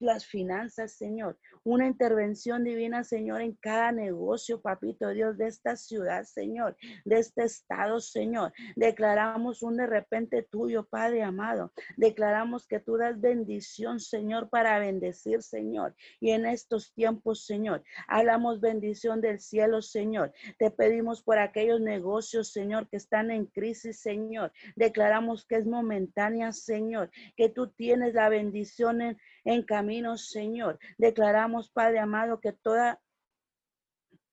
las 0.01 0.27
finanzas, 0.27 0.93
Señor. 0.93 1.39
Una 1.65 1.87
intervención 1.87 2.65
divina, 2.65 3.05
Señor, 3.05 3.41
en 3.41 3.55
cada 3.55 3.93
negocio, 3.93 4.61
papito 4.61 5.11
Dios, 5.11 5.37
de 5.37 5.49
esta 5.49 5.77
ciudad, 5.77 6.25
Señor, 6.25 6.77
de 7.05 7.19
este 7.19 7.45
estado, 7.45 8.01
Señor. 8.01 8.53
Declaramos 8.77 9.63
un 9.63 9.77
de 9.77 9.87
repente 9.87 10.43
tuyo, 10.43 10.85
Padre 10.85 11.23
amado. 11.23 11.73
Declaramos 11.97 12.67
que 12.67 12.81
tú 12.81 12.97
das 12.97 13.21
bendición, 13.21 14.01
Señor, 14.01 14.49
para 14.51 14.79
bendecir, 14.79 15.43
Señor. 15.43 15.95
Y 16.21 16.31
en 16.31 16.47
estos 16.47 16.93
tiempos, 16.95 17.45
Señor, 17.45 17.83
hablamos 18.07 18.61
bendición 18.61 19.21
del 19.21 19.41
cielo, 19.41 19.83
Señor. 19.83 20.33
Te 20.59 20.71
pedimos 20.71 21.23
por 21.23 21.39
aquellos 21.39 21.81
negocios, 21.81 22.53
Señor, 22.53 22.89
que 22.89 22.97
están 22.97 23.31
en 23.31 23.47
crisis, 23.47 24.01
Señor. 24.01 24.53
Declaramos 24.77 25.45
que 25.45 25.57
es 25.57 25.67
momentánea, 25.67 26.53
Señor, 26.53 27.11
que 27.37 27.49
tú 27.49 27.69
tienes 27.69 28.15
la 28.15 28.29
bendición 28.29 29.01
en, 29.03 29.19
en 29.49 29.63
camino, 29.63 30.19
Señor. 30.19 30.79
Declaramos, 30.99 31.71
Padre 31.71 32.01
amado, 32.01 32.39
que 32.39 32.53
toda, 32.53 33.01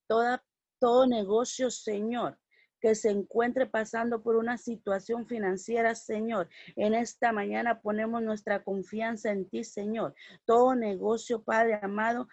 toda, 0.07 0.43
todo 0.78 1.07
negocio, 1.07 1.72
Señor, 1.72 2.38
que 2.82 2.95
se 2.95 3.11
encuentre 3.11 3.66
pasando 3.66 4.22
por 4.22 4.36
una 4.36 4.57
situación 4.57 5.26
financiera, 5.26 5.95
Señor. 5.95 6.49
En 6.76 6.93
esta 6.93 7.32
mañana 7.32 7.80
ponemos 7.80 8.22
nuestra 8.24 8.61
confianza 8.66 9.32
en 9.32 9.49
ti, 9.49 9.63
Señor. 9.63 10.13
Todo 10.43 10.76
negocio, 10.76 11.41
Padre 11.41 11.80
amado, 11.82 12.28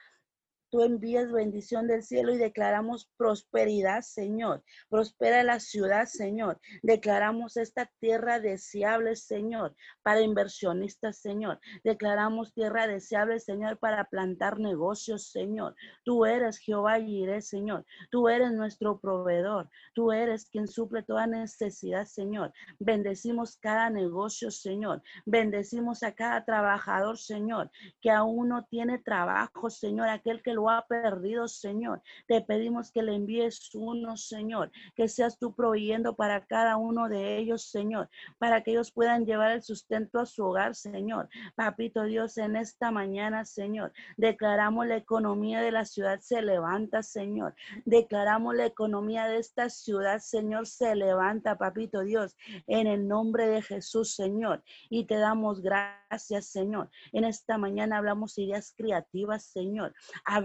tú 0.73 0.83
envías 0.83 1.31
bendición 1.31 1.87
del 1.87 2.03
cielo 2.03 2.33
y 2.33 2.39
declaramos 2.39 3.07
prosperidad, 3.19 4.01
Señor. 4.01 4.65
Prospera 4.89 5.45
la 5.45 5.61
ciudad, 5.61 6.07
Señor. 6.07 6.59
Declaramos 6.83 7.59
esta 7.59 7.91
tierra 8.01 8.41
deseable, 8.41 9.15
Señor, 9.17 9.77
para 10.03 10.23
inversionistas, 10.23 11.19
Señor. 11.19 11.61
Declaramos 11.85 12.55
tierra 12.55 12.87
deseable, 12.87 13.39
Señor, 13.39 13.79
para 13.79 14.07
plantar 14.07 14.59
negocios, 14.61 15.31
Señor. 15.31 15.77
Tú 16.05 16.25
eres 16.25 16.57
Jehová 16.57 16.99
iré, 16.99 17.43
Señor. 17.43 17.85
Tú 18.11 18.31
eres 18.31 18.51
nuestro 18.53 18.99
proveedor. 18.99 19.69
Tú 19.93 20.11
eres 20.11 20.47
quien 20.47 20.69
suple 20.69 21.03
toda 21.03 21.27
necesidad, 21.27 22.07
Señor. 22.07 22.51
Bendecimos 22.79 23.59
cada 23.59 23.91
negocio, 23.91 24.51
Señor. 24.51 25.03
Bendecimos 25.27 26.03
a 26.03 26.13
cada 26.13 26.47
trabajador, 26.47 27.19
Señor, 27.19 27.71
que 28.01 28.11
aún 28.11 28.49
no 28.49 28.65
tiene 28.65 28.99
trabajo, 28.99 29.69
Señor, 29.69 30.09
aquel 30.09 30.43
que 30.43 30.55
lo 30.55 30.62
ha 30.71 30.87
perdido, 30.87 31.49
Señor. 31.49 32.03
Te 32.27 32.41
pedimos 32.41 32.91
que 32.91 33.03
le 33.03 33.15
envíes 33.15 33.71
uno, 33.75 34.17
Señor, 34.17 34.71
que 34.95 35.09
seas 35.09 35.39
tú 35.39 35.55
proveyendo 35.55 36.15
para 36.15 36.47
cada 36.47 36.77
uno 36.77 37.09
de 37.09 37.39
ellos, 37.39 37.71
Señor, 37.71 38.09
para 38.39 38.63
que 38.63 38.73
ellos 38.73 38.93
puedan 38.93 39.25
llevar 39.27 39.53
el 39.53 39.63
sustento 39.63 40.21
a 40.21 40.27
su 40.27 40.45
hogar, 40.45 40.75
Señor. 40.75 41.29
Papito 41.55 42.05
Dios, 42.05 42.39
en 42.39 42.57
esta 42.57 42.91
mañana, 42.91 43.45
Señor, 43.45 43.93
declaramos 44.17 44.87
la 44.87 44.97
economía 44.97 45.61
de 45.61 45.73
la 45.73 45.85
ciudad 45.85 46.21
se 46.21 46.43
levanta, 46.43 47.03
Señor. 47.03 47.55
Declaramos 47.85 48.55
la 48.55 48.67
economía 48.67 49.27
de 49.27 49.39
esta 49.39 49.71
ciudad, 49.71 50.19
Señor, 50.21 50.67
se 50.67 50.95
levanta, 50.95 51.59
Papito 51.59 52.01
Dios, 52.01 52.37
en 52.67 52.87
el 52.87 53.09
nombre 53.09 53.47
de 53.49 53.63
Jesús, 53.63 54.15
Señor. 54.15 54.63
Y 54.89 55.05
te 55.05 55.17
damos 55.17 55.61
gracias, 55.63 56.47
Señor. 56.47 56.91
En 57.13 57.25
esta 57.25 57.59
mañana 57.59 57.99
hablamos 57.99 58.39
ideas 58.39 58.75
creativas, 58.77 59.45
Señor. 59.45 59.95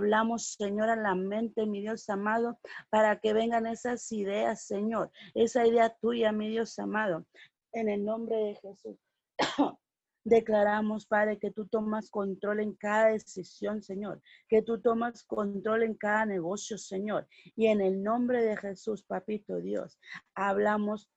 Hablamos, 0.08 0.53
Señor, 0.53 0.89
a 0.89 0.95
la 0.95 1.16
mente, 1.16 1.66
mi 1.66 1.82
Dios 1.82 2.10
amado, 2.10 2.58
para 2.89 3.20
que 3.20 3.34
vengan 3.34 3.68
esas 3.68 4.10
ideas, 4.14 4.66
Señor, 4.66 5.12
esa 5.34 5.68
idea 5.68 5.93
tuya, 5.99 6.32
mi 6.32 6.47
Dios 6.47 6.80
amado, 6.80 7.26
en 7.74 7.89
el 7.89 8.05
nombre 8.05 8.38
de 8.38 8.55
Jesús. 8.55 8.97
Declaramos, 10.24 11.08
Padre, 11.08 11.39
que 11.39 11.51
tú 11.51 11.68
tomas 11.68 12.10
control 12.10 12.62
en 12.62 12.74
cada 12.76 13.08
decisión, 13.08 13.84
Señor, 13.84 14.22
que 14.47 14.62
tú 14.62 14.80
tomas 14.82 15.26
control 15.26 15.84
en 15.84 15.95
cada 15.95 16.26
negocio, 16.26 16.78
Señor. 16.78 17.28
Y 17.55 17.68
en 17.68 17.82
el 17.82 18.01
nombre 18.01 18.41
de 18.43 18.55
Jesús, 18.55 19.03
Papito 19.03 19.60
Dios, 19.60 19.99
hablamos 20.36 21.10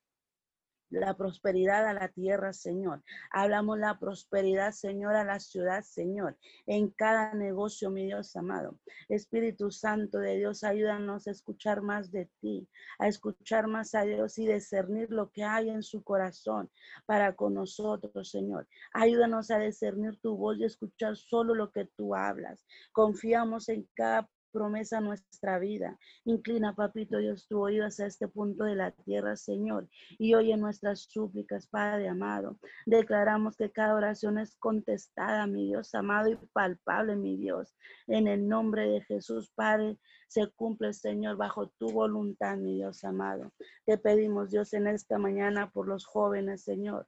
la 0.91 1.15
prosperidad 1.15 1.87
a 1.87 1.93
la 1.93 2.09
tierra, 2.09 2.53
Señor. 2.53 3.03
Hablamos 3.31 3.79
la 3.79 3.97
prosperidad, 3.97 4.71
Señor, 4.71 5.15
a 5.15 5.23
la 5.23 5.39
ciudad, 5.39 5.83
Señor, 5.83 6.37
en 6.67 6.89
cada 6.89 7.33
negocio, 7.33 7.89
mi 7.89 8.05
Dios 8.05 8.35
amado. 8.35 8.77
Espíritu 9.09 9.71
Santo 9.71 10.19
de 10.19 10.37
Dios, 10.37 10.63
ayúdanos 10.63 11.27
a 11.27 11.31
escuchar 11.31 11.81
más 11.81 12.11
de 12.11 12.29
ti, 12.41 12.67
a 12.99 13.07
escuchar 13.07 13.67
más 13.67 13.95
a 13.95 14.03
Dios 14.03 14.37
y 14.37 14.47
discernir 14.47 15.11
lo 15.11 15.31
que 15.31 15.43
hay 15.43 15.69
en 15.69 15.83
su 15.83 16.03
corazón 16.03 16.69
para 17.05 17.35
con 17.35 17.53
nosotros, 17.53 18.29
Señor. 18.29 18.67
Ayúdanos 18.93 19.51
a 19.51 19.59
discernir 19.59 20.19
tu 20.19 20.35
voz 20.35 20.57
y 20.59 20.65
escuchar 20.65 21.15
solo 21.15 21.55
lo 21.55 21.71
que 21.71 21.85
tú 21.95 22.15
hablas. 22.15 22.65
Confiamos 22.91 23.69
en 23.69 23.87
cada 23.95 24.29
promesa 24.51 25.01
nuestra 25.01 25.59
vida. 25.59 25.97
Inclina, 26.25 26.75
papito 26.75 27.17
Dios, 27.17 27.47
tu 27.47 27.59
oído 27.59 27.85
hacia 27.85 28.05
este 28.05 28.27
punto 28.27 28.65
de 28.65 28.75
la 28.75 28.91
tierra, 28.91 29.35
Señor, 29.35 29.87
y 30.17 30.33
oye 30.35 30.55
nuestras 30.57 31.01
súplicas, 31.01 31.67
Padre 31.67 32.09
amado. 32.09 32.59
Declaramos 32.85 33.57
que 33.57 33.71
cada 33.71 33.95
oración 33.95 34.37
es 34.37 34.55
contestada, 34.57 35.47
mi 35.47 35.67
Dios 35.67 35.95
amado 35.95 36.29
y 36.29 36.35
palpable, 36.53 37.15
mi 37.15 37.37
Dios. 37.37 37.75
En 38.07 38.27
el 38.27 38.47
nombre 38.47 38.87
de 38.87 39.01
Jesús, 39.01 39.51
Padre, 39.55 39.97
se 40.27 40.47
cumple, 40.51 40.93
Señor, 40.93 41.37
bajo 41.37 41.67
tu 41.77 41.91
voluntad, 41.91 42.57
mi 42.57 42.75
Dios 42.75 43.03
amado. 43.03 43.51
Te 43.85 43.97
pedimos, 43.97 44.51
Dios, 44.51 44.73
en 44.73 44.87
esta 44.87 45.17
mañana 45.17 45.71
por 45.71 45.87
los 45.87 46.05
jóvenes, 46.05 46.63
Señor. 46.63 47.07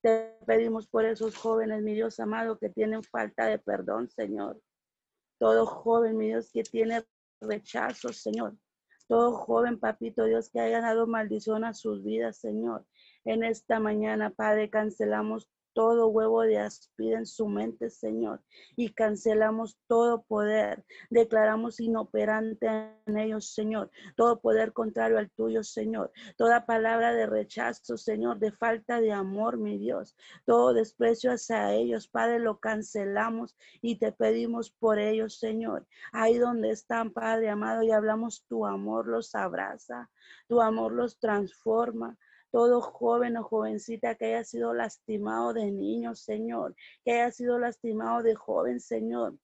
Te 0.00 0.36
pedimos 0.46 0.86
por 0.86 1.04
esos 1.04 1.36
jóvenes, 1.36 1.82
mi 1.82 1.94
Dios 1.94 2.20
amado, 2.20 2.58
que 2.58 2.68
tienen 2.68 3.02
falta 3.02 3.46
de 3.46 3.58
perdón, 3.58 4.08
Señor 4.08 4.60
todo 5.38 5.66
joven, 5.66 6.16
mi 6.16 6.26
Dios, 6.26 6.50
que 6.52 6.62
tiene 6.62 7.04
rechazo, 7.40 8.12
Señor. 8.12 8.56
Todo 9.06 9.32
joven, 9.32 9.78
papito 9.78 10.24
Dios, 10.24 10.50
que 10.50 10.60
haya 10.60 10.80
dado 10.80 11.06
maldición 11.06 11.64
a 11.64 11.72
sus 11.72 12.04
vidas, 12.04 12.36
Señor. 12.38 12.84
En 13.24 13.42
esta 13.42 13.80
mañana, 13.80 14.30
Padre, 14.30 14.68
cancelamos 14.68 15.48
todo 15.78 16.08
huevo 16.08 16.42
de 16.42 16.58
aspida 16.58 17.18
en 17.18 17.24
su 17.24 17.46
mente, 17.46 17.88
Señor, 17.88 18.42
y 18.74 18.92
cancelamos 18.94 19.78
todo 19.86 20.24
poder. 20.24 20.84
Declaramos 21.08 21.78
inoperante 21.78 22.66
en 23.06 23.16
ellos, 23.16 23.54
Señor, 23.54 23.88
todo 24.16 24.40
poder 24.40 24.72
contrario 24.72 25.18
al 25.18 25.30
tuyo, 25.30 25.62
Señor, 25.62 26.10
toda 26.36 26.66
palabra 26.66 27.14
de 27.14 27.26
rechazo, 27.26 27.96
Señor, 27.96 28.40
de 28.40 28.50
falta 28.50 29.00
de 29.00 29.12
amor, 29.12 29.56
mi 29.56 29.78
Dios, 29.78 30.16
todo 30.44 30.74
desprecio 30.74 31.30
hacia 31.30 31.72
ellos, 31.72 32.08
Padre, 32.08 32.40
lo 32.40 32.58
cancelamos 32.58 33.56
y 33.80 34.00
te 34.00 34.10
pedimos 34.10 34.72
por 34.72 34.98
ellos, 34.98 35.38
Señor. 35.38 35.86
Ahí 36.10 36.38
donde 36.38 36.70
están, 36.70 37.12
Padre 37.12 37.50
amado, 37.50 37.84
y 37.84 37.92
hablamos 37.92 38.44
tu 38.48 38.66
amor 38.66 39.06
los 39.06 39.32
abraza, 39.36 40.10
tu 40.48 40.60
amor 40.60 40.90
los 40.90 41.20
transforma 41.20 42.18
todo 42.50 42.80
joven 42.80 43.36
o 43.36 43.42
jovencita 43.44 44.14
que 44.14 44.26
haya 44.26 44.44
sido 44.44 44.74
lastimado 44.74 45.52
de 45.52 45.70
niño, 45.70 46.14
Señor, 46.14 46.74
que 47.04 47.12
haya 47.12 47.30
sido 47.30 47.58
lastimado 47.58 48.22
de 48.22 48.34
joven, 48.34 48.80
Señor 48.80 49.34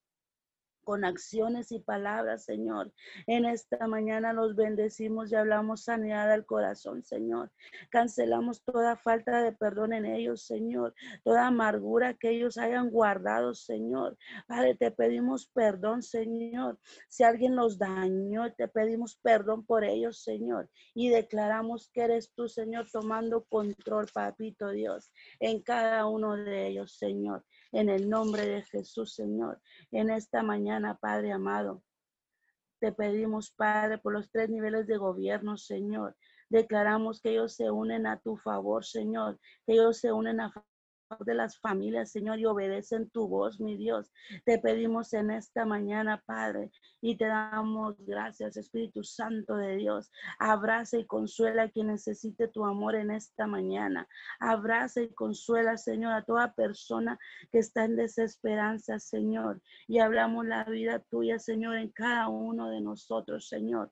con 0.85 1.03
acciones 1.03 1.71
y 1.71 1.79
palabras, 1.79 2.45
Señor. 2.45 2.93
En 3.27 3.43
esta 3.45 3.87
mañana 3.87 4.31
los 4.31 4.55
bendecimos 4.55 5.31
y 5.31 5.35
hablamos 5.35 5.83
sanidad 5.83 6.31
al 6.31 6.45
corazón, 6.45 7.03
Señor. 7.03 7.51
Cancelamos 7.89 8.63
toda 8.63 8.95
falta 8.95 9.41
de 9.41 9.51
perdón 9.51 9.91
en 9.91 10.05
ellos, 10.05 10.43
Señor. 10.43 10.93
Toda 11.23 11.47
amargura 11.47 12.13
que 12.13 12.29
ellos 12.29 12.57
hayan 12.57 12.89
guardado, 12.89 13.53
Señor. 13.53 14.17
Padre, 14.47 14.75
te 14.75 14.91
pedimos 14.91 15.47
perdón, 15.47 16.03
Señor. 16.03 16.79
Si 17.09 17.23
alguien 17.23 17.55
los 17.55 17.77
dañó, 17.77 18.53
te 18.53 18.67
pedimos 18.67 19.17
perdón 19.17 19.65
por 19.65 19.83
ellos, 19.83 20.23
Señor. 20.23 20.69
Y 20.93 21.09
declaramos 21.09 21.89
que 21.91 22.01
eres 22.03 22.31
tú, 22.33 22.47
Señor, 22.47 22.87
tomando 22.91 23.43
control, 23.45 24.05
papito 24.13 24.69
Dios, 24.69 25.11
en 25.39 25.61
cada 25.61 26.05
uno 26.05 26.35
de 26.35 26.67
ellos, 26.67 26.95
Señor 26.97 27.43
en 27.75 27.89
el 27.89 28.09
nombre 28.09 28.45
de 28.47 28.63
Jesús, 28.63 29.13
Señor. 29.13 29.61
En 29.91 30.09
esta 30.09 30.41
mañana, 30.43 30.97
Padre 30.97 31.33
amado, 31.33 31.83
te 32.79 32.93
pedimos, 32.93 33.51
Padre, 33.51 33.97
por 33.97 34.13
los 34.13 34.31
tres 34.31 34.49
niveles 34.49 34.87
de 34.87 34.97
gobierno, 34.97 35.57
Señor. 35.57 36.15
Declaramos 36.49 37.19
que 37.19 37.31
ellos 37.31 37.53
se 37.53 37.69
unen 37.71 38.07
a 38.07 38.19
tu 38.19 38.37
favor, 38.37 38.85
Señor, 38.85 39.39
que 39.65 39.73
ellos 39.73 39.97
se 39.97 40.13
unen 40.13 40.39
a 40.39 40.53
de 41.25 41.35
las 41.35 41.59
familias, 41.59 42.11
Señor, 42.11 42.39
y 42.39 42.45
obedecen 42.45 43.09
tu 43.09 43.27
voz, 43.27 43.59
mi 43.59 43.77
Dios. 43.77 44.11
Te 44.43 44.57
pedimos 44.57 45.13
en 45.13 45.31
esta 45.31 45.65
mañana, 45.65 46.23
Padre, 46.25 46.71
y 46.99 47.17
te 47.17 47.25
damos 47.25 47.95
gracias, 48.05 48.57
Espíritu 48.57 49.03
Santo 49.03 49.55
de 49.55 49.75
Dios. 49.75 50.11
Abraza 50.39 50.97
y 50.97 51.05
consuela 51.05 51.63
a 51.63 51.69
quien 51.69 51.87
necesite 51.87 52.47
tu 52.47 52.65
amor 52.65 52.95
en 52.95 53.11
esta 53.11 53.45
mañana. 53.45 54.07
Abraza 54.39 55.01
y 55.01 55.13
consuela, 55.13 55.77
Señor, 55.77 56.13
a 56.13 56.25
toda 56.25 56.53
persona 56.53 57.19
que 57.51 57.59
está 57.59 57.85
en 57.85 57.95
desesperanza, 57.95 58.99
Señor. 58.99 59.61
Y 59.87 59.99
hablamos 59.99 60.45
la 60.45 60.63
vida 60.63 60.99
tuya, 60.99 61.37
Señor, 61.37 61.77
en 61.77 61.91
cada 61.91 62.29
uno 62.29 62.69
de 62.69 62.81
nosotros, 62.81 63.47
Señor 63.47 63.91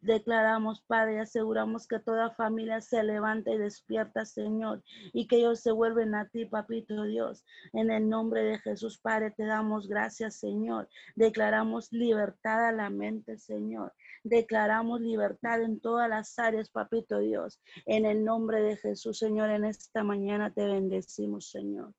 declaramos, 0.00 0.82
Padre, 0.82 1.20
aseguramos 1.20 1.86
que 1.86 1.98
toda 1.98 2.34
familia 2.34 2.80
se 2.80 3.02
levanta 3.02 3.50
y 3.50 3.58
despierta, 3.58 4.24
Señor, 4.24 4.82
y 5.12 5.26
que 5.26 5.36
ellos 5.36 5.60
se 5.60 5.72
vuelven 5.72 6.14
a 6.14 6.28
ti, 6.28 6.46
Papito 6.46 7.04
Dios. 7.04 7.44
En 7.72 7.90
el 7.90 8.08
nombre 8.08 8.42
de 8.42 8.58
Jesús, 8.58 8.98
Padre, 8.98 9.30
te 9.30 9.44
damos 9.44 9.88
gracias, 9.88 10.36
Señor. 10.36 10.88
Declaramos 11.14 11.92
libertad 11.92 12.68
a 12.68 12.72
la 12.72 12.90
mente, 12.90 13.38
Señor. 13.38 13.92
Declaramos 14.24 15.00
libertad 15.00 15.62
en 15.62 15.80
todas 15.80 16.08
las 16.08 16.38
áreas, 16.38 16.70
Papito 16.70 17.18
Dios. 17.18 17.60
En 17.86 18.06
el 18.06 18.24
nombre 18.24 18.62
de 18.62 18.76
Jesús, 18.76 19.18
Señor, 19.18 19.50
en 19.50 19.64
esta 19.64 20.02
mañana 20.02 20.52
te 20.52 20.66
bendecimos, 20.66 21.50
Señor. 21.50 21.92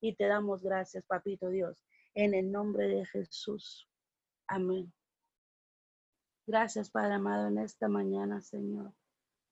Y 0.00 0.14
te 0.14 0.26
damos 0.26 0.62
gracias, 0.62 1.04
Papito 1.06 1.48
Dios. 1.48 1.84
En 2.14 2.34
el 2.34 2.50
nombre 2.50 2.88
de 2.88 3.06
Jesús. 3.06 3.88
Amén. 4.48 4.92
Gracias, 6.46 6.90
Padre 6.90 7.14
amado, 7.14 7.48
en 7.48 7.58
esta 7.58 7.88
mañana, 7.88 8.40
Señor. 8.40 8.92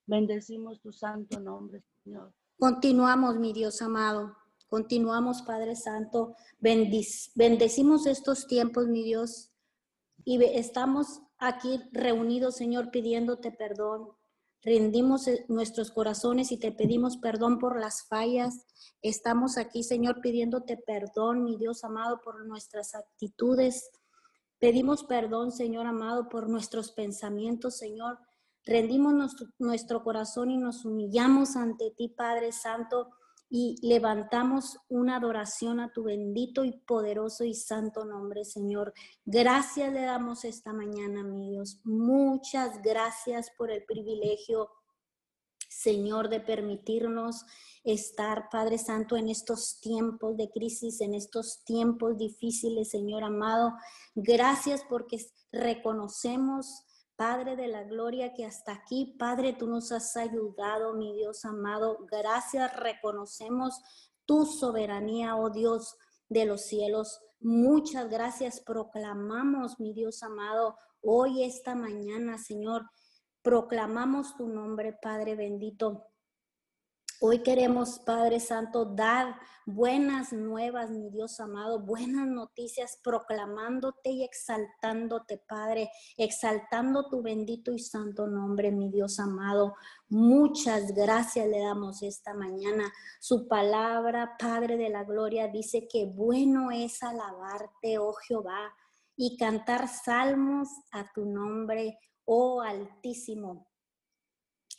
Bendecimos 0.07 0.81
tu 0.81 0.93
santo 0.93 1.39
nombre, 1.39 1.85
Señor. 2.03 2.33
Continuamos, 2.59 3.37
mi 3.39 3.53
Dios 3.53 3.81
amado. 3.81 4.37
Continuamos, 4.69 5.43
Padre 5.43 5.77
Santo. 5.77 6.35
bendecimos 6.61 8.07
estos 8.07 8.47
tiempos, 8.47 8.87
mi 8.87 9.03
Dios. 9.03 9.51
Y 10.25 10.43
estamos 10.45 11.23
aquí 11.39 11.81
reunidos, 11.93 12.57
Señor, 12.57 12.91
pidiéndote 12.91 13.51
perdón. 13.51 14.11
Rendimos 14.63 15.27
eh, 15.27 15.47
nuestros 15.49 15.91
corazones 15.91 16.53
y 16.53 16.59
te 16.59 16.71
pedimos 16.71 17.17
perdón 17.17 17.59
por 17.59 17.81
las 17.81 18.07
fallas. 18.07 18.67
Estamos 19.01 19.57
aquí, 19.57 19.83
Señor, 19.83 20.21
pidiéndote 20.21 20.77
perdón, 20.77 21.45
mi 21.45 21.57
Dios 21.57 21.83
amado, 21.83 22.21
por 22.21 22.45
nuestras 22.47 22.95
actitudes, 22.95 23.91
Pedimos 24.61 25.05
perdón, 25.05 25.53
Señor 25.53 25.87
amado, 25.87 26.29
por 26.29 26.49
nuestros 26.49 26.93
pensamientos, 26.93 27.79
Señor. 27.79 28.19
Rendimos 28.67 29.35
nuestro, 29.59 30.05
corazón 30.05 30.51
y 30.51 30.59
nos 30.59 30.85
humillamos 30.85 31.57
ante 31.57 31.93
ti, 31.97 32.09
Padre 32.09 32.53
Santo, 32.53 33.09
y 33.49 33.77
levantamos 33.83 34.79
una 34.91 35.17
adoración 35.17 35.81
a 35.81 35.91
tu 35.93 36.05
bendito 36.05 36.63
y 36.65 36.73
poderoso 36.73 37.45
y 37.45 37.55
santo 37.55 38.05
nombre, 38.05 38.45
Señor. 38.45 38.93
Gracias 39.25 39.93
le 39.95 40.03
damos 40.03 40.45
esta 40.45 40.75
mañana, 40.75 41.25
mi 41.25 41.53
Dios. 41.53 41.81
Muchas 41.83 42.83
gracias 42.83 43.51
por 43.57 43.71
el 43.71 43.83
privilegio, 43.85 44.69
Señor, 45.71 46.29
de 46.29 46.41
permitirnos 46.41 47.47
estar, 47.85 48.49
Padre 48.51 48.77
Santo, 48.77 49.17
en 49.17 49.29
estos 49.29 49.81
tiempos 49.81 50.37
de 50.37 50.51
crisis, 50.51 51.01
en 51.01 51.15
estos 51.15 51.63
tiempos 51.65 52.19
difíciles, 52.19 52.91
Señor 52.91 53.23
amado. 53.23 53.73
Gracias 54.17 54.83
porque 54.89 55.19
reconocemos, 55.53 56.85
Padre 57.15 57.55
de 57.55 57.69
la 57.69 57.85
Gloria, 57.85 58.35
que 58.35 58.45
hasta 58.45 58.73
aquí, 58.73 59.15
Padre, 59.19 59.53
tú 59.53 59.69
nos 59.69 59.93
has 59.93 60.17
ayudado, 60.17 60.95
mi 60.95 61.15
Dios 61.15 61.45
amado. 61.45 61.99
Gracias, 62.11 62.75
reconocemos 62.77 63.81
tu 64.27 64.47
soberanía, 64.47 65.37
oh 65.37 65.51
Dios 65.51 65.97
de 66.29 66.47
los 66.47 66.63
cielos. 66.63 67.21
Muchas 67.39 68.11
gracias, 68.11 68.61
proclamamos, 68.61 69.79
mi 69.79 69.95
Dios 69.95 70.23
amado, 70.23 70.77
hoy, 71.01 71.45
esta 71.45 71.75
mañana, 71.75 72.39
Señor, 72.39 72.91
proclamamos 73.43 74.37
tu 74.37 74.49
nombre, 74.49 74.93
Padre 74.93 75.35
bendito. 75.35 76.07
Hoy 77.23 77.43
queremos, 77.43 77.99
Padre 77.99 78.41
Santo, 78.41 78.87
dar 78.87 79.39
buenas 79.67 80.33
nuevas, 80.33 80.91
mi 80.91 81.11
Dios 81.11 81.39
amado, 81.39 81.79
buenas 81.79 82.27
noticias, 82.27 82.99
proclamándote 83.05 84.09
y 84.09 84.25
exaltándote, 84.25 85.37
Padre, 85.47 85.91
exaltando 86.17 87.11
tu 87.11 87.21
bendito 87.21 87.73
y 87.73 87.79
santo 87.79 88.27
nombre, 88.27 88.73
mi 88.73 88.89
Dios 88.89 89.21
amado. 89.21 89.75
Muchas 90.09 90.95
gracias 90.95 91.47
le 91.47 91.61
damos 91.61 92.03
esta 92.03 92.33
mañana. 92.33 92.91
Su 93.21 93.47
palabra, 93.49 94.37
Padre 94.39 94.79
de 94.79 94.89
la 94.89 95.05
Gloria, 95.05 95.49
dice 95.49 95.87
que 95.89 96.07
bueno 96.07 96.71
es 96.71 97.03
alabarte, 97.03 97.99
oh 97.99 98.15
Jehová, 98.15 98.75
y 99.15 99.37
cantar 99.37 99.89
salmos 99.89 100.69
a 100.91 101.13
tu 101.13 101.27
nombre, 101.27 101.99
oh 102.25 102.61
Altísimo 102.61 103.71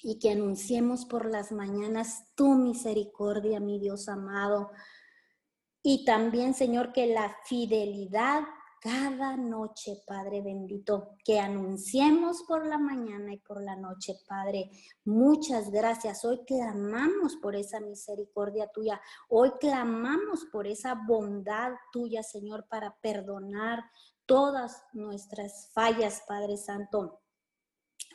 y 0.04 0.20
que 0.20 0.32
anunciemos 0.32 1.06
por 1.06 1.30
las 1.30 1.52
mañanas 1.52 2.26
tu 2.36 2.56
misericordia, 2.56 3.60
mi 3.60 3.80
Dios 3.80 4.08
amado. 4.10 4.72
Y 5.84 6.06
también, 6.06 6.54
Señor, 6.54 6.92
que 6.92 7.08
la 7.08 7.36
fidelidad 7.46 8.44
cada 8.82 9.38
noche, 9.38 10.02
Padre 10.08 10.42
bendito, 10.42 11.16
que 11.24 11.39
anunciemos 11.39 12.44
por 12.48 12.66
la 12.66 12.80
mañana 12.80 13.32
y 13.32 13.38
por 13.38 13.62
la 13.62 13.76
noche, 13.76 14.16
Padre. 14.28 14.72
Muchas 15.06 15.70
gracias. 15.70 16.26
Hoy 16.26 16.44
clamamos 16.48 17.36
por 17.36 17.56
esa 17.56 17.80
misericordia 17.80 18.72
tuya. 18.74 19.00
Hoy 19.30 19.52
clamamos 19.60 20.46
por 20.52 20.66
esa 20.66 20.96
bondad 20.96 21.74
tuya, 21.92 22.24
Señor, 22.24 22.68
para 22.68 22.96
perdonar 23.02 23.84
todas 24.26 24.84
nuestras 24.94 25.70
fallas, 25.74 26.24
Padre 26.28 26.58
Santo. 26.58 27.20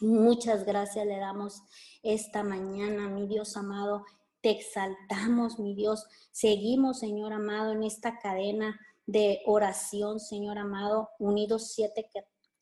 Muchas 0.01 0.65
gracias 0.65 1.07
le 1.07 1.19
damos 1.19 1.63
esta 2.03 2.43
mañana, 2.43 3.09
mi 3.09 3.27
Dios 3.27 3.57
amado. 3.57 4.05
Te 4.43 4.51
exaltamos, 4.51 5.59
mi 5.59 5.75
Dios. 5.75 6.07
Seguimos, 6.33 6.99
Señor 6.99 7.33
amado, 7.33 7.73
en 7.73 7.83
esta 7.83 8.19
cadena 8.19 8.79
de 9.07 9.41
oración, 9.47 10.21
Señor 10.21 10.59
amado, 10.59 11.09
unidos 11.19 11.73
7, 11.73 12.11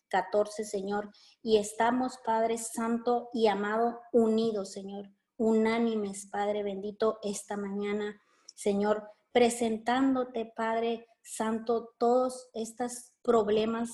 14, 0.08 0.64
Señor. 0.64 1.10
Y 1.42 1.56
estamos, 1.56 2.18
Padre 2.24 2.56
Santo 2.56 3.30
y 3.32 3.48
amado, 3.48 4.00
unidos, 4.12 4.70
Señor. 4.70 5.10
Unánimes, 5.36 6.28
Padre 6.30 6.62
bendito, 6.62 7.18
esta 7.22 7.56
mañana, 7.56 8.20
Señor, 8.54 9.10
presentándote, 9.32 10.52
Padre 10.54 11.08
Santo, 11.22 11.94
todos 11.98 12.48
estos 12.54 13.12
problemas 13.22 13.90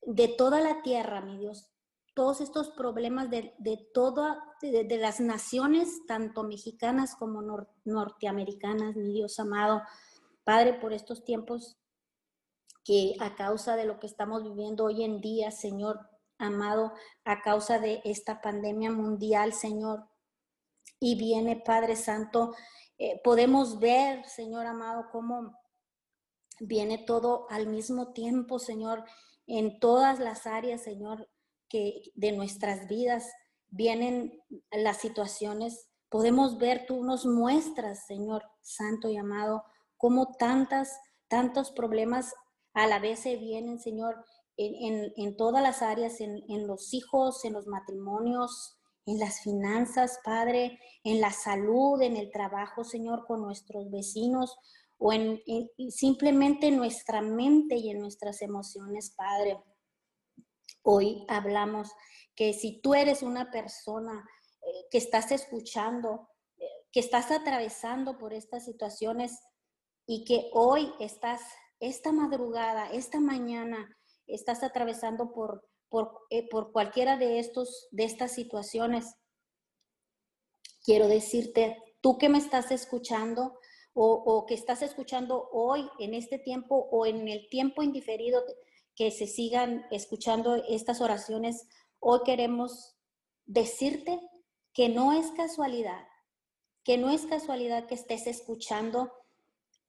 de 0.00 0.26
toda 0.26 0.60
la 0.60 0.82
tierra, 0.82 1.20
mi 1.20 1.38
Dios, 1.38 1.71
todos 2.14 2.40
estos 2.40 2.70
problemas 2.70 3.30
de, 3.30 3.54
de 3.58 3.76
todas 3.92 4.36
de, 4.60 4.98
las 4.98 5.20
naciones, 5.20 6.06
tanto 6.06 6.44
mexicanas 6.44 7.16
como 7.16 7.42
norteamericanas, 7.84 8.96
mi 8.96 9.12
Dios 9.12 9.38
amado. 9.38 9.82
Padre, 10.44 10.74
por 10.74 10.92
estos 10.92 11.24
tiempos 11.24 11.78
que 12.84 13.14
a 13.20 13.34
causa 13.34 13.76
de 13.76 13.84
lo 13.84 13.98
que 13.98 14.06
estamos 14.06 14.42
viviendo 14.42 14.84
hoy 14.84 15.04
en 15.04 15.20
día, 15.20 15.50
Señor 15.50 16.00
amado, 16.38 16.92
a 17.24 17.40
causa 17.40 17.78
de 17.78 18.00
esta 18.04 18.40
pandemia 18.40 18.90
mundial, 18.90 19.52
Señor, 19.52 20.08
y 20.98 21.14
viene 21.16 21.62
Padre 21.64 21.96
Santo, 21.96 22.54
eh, 22.98 23.20
podemos 23.22 23.78
ver, 23.78 24.24
Señor 24.26 24.66
amado, 24.66 25.06
cómo 25.10 25.56
viene 26.60 26.98
todo 26.98 27.46
al 27.50 27.68
mismo 27.68 28.12
tiempo, 28.12 28.58
Señor, 28.58 29.04
en 29.46 29.78
todas 29.80 30.18
las 30.18 30.46
áreas, 30.46 30.82
Señor, 30.82 31.28
que 31.72 32.02
de 32.14 32.32
nuestras 32.32 32.86
vidas 32.86 33.32
vienen 33.70 34.38
las 34.70 34.98
situaciones, 34.98 35.88
podemos 36.10 36.58
ver, 36.58 36.84
tú 36.86 37.02
nos 37.02 37.24
muestras, 37.24 38.06
Señor 38.06 38.42
Santo 38.60 39.08
y 39.08 39.16
amado, 39.16 39.64
cómo 39.96 40.34
tantas, 40.38 41.00
tantos 41.28 41.70
problemas 41.70 42.34
a 42.74 42.86
la 42.86 42.98
vez 42.98 43.20
se 43.20 43.36
vienen, 43.36 43.80
Señor, 43.80 44.22
en, 44.58 45.36
todas 45.38 45.62
las 45.62 45.80
áreas, 45.80 46.20
en, 46.20 46.66
los 46.66 46.92
hijos, 46.92 47.42
en 47.46 47.54
los 47.54 47.66
matrimonios, 47.66 48.76
en 49.06 49.18
las 49.18 49.40
finanzas, 49.40 50.20
Padre, 50.22 50.78
en 51.04 51.22
la 51.22 51.32
salud, 51.32 52.02
en 52.02 52.18
el 52.18 52.30
trabajo, 52.30 52.84
Señor, 52.84 53.24
con 53.26 53.40
nuestros 53.40 53.90
vecinos 53.90 54.58
o 54.98 55.14
en, 55.14 55.40
simplemente 55.88 56.68
en 56.68 56.76
nuestra 56.76 57.22
mente 57.22 57.76
y 57.76 57.90
en 57.90 58.00
nuestras 58.00 58.42
emociones, 58.42 59.14
Padre. 59.16 59.58
Hoy 60.82 61.24
hablamos 61.28 61.90
que 62.34 62.52
si 62.54 62.80
tú 62.80 62.94
eres 62.94 63.22
una 63.22 63.50
persona 63.50 64.28
eh, 64.62 64.86
que 64.90 64.98
estás 64.98 65.30
escuchando, 65.32 66.28
eh, 66.58 66.64
que 66.90 67.00
estás 67.00 67.30
atravesando 67.30 68.18
por 68.18 68.32
estas 68.32 68.64
situaciones 68.64 69.38
y 70.06 70.24
que 70.24 70.50
hoy 70.52 70.92
estás, 70.98 71.42
esta 71.80 72.12
madrugada, 72.12 72.90
esta 72.90 73.20
mañana, 73.20 73.96
estás 74.26 74.62
atravesando 74.62 75.32
por, 75.32 75.68
por, 75.88 76.20
eh, 76.30 76.48
por 76.48 76.72
cualquiera 76.72 77.16
de, 77.16 77.38
estos, 77.38 77.88
de 77.90 78.04
estas 78.04 78.32
situaciones, 78.32 79.14
quiero 80.84 81.08
decirte 81.08 81.76
tú 82.00 82.18
que 82.18 82.28
me 82.28 82.38
estás 82.38 82.70
escuchando 82.70 83.58
o, 83.94 84.46
que 84.46 84.54
estás 84.54 84.80
escuchando 84.80 85.50
hoy 85.52 85.86
en 85.98 86.14
este 86.14 86.38
tiempo 86.38 86.88
o 86.90 87.04
en 87.04 87.28
el 87.28 87.48
tiempo 87.50 87.82
indiferido 87.82 88.42
que 88.94 89.10
se 89.10 89.26
sigan 89.26 89.86
escuchando 89.90 90.56
estas 90.68 91.00
oraciones, 91.00 91.66
hoy 91.98 92.20
queremos 92.24 92.96
decirte 93.46 94.20
que 94.72 94.88
no 94.88 95.12
es 95.12 95.30
casualidad, 95.32 96.06
que 96.84 96.98
no 96.98 97.10
es 97.10 97.26
casualidad 97.26 97.86
que 97.86 97.94
estés 97.94 98.26
escuchando. 98.26 99.12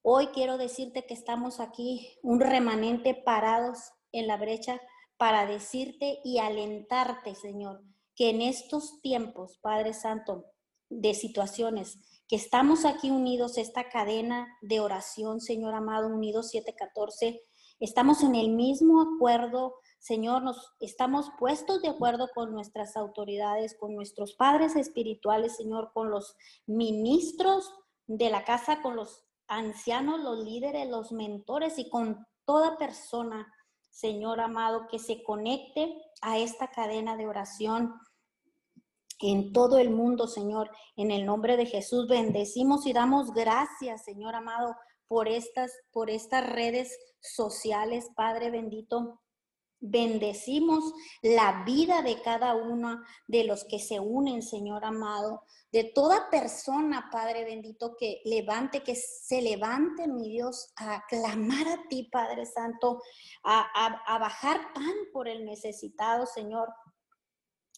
Hoy 0.01 0.28
quiero 0.28 0.58
decirte 0.58 1.06
que 1.06 1.14
estamos 1.14 1.60
aquí, 1.60 2.20
un 2.22 2.39
remanente 2.39 3.14
parados 3.14 3.80
en 4.12 4.28
la 4.28 4.38
brecha 4.38 4.80
para 5.18 5.45
decirte 5.45 6.20
y 6.24 6.39
alentarte, 6.39 7.36
Señor, 7.36 7.82
que 8.16 8.30
en 8.30 8.41
estos 8.41 9.01
tiempos, 9.01 9.58
Padre 9.62 9.93
Santo, 9.93 10.45
de 10.89 11.14
situaciones, 11.14 11.97
que 12.28 12.36
estamos 12.36 12.86
aquí 12.86 13.10
unidos, 13.10 13.58
esta 13.58 13.89
cadena 13.89 14.47
de 14.62 14.80
oración, 14.80 15.41
Señor 15.41 15.74
amado, 15.74 16.08
unidos 16.08 16.49
714, 16.51 17.41
estamos 17.80 18.24
en 18.24 18.36
el 18.36 18.49
mismo 18.49 19.01
acuerdo, 19.01 19.76
Señor, 19.99 20.43
nos 20.43 20.74
estamos 20.80 21.32
puestos 21.39 21.82
de 21.82 21.89
acuerdo 21.89 22.30
con 22.34 22.51
nuestras 22.51 22.97
autoridades, 22.97 23.76
con 23.78 23.95
nuestros 23.95 24.34
padres 24.34 24.76
espirituales, 24.76 25.55
Señor, 25.55 25.91
con 25.93 26.09
los 26.09 26.36
ministros 26.65 27.74
de 28.07 28.30
la 28.30 28.43
casa, 28.43 28.82
con 28.82 28.95
los 28.95 29.24
ancianos, 29.47 30.21
los 30.21 30.39
líderes, 30.39 30.89
los 30.89 31.11
mentores 31.11 31.80
y 31.80 31.89
con 31.89 32.26
toda 32.45 32.78
persona, 32.78 33.47
Señor 33.89 34.39
amado, 34.39 34.88
que 34.89 34.99
se 34.99 35.24
conecte 35.24 35.95
a 36.21 36.38
esta 36.38 36.69
cadena 36.69 37.15
de 37.15 37.28
oración 37.28 37.93
en 39.19 39.53
todo 39.53 39.78
el 39.78 39.89
mundo, 39.89 40.28
Señor. 40.28 40.69
En 40.95 41.11
el 41.11 41.26
nombre 41.26 41.55
de 41.55 41.65
Jesús 41.65 42.07
bendecimos 42.07 42.86
y 42.86 42.93
damos 42.93 43.34
gracias, 43.34 44.03
Señor 44.03 44.36
amado, 44.36 44.76
por 45.08 45.28
estas, 45.28 45.72
por 45.91 46.10
estas 46.10 46.49
redes 46.49 46.97
sociales, 47.20 48.10
Padre 48.16 48.49
bendito. 48.51 49.22
Bendecimos 49.86 50.93
la 51.22 51.64
vida 51.66 52.01
de 52.01 52.22
cada 52.22 52.56
uno 52.56 53.01
de 53.28 53.43
los 53.43 53.66
que 53.66 53.80
se 53.80 53.99
unen, 53.99 54.41
Señor 54.41 54.86
amado, 54.86 55.43
de 55.74 55.84
toda 55.84 56.30
persona, 56.30 57.10
Padre 57.12 57.43
bendito, 57.43 57.97
que 57.97 58.22
levante, 58.24 58.82
que 58.82 58.95
se 58.95 59.41
levante, 59.41 60.08
mi 60.08 60.30
Dios, 60.30 60.72
a 60.78 61.04
clamar 61.10 61.68
a 61.68 61.88
ti, 61.89 62.08
Padre 62.10 62.45
Santo, 62.45 63.01
a, 63.43 63.62
a 64.06 64.20
bajar 64.20 64.74
pan 64.74 64.93
por 65.12 65.28
el 65.28 65.43
necesitado, 65.43 66.28
Señor. 66.28 66.70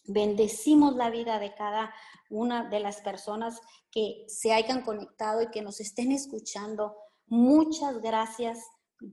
Bendecimos 0.04 0.94
la 0.94 1.10
vida 1.10 1.40
de 1.40 1.54
cada 1.56 1.92
una 2.30 2.68
de 2.68 2.78
las 2.78 3.00
personas 3.00 3.60
que 3.90 4.24
se 4.28 4.52
hayan 4.52 4.82
conectado 4.82 5.42
y 5.42 5.50
que 5.50 5.62
nos 5.62 5.80
estén 5.80 6.12
escuchando. 6.12 6.96
Muchas 7.26 8.00
gracias 8.00 8.64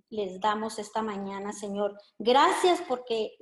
les 0.09 0.39
damos 0.39 0.79
esta 0.79 1.01
mañana, 1.01 1.51
Señor. 1.51 1.97
Gracias 2.17 2.81
porque 2.87 3.35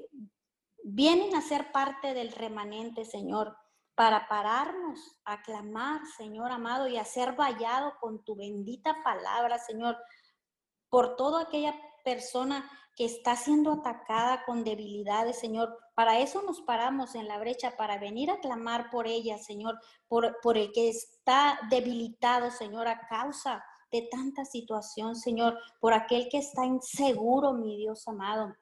vienen 0.83 1.35
a 1.35 1.41
ser 1.41 1.71
parte 1.71 2.13
del 2.13 2.31
remanente, 2.31 3.05
Señor, 3.05 3.55
para 3.95 4.27
pararnos 4.27 4.99
a 5.25 5.41
clamar, 5.41 6.01
Señor 6.17 6.51
amado, 6.51 6.87
y 6.87 6.97
a 6.97 7.05
ser 7.05 7.35
vallado 7.35 7.93
con 7.99 8.23
tu 8.23 8.35
bendita 8.35 9.03
palabra, 9.03 9.59
Señor, 9.59 9.97
por 10.89 11.15
toda 11.15 11.43
aquella 11.43 11.75
persona 12.03 12.69
que 12.95 13.05
está 13.05 13.35
siendo 13.35 13.73
atacada 13.73 14.43
con 14.45 14.63
debilidades, 14.63 15.39
Señor. 15.39 15.77
Para 15.93 16.19
eso 16.19 16.41
nos 16.41 16.61
paramos 16.61 17.15
en 17.15 17.27
la 17.27 17.37
brecha, 17.37 17.77
para 17.77 17.97
venir 17.97 18.31
a 18.31 18.39
clamar 18.39 18.89
por 18.89 19.07
ella, 19.07 19.37
Señor, 19.37 19.79
por, 20.07 20.39
por 20.41 20.57
el 20.57 20.71
que 20.71 20.89
está 20.89 21.59
debilitado, 21.69 22.49
Señor, 22.51 22.87
a 22.87 23.07
causa 23.07 23.63
de 23.91 24.03
tanta 24.03 24.45
situación, 24.45 25.15
Señor, 25.15 25.57
por 25.79 25.93
aquel 25.93 26.29
que 26.29 26.37
está 26.37 26.65
inseguro, 26.65 27.53
mi 27.53 27.77
Dios 27.77 28.07
amado. 28.07 28.55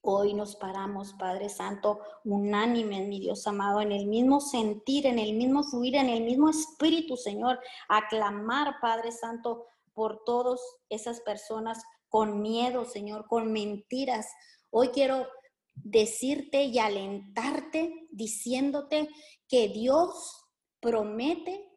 Hoy 0.00 0.34
nos 0.34 0.56
paramos, 0.56 1.14
Padre 1.14 1.48
Santo, 1.48 2.00
unánime, 2.24 3.06
mi 3.06 3.20
Dios 3.20 3.46
amado, 3.46 3.80
en 3.80 3.92
el 3.92 4.06
mismo 4.06 4.40
sentir, 4.40 5.06
en 5.06 5.18
el 5.18 5.34
mismo 5.34 5.62
fluir, 5.62 5.94
en 5.94 6.08
el 6.08 6.24
mismo 6.24 6.50
espíritu, 6.50 7.16
Señor, 7.16 7.58
a 7.88 8.06
clamar, 8.08 8.76
Padre 8.82 9.12
Santo, 9.12 9.66
por 9.94 10.24
todas 10.24 10.60
esas 10.90 11.20
personas 11.20 11.82
con 12.08 12.42
miedo, 12.42 12.84
Señor, 12.84 13.26
con 13.28 13.52
mentiras. 13.52 14.26
Hoy 14.70 14.88
quiero 14.88 15.26
decirte 15.74 16.64
y 16.64 16.78
alentarte 16.78 18.06
diciéndote 18.10 19.08
que 19.48 19.68
Dios 19.68 20.44
promete 20.80 21.73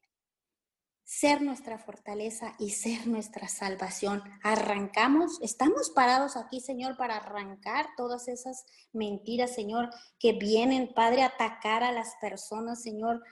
ser 1.07 1.41
nuestra 1.41 1.77
fortaleza 1.79 2.53
y 2.59 2.71
ser 2.71 3.07
nuestra 3.07 3.47
salvación. 3.47 4.21
Arrancamos, 4.43 5.39
estamos 5.41 5.89
parados 5.89 6.35
aquí, 6.35 6.59
Señor, 6.59 6.97
para 6.97 7.15
arrancar 7.15 7.87
todas 7.95 8.27
esas 8.27 8.65
mentiras, 8.91 9.55
Señor, 9.55 9.89
que 10.19 10.33
vienen, 10.33 10.93
Padre, 10.93 11.23
a 11.23 11.27
atacar 11.27 11.81
a 11.81 11.93
las 11.93 12.15
personas, 12.19 12.83
Señor, 12.83 13.23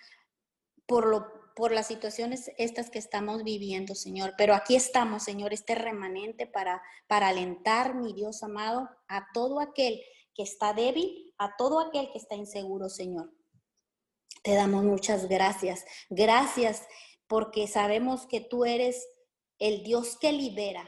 por 0.88 1.05
lo 1.05 1.45
por 1.55 1.71
las 1.71 1.88
situaciones 1.88 2.51
estas 2.57 2.89
que 2.89 2.99
estamos 2.99 3.45
viviendo, 3.45 3.95
Señor. 3.95 4.34
Pero 4.38 4.53
aquí 4.53 4.76
estamos, 4.76 5.23
Señor, 5.23 5.53
este 5.53 5.73
remanente 5.73 6.47
para, 6.47 6.82
para 7.07 7.30
alentar, 7.30 7.95
mi 7.95 8.11
Dios 8.11 8.43
amado, 8.43 8.89
a 9.07 9.26
todo 9.34 9.61
aquel 9.61 10.01
que 10.34 10.43
está 10.43 10.73
débil, 10.73 11.34
a 11.38 11.55
todo 11.55 11.80
aquel 11.80 12.11
que 12.11 12.17
está 12.17 12.36
inseguro, 12.36 12.89
Señor. 12.89 13.32
Te 14.43 14.53
damos 14.53 14.84
muchas 14.84 15.30
gracias. 15.30 15.86
Gracias 16.09 16.86
porque 17.28 17.67
sabemos 17.67 18.28
que 18.28 18.41
tú 18.41 18.65
eres 18.65 19.07
el 19.59 19.84
Dios 19.84 20.17
que 20.19 20.32
libera. 20.32 20.88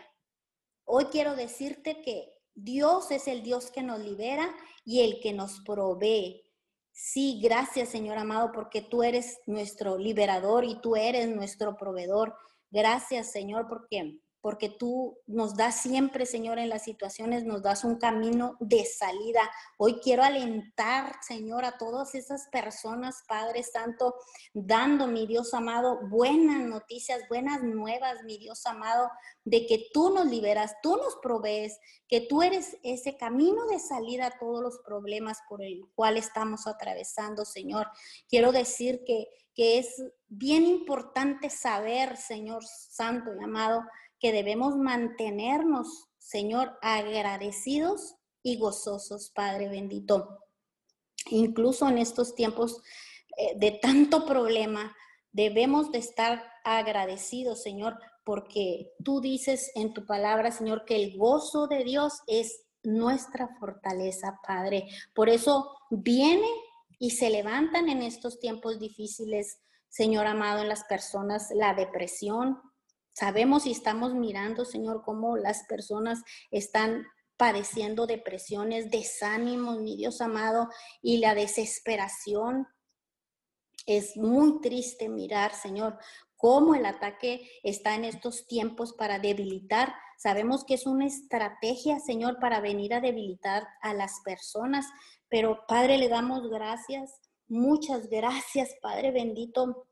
Hoy 0.86 1.06
quiero 1.06 1.36
decirte 1.36 2.02
que 2.02 2.34
Dios 2.54 3.12
es 3.12 3.28
el 3.28 3.44
Dios 3.44 3.72
que 3.72 3.84
nos 3.84 4.00
libera 4.00 4.56
y 4.84 5.02
el 5.02 5.20
que 5.22 5.34
nos 5.34 5.60
provee. 5.62 6.44
Sí, 6.92 7.40
gracias 7.42 7.90
Señor 7.90 8.18
amado, 8.18 8.52
porque 8.52 8.82
tú 8.82 9.04
eres 9.04 9.38
nuestro 9.46 9.98
liberador 9.98 10.66
y 10.66 10.82
tú 10.82 10.96
eres 10.96 11.30
nuestro 11.30 11.78
proveedor. 11.78 12.36
Gracias 12.72 13.32
Señor, 13.32 13.68
porque 13.68 14.20
porque 14.42 14.70
tú 14.70 15.18
nos 15.26 15.56
das 15.56 15.82
siempre, 15.82 16.26
Señor, 16.26 16.60
en 16.60 16.70
las 16.70 16.84
situaciones, 16.84 17.44
nos 17.44 17.64
das 17.64 17.84
un 17.84 17.98
camino 17.98 18.56
de 18.60 18.86
salida. 18.86 19.50
Hoy 19.78 20.00
quiero 20.02 20.24
alentar, 20.24 21.16
Señor, 21.22 21.66
a 21.66 21.78
todas 21.78 22.16
esas 22.16 22.48
personas, 22.52 23.24
Padre 23.28 23.64
Santo, 23.64 24.16
dando, 24.54 25.08
mi 25.08 25.26
Dios 25.26 25.54
amado, 25.54 26.00
buenas 26.08 26.60
noticias, 26.60 27.22
buenas 27.30 27.64
nuevas, 27.64 28.24
mi 28.24 28.38
Dios 28.38 28.66
amado, 28.66 29.10
de 29.44 29.66
que 29.66 29.90
tú 29.94 30.14
nos 30.14 30.28
liberas, 30.28 30.76
tú 30.82 30.96
nos 30.98 31.16
provees, 31.18 31.80
que 32.08 32.22
tú 32.22 32.42
eres 32.42 32.78
ese 32.84 33.18
camino 33.18 33.66
de 33.66 33.80
salida 33.80 34.28
a 34.28 34.38
todos 34.38 34.62
los 34.62 34.80
problemas 34.80 35.40
por 35.50 35.64
el 35.64 35.82
cual 35.96 36.18
estamos 36.18 36.68
atravesando, 36.68 37.44
Señor. 37.44 37.88
Quiero 38.30 38.52
decir 38.52 39.04
que, 39.06 39.28
que 39.56 39.80
es 39.80 40.04
bien 40.28 40.66
importante 40.66 41.50
saber, 41.50 42.18
Señor 42.18 42.64
Santo 42.66 43.32
y 43.40 43.44
amado, 43.44 43.84
que 44.20 44.32
debemos 44.32 44.76
mantenernos, 44.78 46.08
Señor, 46.18 46.78
agradecidos 46.82 48.16
y 48.44 48.58
gozosos, 48.58 49.32
Padre 49.34 49.70
bendito. 49.70 50.40
Incluso 51.30 51.88
en 51.88 51.98
estos 51.98 52.36
tiempos 52.36 52.82
eh, 53.38 53.54
de 53.58 53.72
tanto 53.72 54.26
problema, 54.26 54.96
debemos 55.32 55.92
de 55.92 56.00
estar 56.00 56.44
agradecidos, 56.64 57.62
Señor, 57.62 58.00
porque 58.24 58.92
tú 59.04 59.22
dices 59.22 59.72
en 59.76 59.94
tu 59.94 60.06
palabra, 60.06 60.52
Señor, 60.52 60.84
que 60.86 60.96
el 60.96 61.18
gozo 61.18 61.68
de 61.68 61.84
Dios 61.84 62.22
es 62.28 62.64
nuestra 62.84 63.56
fortaleza, 63.60 64.40
Padre. 64.46 64.88
Por 65.14 65.30
eso 65.30 65.78
viene 65.90 66.48
y 67.00 67.12
se 67.12 67.30
levantan 67.30 67.90
en 67.90 68.02
estos 68.02 68.40
tiempos 68.40 68.80
difíciles, 68.80 69.60
Señor 69.90 70.26
amado, 70.28 70.62
en 70.62 70.70
las 70.70 70.84
personas 70.86 71.50
la 71.54 71.74
depresión, 71.74 72.60
Sabemos 73.18 73.66
y 73.66 73.72
estamos 73.72 74.14
mirando, 74.14 74.64
Señor, 74.64 75.02
cómo 75.04 75.38
las 75.38 75.64
personas 75.64 76.22
están 76.52 77.04
padeciendo 77.36 78.06
depresiones, 78.06 78.92
desánimos, 78.92 79.80
mi 79.80 79.98
Dios 79.98 80.22
amado, 80.22 80.70
y 81.02 81.18
la 81.18 81.34
desesperación. 81.34 82.68
Es 83.88 84.18
muy 84.18 84.62
triste 84.62 85.10
mirar, 85.10 85.56
Señor, 85.56 85.98
cómo 86.36 86.76
el 86.76 86.86
ataque 86.86 87.50
está 87.64 87.96
en 87.96 88.06
estos 88.06 88.46
tiempos 88.46 88.94
para 88.94 89.18
debilitar. 89.18 89.96
Sabemos 90.20 90.64
que 90.64 90.76
es 90.76 90.86
una 90.86 91.08
estrategia, 91.08 92.00
Señor, 92.00 92.38
para 92.40 92.60
venir 92.62 92.94
a 92.94 93.02
debilitar 93.02 93.68
a 93.82 93.96
las 93.96 94.22
personas, 94.24 94.86
pero 95.28 95.66
Padre, 95.68 95.98
le 95.98 96.08
damos 96.08 96.52
gracias, 96.52 97.20
muchas 97.48 98.10
gracias, 98.10 98.76
Padre 98.80 99.10
bendito, 99.10 99.87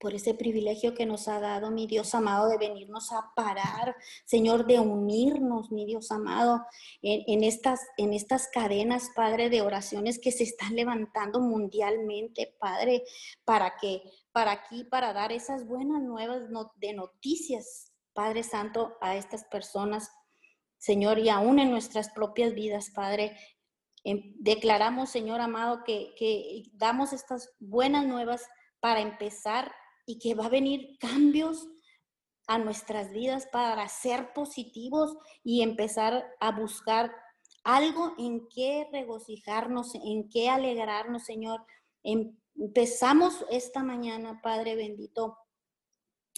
por 0.00 0.14
ese 0.14 0.32
privilegio 0.32 0.94
que 0.94 1.04
nos 1.04 1.28
ha 1.28 1.38
dado, 1.40 1.70
mi 1.70 1.86
Dios 1.86 2.14
amado, 2.14 2.48
de 2.48 2.56
venirnos 2.56 3.12
a 3.12 3.32
parar, 3.36 3.94
Señor, 4.24 4.66
de 4.66 4.80
unirnos, 4.80 5.70
mi 5.70 5.84
Dios 5.84 6.10
amado, 6.10 6.64
en, 7.02 7.44
estas, 7.44 7.80
en 7.98 8.14
estas 8.14 8.48
cadenas, 8.48 9.10
Padre, 9.14 9.50
de 9.50 9.60
oraciones 9.60 10.18
que 10.18 10.32
se 10.32 10.44
están 10.44 10.74
levantando 10.74 11.40
mundialmente, 11.40 12.56
Padre, 12.58 13.04
para 13.44 13.76
que 13.76 14.02
para 14.32 14.52
aquí, 14.52 14.84
para 14.84 15.12
dar 15.12 15.32
esas 15.32 15.66
buenas 15.66 16.00
nuevas 16.02 16.42
de 16.76 16.94
noticias, 16.94 17.92
Padre 18.14 18.42
Santo, 18.42 18.96
a 19.00 19.16
estas 19.16 19.44
personas, 19.44 20.10
Señor, 20.78 21.18
y 21.18 21.28
aún 21.28 21.58
en 21.58 21.70
nuestras 21.70 22.08
propias 22.10 22.54
vidas, 22.54 22.90
Padre. 22.94 23.36
Em, 24.02 24.34
declaramos, 24.38 25.10
Señor 25.10 25.42
amado, 25.42 25.82
que, 25.84 26.14
que 26.16 26.62
damos 26.72 27.12
estas 27.12 27.50
buenas 27.58 28.06
nuevas 28.06 28.46
para 28.80 29.00
empezar 29.00 29.70
y 30.10 30.18
que 30.18 30.34
va 30.34 30.46
a 30.46 30.50
venir 30.50 30.98
cambios 30.98 31.68
a 32.48 32.58
nuestras 32.58 33.12
vidas 33.12 33.46
para 33.52 33.86
ser 33.88 34.32
positivos 34.32 35.16
y 35.44 35.62
empezar 35.62 36.26
a 36.40 36.50
buscar 36.50 37.14
algo 37.62 38.12
en 38.18 38.48
qué 38.48 38.88
regocijarnos, 38.90 39.94
en 39.94 40.28
qué 40.28 40.48
alegrarnos, 40.48 41.22
Señor. 41.22 41.64
Empezamos 42.02 43.44
esta 43.50 43.84
mañana, 43.84 44.40
Padre 44.42 44.74
bendito, 44.74 45.38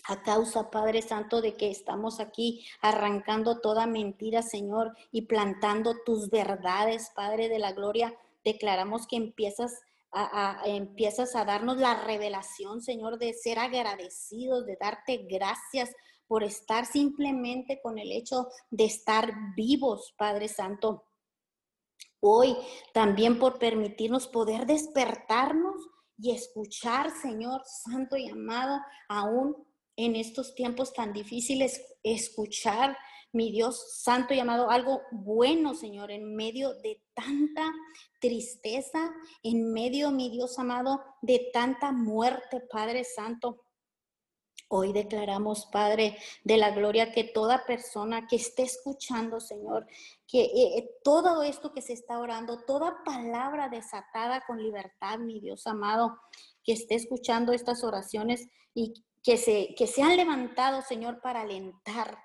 a 0.06 0.22
causa, 0.22 0.70
Padre 0.70 1.00
Santo, 1.00 1.40
de 1.40 1.56
que 1.56 1.70
estamos 1.70 2.20
aquí 2.20 2.66
arrancando 2.82 3.62
toda 3.62 3.86
mentira, 3.86 4.42
Señor, 4.42 4.94
y 5.12 5.22
plantando 5.22 5.94
tus 6.04 6.28
verdades, 6.28 7.10
Padre 7.14 7.48
de 7.48 7.58
la 7.58 7.72
Gloria. 7.72 8.14
Declaramos 8.44 9.06
que 9.06 9.16
empiezas 9.16 9.80
empiezas 10.64 11.34
a 11.34 11.44
darnos 11.44 11.78
la 11.78 12.04
revelación, 12.04 12.82
Señor, 12.82 13.18
de 13.18 13.32
ser 13.32 13.58
agradecidos, 13.58 14.66
de 14.66 14.76
darte 14.80 15.26
gracias 15.28 15.90
por 16.26 16.44
estar 16.44 16.86
simplemente 16.86 17.80
con 17.82 17.98
el 17.98 18.12
hecho 18.12 18.48
de 18.70 18.84
estar 18.84 19.32
vivos, 19.56 20.14
Padre 20.16 20.48
Santo. 20.48 21.04
Hoy 22.20 22.56
también 22.94 23.38
por 23.38 23.58
permitirnos 23.58 24.28
poder 24.28 24.66
despertarnos 24.66 25.76
y 26.18 26.30
escuchar, 26.30 27.10
Señor 27.10 27.62
Santo 27.66 28.16
y 28.16 28.28
amado, 28.28 28.80
aún 29.08 29.56
en 29.96 30.16
estos 30.16 30.54
tiempos 30.54 30.92
tan 30.92 31.12
difíciles, 31.12 31.84
escuchar, 32.02 32.96
mi 33.32 33.50
Dios 33.50 34.02
Santo 34.02 34.34
y 34.34 34.40
amado, 34.40 34.70
algo 34.70 35.02
bueno, 35.10 35.74
Señor, 35.74 36.10
en 36.10 36.36
medio 36.36 36.74
de 36.74 37.02
tanta 37.14 37.72
tristeza, 38.20 39.12
en 39.42 39.72
medio, 39.72 40.10
mi 40.10 40.30
Dios 40.30 40.58
amado, 40.58 41.02
de 41.22 41.50
tanta 41.52 41.92
muerte, 41.92 42.60
Padre 42.70 43.04
Santo. 43.04 43.64
Hoy 44.68 44.92
declaramos, 44.92 45.66
Padre 45.66 46.16
de 46.44 46.56
la 46.56 46.70
Gloria, 46.70 47.12
que 47.12 47.24
toda 47.24 47.66
persona 47.66 48.26
que 48.26 48.36
esté 48.36 48.62
escuchando, 48.62 49.40
Señor, 49.40 49.86
que 50.26 50.44
eh, 50.44 50.78
eh, 50.78 50.90
todo 51.04 51.42
esto 51.42 51.72
que 51.72 51.82
se 51.82 51.92
está 51.92 52.18
orando, 52.18 52.64
toda 52.64 53.02
palabra 53.04 53.68
desatada 53.68 54.44
con 54.46 54.62
libertad, 54.62 55.18
mi 55.18 55.40
Dios 55.40 55.66
amado, 55.66 56.18
que 56.64 56.72
esté 56.72 56.94
escuchando 56.94 57.52
estas 57.52 57.84
oraciones 57.84 58.48
y 58.74 58.94
que 59.22 59.36
se, 59.36 59.74
que 59.76 59.86
se 59.86 60.02
han 60.02 60.16
levantado, 60.16 60.82
Señor, 60.82 61.20
para 61.20 61.42
alentar. 61.42 62.18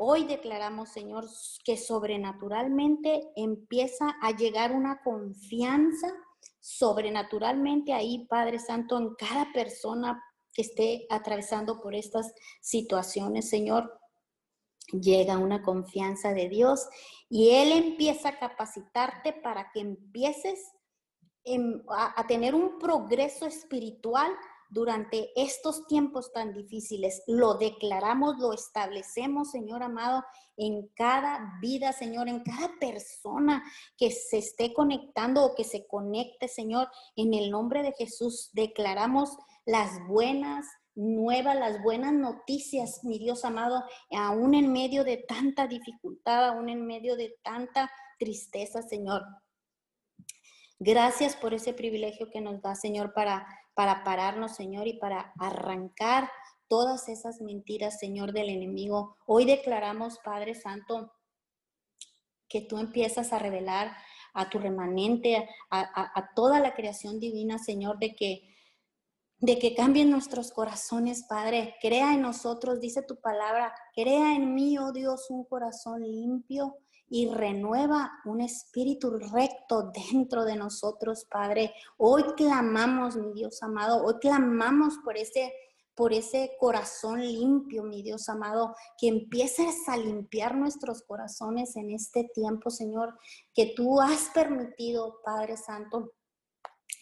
Hoy 0.00 0.26
declaramos, 0.26 0.90
Señor, 0.90 1.24
que 1.64 1.76
sobrenaturalmente 1.76 3.32
empieza 3.34 4.14
a 4.22 4.30
llegar 4.30 4.70
una 4.70 5.02
confianza 5.02 6.14
sobrenaturalmente 6.60 7.92
ahí, 7.92 8.26
Padre 8.28 8.60
Santo, 8.60 8.96
en 8.96 9.14
cada 9.16 9.52
persona 9.52 10.22
que 10.52 10.62
esté 10.62 11.06
atravesando 11.10 11.80
por 11.80 11.96
estas 11.96 12.32
situaciones, 12.60 13.48
Señor, 13.48 13.98
llega 14.92 15.38
una 15.38 15.62
confianza 15.62 16.32
de 16.32 16.48
Dios 16.48 16.86
y 17.28 17.50
Él 17.50 17.72
empieza 17.72 18.28
a 18.28 18.38
capacitarte 18.38 19.32
para 19.32 19.70
que 19.72 19.80
empieces 19.80 20.60
a, 21.88 22.26
tener 22.26 22.54
un 22.54 22.78
progreso 22.78 23.46
espiritual 23.46 24.30
durante 24.68 25.30
estos 25.40 25.86
tiempos 25.86 26.32
tan 26.32 26.52
difíciles. 26.52 27.22
Lo 27.26 27.54
declaramos, 27.54 28.38
lo 28.38 28.52
establecemos, 28.52 29.50
Señor 29.50 29.82
amado, 29.82 30.24
en 30.56 30.88
cada 30.94 31.58
vida, 31.60 31.92
Señor, 31.92 32.28
en 32.28 32.40
cada 32.40 32.70
persona 32.80 33.62
que 33.96 34.10
se 34.10 34.38
esté 34.38 34.74
conectando 34.74 35.44
o 35.44 35.54
que 35.54 35.64
se 35.64 35.86
conecte, 35.86 36.48
Señor, 36.48 36.88
en 37.16 37.34
el 37.34 37.50
nombre 37.50 37.82
de 37.82 37.92
Jesús. 37.92 38.50
Declaramos 38.52 39.36
las 39.64 40.06
buenas 40.06 40.66
nuevas, 40.94 41.56
las 41.56 41.80
buenas 41.82 42.12
noticias, 42.12 43.04
mi 43.04 43.18
Dios 43.18 43.44
amado, 43.44 43.84
aún 44.10 44.54
en 44.54 44.72
medio 44.72 45.04
de 45.04 45.16
tanta 45.16 45.68
dificultad, 45.68 46.48
aún 46.48 46.68
en 46.68 46.84
medio 46.84 47.16
de 47.16 47.36
tanta 47.42 47.90
tristeza, 48.18 48.82
Señor. 48.82 49.22
Gracias 50.80 51.36
por 51.36 51.54
ese 51.54 51.72
privilegio 51.72 52.30
que 52.30 52.40
nos 52.40 52.62
da, 52.62 52.74
Señor, 52.74 53.12
para, 53.12 53.46
para 53.78 54.02
pararnos, 54.02 54.56
Señor, 54.56 54.88
y 54.88 54.94
para 54.94 55.32
arrancar 55.38 56.28
todas 56.66 57.08
esas 57.08 57.40
mentiras, 57.40 58.00
Señor, 58.00 58.32
del 58.32 58.48
enemigo. 58.48 59.16
Hoy 59.24 59.44
declaramos, 59.44 60.18
Padre 60.24 60.56
Santo, 60.56 61.12
que 62.48 62.60
tú 62.60 62.78
empiezas 62.78 63.32
a 63.32 63.38
revelar 63.38 63.96
a 64.34 64.50
tu 64.50 64.58
remanente, 64.58 65.48
a 65.70 66.30
toda 66.34 66.58
la 66.58 66.74
creación 66.74 67.20
divina, 67.20 67.60
Señor, 67.60 68.00
de 68.00 68.16
que 68.16 68.52
de 69.40 69.60
que 69.60 69.76
cambien 69.76 70.10
nuestros 70.10 70.50
corazones, 70.50 71.26
Padre. 71.28 71.76
Crea 71.80 72.14
en 72.14 72.22
nosotros, 72.22 72.80
dice 72.80 73.04
tu 73.04 73.20
palabra, 73.20 73.72
crea 73.94 74.34
en 74.34 74.56
mí, 74.56 74.76
oh 74.78 74.90
Dios, 74.90 75.30
un 75.30 75.44
corazón 75.44 76.02
limpio 76.02 76.78
y 77.10 77.28
renueva 77.28 78.12
un 78.24 78.40
espíritu 78.40 79.18
recto 79.18 79.90
dentro 80.10 80.44
de 80.44 80.56
nosotros, 80.56 81.26
Padre. 81.30 81.72
Hoy 81.96 82.22
clamamos, 82.36 83.16
mi 83.16 83.32
Dios 83.32 83.62
amado, 83.62 84.04
hoy 84.04 84.14
clamamos 84.20 84.98
por 85.04 85.16
ese 85.16 85.52
por 85.94 86.12
ese 86.12 86.52
corazón 86.60 87.20
limpio, 87.20 87.82
mi 87.82 88.04
Dios 88.04 88.28
amado, 88.28 88.76
que 88.96 89.08
empieces 89.08 89.88
a 89.88 89.96
limpiar 89.96 90.54
nuestros 90.54 91.02
corazones 91.02 91.74
en 91.74 91.90
este 91.90 92.30
tiempo, 92.32 92.70
Señor, 92.70 93.18
que 93.52 93.74
tú 93.74 94.00
has 94.00 94.30
permitido, 94.32 95.20
Padre 95.24 95.56
Santo, 95.56 96.12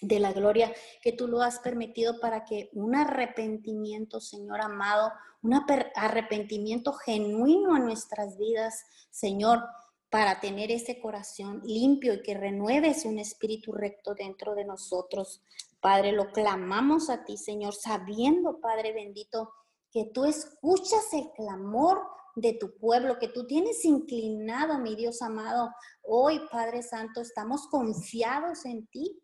de 0.00 0.18
la 0.18 0.32
gloria 0.32 0.72
que 1.02 1.12
tú 1.12 1.28
lo 1.28 1.42
has 1.42 1.58
permitido 1.58 2.20
para 2.20 2.44
que 2.44 2.70
un 2.72 2.94
arrepentimiento, 2.94 4.18
Señor 4.18 4.62
amado, 4.62 5.12
un 5.42 5.54
arrepentimiento 5.94 6.94
genuino 6.94 7.76
en 7.76 7.84
nuestras 7.84 8.38
vidas, 8.38 8.82
Señor, 9.10 9.62
para 10.16 10.40
tener 10.40 10.70
ese 10.70 10.98
corazón 10.98 11.60
limpio 11.62 12.14
y 12.14 12.22
que 12.22 12.32
renueves 12.32 13.04
un 13.04 13.18
espíritu 13.18 13.70
recto 13.72 14.14
dentro 14.14 14.54
de 14.54 14.64
nosotros. 14.64 15.42
Padre, 15.78 16.12
lo 16.12 16.32
clamamos 16.32 17.10
a 17.10 17.22
ti, 17.26 17.36
Señor, 17.36 17.74
sabiendo, 17.74 18.58
Padre 18.58 18.94
bendito, 18.94 19.52
que 19.92 20.06
tú 20.14 20.24
escuchas 20.24 21.12
el 21.12 21.30
clamor 21.32 22.00
de 22.34 22.54
tu 22.54 22.78
pueblo, 22.78 23.18
que 23.18 23.28
tú 23.28 23.46
tienes 23.46 23.84
inclinado, 23.84 24.78
mi 24.78 24.96
Dios 24.96 25.20
amado. 25.20 25.68
Hoy, 26.02 26.40
Padre 26.50 26.82
Santo, 26.82 27.20
estamos 27.20 27.66
confiados 27.66 28.64
en 28.64 28.86
ti 28.86 29.20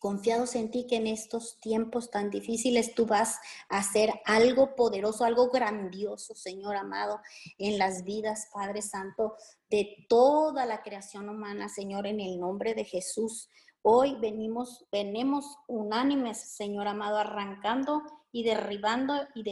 confiados 0.00 0.54
en 0.54 0.70
ti 0.70 0.86
que 0.88 0.96
en 0.96 1.06
estos 1.06 1.60
tiempos 1.60 2.10
tan 2.10 2.30
difíciles 2.30 2.94
tú 2.94 3.06
vas 3.06 3.38
a 3.68 3.78
hacer 3.78 4.10
algo 4.24 4.74
poderoso, 4.74 5.24
algo 5.24 5.50
grandioso, 5.50 6.34
Señor 6.34 6.74
amado, 6.74 7.20
en 7.58 7.78
las 7.78 8.02
vidas, 8.02 8.48
Padre 8.52 8.80
Santo, 8.80 9.36
de 9.68 10.06
toda 10.08 10.64
la 10.64 10.82
creación 10.82 11.28
humana, 11.28 11.68
Señor, 11.68 12.06
en 12.06 12.18
el 12.18 12.40
nombre 12.40 12.72
de 12.74 12.84
Jesús. 12.84 13.50
Hoy 13.82 14.16
venimos, 14.20 14.86
venimos 14.90 15.44
unánimes, 15.68 16.38
Señor 16.38 16.88
amado, 16.88 17.18
arrancando 17.18 18.02
y 18.32 18.42
derribando 18.42 19.14
y 19.34 19.44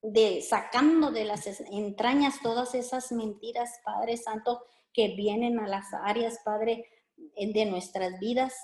de, 0.00 0.42
sacando 0.42 1.10
de 1.10 1.24
las 1.24 1.46
entrañas 1.72 2.36
todas 2.40 2.76
esas 2.76 3.10
mentiras, 3.10 3.80
Padre 3.84 4.16
Santo, 4.16 4.62
que 4.92 5.08
vienen 5.08 5.58
a 5.58 5.66
las 5.66 5.92
áreas, 5.92 6.38
Padre, 6.44 6.88
de 7.16 7.66
nuestras 7.66 8.18
vidas, 8.20 8.54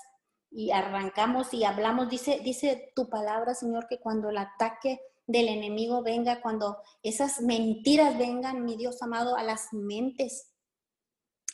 y 0.51 0.71
arrancamos 0.71 1.53
y 1.53 1.63
hablamos. 1.63 2.09
Dice, 2.09 2.41
dice 2.43 2.91
tu 2.95 3.09
palabra, 3.09 3.55
Señor, 3.55 3.87
que 3.87 3.99
cuando 3.99 4.29
el 4.29 4.37
ataque 4.37 4.99
del 5.25 5.47
enemigo 5.47 6.03
venga, 6.03 6.41
cuando 6.41 6.77
esas 7.01 7.41
mentiras 7.41 8.17
vengan, 8.17 8.65
mi 8.65 8.75
Dios 8.75 9.01
amado, 9.01 9.35
a 9.37 9.43
las 9.43 9.71
mentes. 9.71 10.53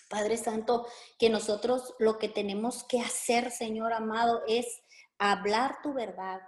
Padre 0.10 0.38
Santo, 0.38 0.88
que 1.20 1.30
nosotros 1.30 1.94
lo 2.00 2.18
que 2.18 2.30
tenemos 2.30 2.84
que 2.86 3.00
hacer, 3.00 3.52
Señor 3.52 3.94
amado, 3.94 4.42
es 4.48 4.82
hablar 5.20 5.78
tu 5.84 5.94
verdad, 5.94 6.42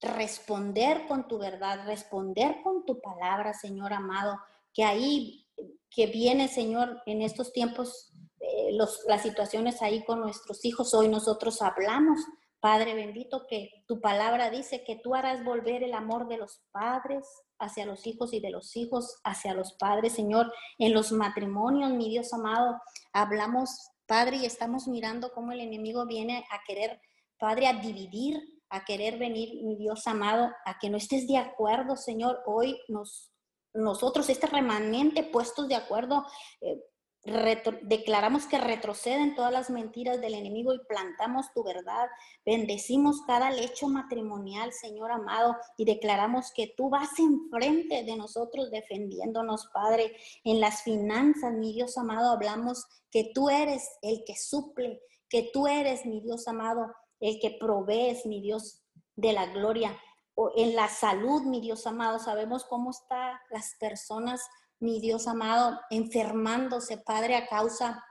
responder 0.00 1.06
con 1.06 1.28
tu 1.28 1.38
verdad, 1.38 1.84
responder 1.86 2.62
con 2.62 2.86
tu 2.86 3.00
palabra, 3.00 3.54
Señor 3.54 3.92
amado, 3.92 4.38
que 4.72 4.84
ahí 4.84 5.46
que 5.90 6.06
viene, 6.06 6.48
Señor, 6.48 7.02
en 7.06 7.22
estos 7.22 7.52
tiempos 7.52 8.12
eh, 8.42 8.72
las 8.72 9.22
situaciones 9.22 9.80
ahí 9.82 10.04
con 10.04 10.20
nuestros 10.20 10.64
hijos. 10.64 10.92
Hoy 10.94 11.08
nosotros 11.08 11.62
hablamos, 11.62 12.20
Padre 12.60 12.94
bendito, 12.94 13.46
que 13.48 13.70
tu 13.86 14.00
palabra 14.00 14.50
dice 14.50 14.84
que 14.84 14.96
tú 14.96 15.14
harás 15.14 15.44
volver 15.44 15.82
el 15.82 15.94
amor 15.94 16.28
de 16.28 16.36
los 16.36 16.60
padres 16.70 17.26
hacia 17.58 17.86
los 17.86 18.06
hijos 18.06 18.32
y 18.32 18.40
de 18.40 18.50
los 18.50 18.76
hijos 18.76 19.20
hacia 19.24 19.54
los 19.54 19.74
padres, 19.74 20.12
Señor. 20.12 20.52
En 20.78 20.92
los 20.92 21.12
matrimonios, 21.12 21.92
mi 21.92 22.08
Dios 22.10 22.32
amado, 22.34 22.80
hablamos, 23.12 23.70
Padre, 24.06 24.36
y 24.36 24.46
estamos 24.46 24.88
mirando 24.88 25.32
cómo 25.32 25.52
el 25.52 25.60
enemigo 25.60 26.06
viene 26.06 26.44
a 26.50 26.60
querer, 26.66 27.00
Padre, 27.38 27.68
a 27.68 27.74
dividir 27.74 28.42
a 28.72 28.86
querer 28.86 29.18
venir, 29.18 29.62
mi 29.62 29.76
Dios 29.76 30.06
amado, 30.06 30.50
a 30.64 30.78
que 30.78 30.88
no 30.88 30.96
estés 30.96 31.28
de 31.28 31.36
acuerdo, 31.36 31.94
Señor. 31.94 32.42
Hoy 32.46 32.80
nos, 32.88 33.30
nosotros, 33.74 34.30
este 34.30 34.46
remanente, 34.46 35.24
puestos 35.24 35.68
de 35.68 35.74
acuerdo, 35.74 36.24
eh, 36.62 36.82
declaramos 37.24 38.46
que 38.46 38.58
retroceden 38.58 39.36
todas 39.36 39.52
las 39.52 39.70
mentiras 39.70 40.20
del 40.20 40.34
enemigo 40.34 40.74
y 40.74 40.84
plantamos 40.86 41.52
tu 41.52 41.62
verdad. 41.62 42.08
Bendecimos 42.44 43.22
cada 43.26 43.50
lecho 43.50 43.88
matrimonial, 43.88 44.72
Señor 44.72 45.12
amado, 45.12 45.56
y 45.76 45.84
declaramos 45.84 46.52
que 46.52 46.74
tú 46.76 46.90
vas 46.90 47.10
enfrente 47.18 48.02
de 48.02 48.16
nosotros 48.16 48.72
defendiéndonos, 48.72 49.68
Padre. 49.72 50.16
En 50.42 50.60
las 50.60 50.82
finanzas, 50.82 51.52
mi 51.52 51.72
Dios 51.72 51.96
amado, 51.96 52.32
hablamos 52.32 52.86
que 53.12 53.30
tú 53.32 53.48
eres 53.50 53.88
el 54.02 54.24
que 54.26 54.36
suple, 54.36 55.00
que 55.28 55.48
tú 55.52 55.68
eres, 55.68 56.04
mi 56.04 56.20
Dios 56.20 56.48
amado, 56.48 56.92
el 57.20 57.38
que 57.40 57.56
provees, 57.58 58.26
mi 58.26 58.40
Dios 58.40 58.82
de 59.14 59.32
la 59.32 59.46
gloria. 59.46 59.96
O 60.34 60.50
en 60.56 60.74
la 60.74 60.88
salud, 60.88 61.42
mi 61.42 61.60
Dios 61.60 61.86
amado, 61.86 62.18
sabemos 62.18 62.64
cómo 62.64 62.90
están 62.90 63.36
las 63.50 63.76
personas 63.78 64.40
mi 64.82 65.00
Dios 65.00 65.28
amado, 65.28 65.80
enfermándose, 65.90 66.98
Padre, 66.98 67.36
a 67.36 67.46
causa 67.46 68.04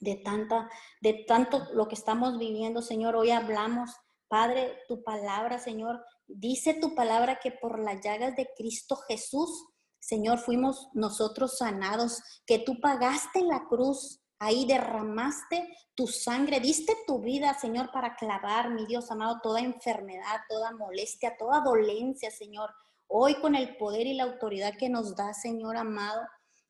de 0.00 0.16
tanta, 0.16 0.68
de 1.00 1.24
tanto 1.26 1.66
lo 1.72 1.86
que 1.88 1.94
estamos 1.94 2.36
viviendo, 2.36 2.82
Señor. 2.82 3.14
Hoy 3.16 3.30
hablamos, 3.30 3.90
Padre, 4.26 4.76
tu 4.88 5.02
palabra, 5.04 5.58
Señor. 5.58 6.04
Dice 6.26 6.74
tu 6.74 6.94
palabra 6.94 7.38
que 7.40 7.52
por 7.52 7.78
las 7.78 8.00
llagas 8.02 8.34
de 8.36 8.48
Cristo 8.56 8.96
Jesús, 9.08 9.66
Señor, 10.00 10.38
fuimos 10.38 10.88
nosotros 10.94 11.58
sanados, 11.58 12.22
que 12.44 12.58
tú 12.58 12.80
pagaste 12.80 13.42
la 13.42 13.64
cruz, 13.68 14.20
ahí 14.40 14.66
derramaste 14.66 15.68
tu 15.94 16.06
sangre, 16.06 16.60
diste 16.60 16.96
tu 17.06 17.20
vida, 17.20 17.58
Señor, 17.58 17.90
para 17.92 18.16
clavar, 18.16 18.70
mi 18.70 18.84
Dios 18.86 19.10
amado, 19.10 19.40
toda 19.42 19.60
enfermedad, 19.60 20.40
toda 20.48 20.72
molestia, 20.72 21.36
toda 21.38 21.60
dolencia, 21.60 22.30
Señor. 22.30 22.74
Hoy 23.08 23.36
con 23.36 23.54
el 23.54 23.76
poder 23.78 24.06
y 24.06 24.12
la 24.12 24.24
autoridad 24.24 24.74
que 24.76 24.90
nos 24.90 25.16
da, 25.16 25.32
Señor 25.32 25.78
amado, 25.78 26.20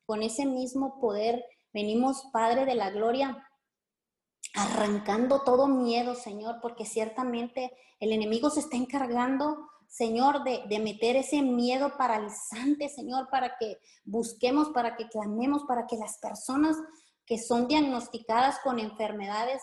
con 0.05 0.23
ese 0.23 0.45
mismo 0.45 0.99
poder, 1.01 1.45
venimos, 1.73 2.23
Padre 2.31 2.65
de 2.65 2.75
la 2.75 2.89
Gloria, 2.91 3.45
arrancando 4.55 5.43
todo 5.43 5.67
miedo, 5.67 6.15
Señor, 6.15 6.59
porque 6.61 6.85
ciertamente 6.85 7.71
el 7.99 8.13
enemigo 8.13 8.49
se 8.49 8.61
está 8.61 8.77
encargando, 8.77 9.69
Señor, 9.89 10.43
de, 10.43 10.63
de, 10.69 10.79
meter 10.79 11.17
ese 11.17 11.41
miedo 11.41 11.97
paralizante, 11.97 12.87
Señor, 12.87 13.27
para 13.29 13.57
que 13.57 13.77
busquemos, 14.05 14.69
para 14.69 14.95
que 14.95 15.09
clamemos, 15.09 15.63
para 15.63 15.87
que 15.87 15.97
las 15.97 16.19
personas 16.19 16.77
que 17.25 17.37
son 17.37 17.67
diagnosticadas 17.67 18.59
con 18.63 18.79
enfermedades 18.79 19.61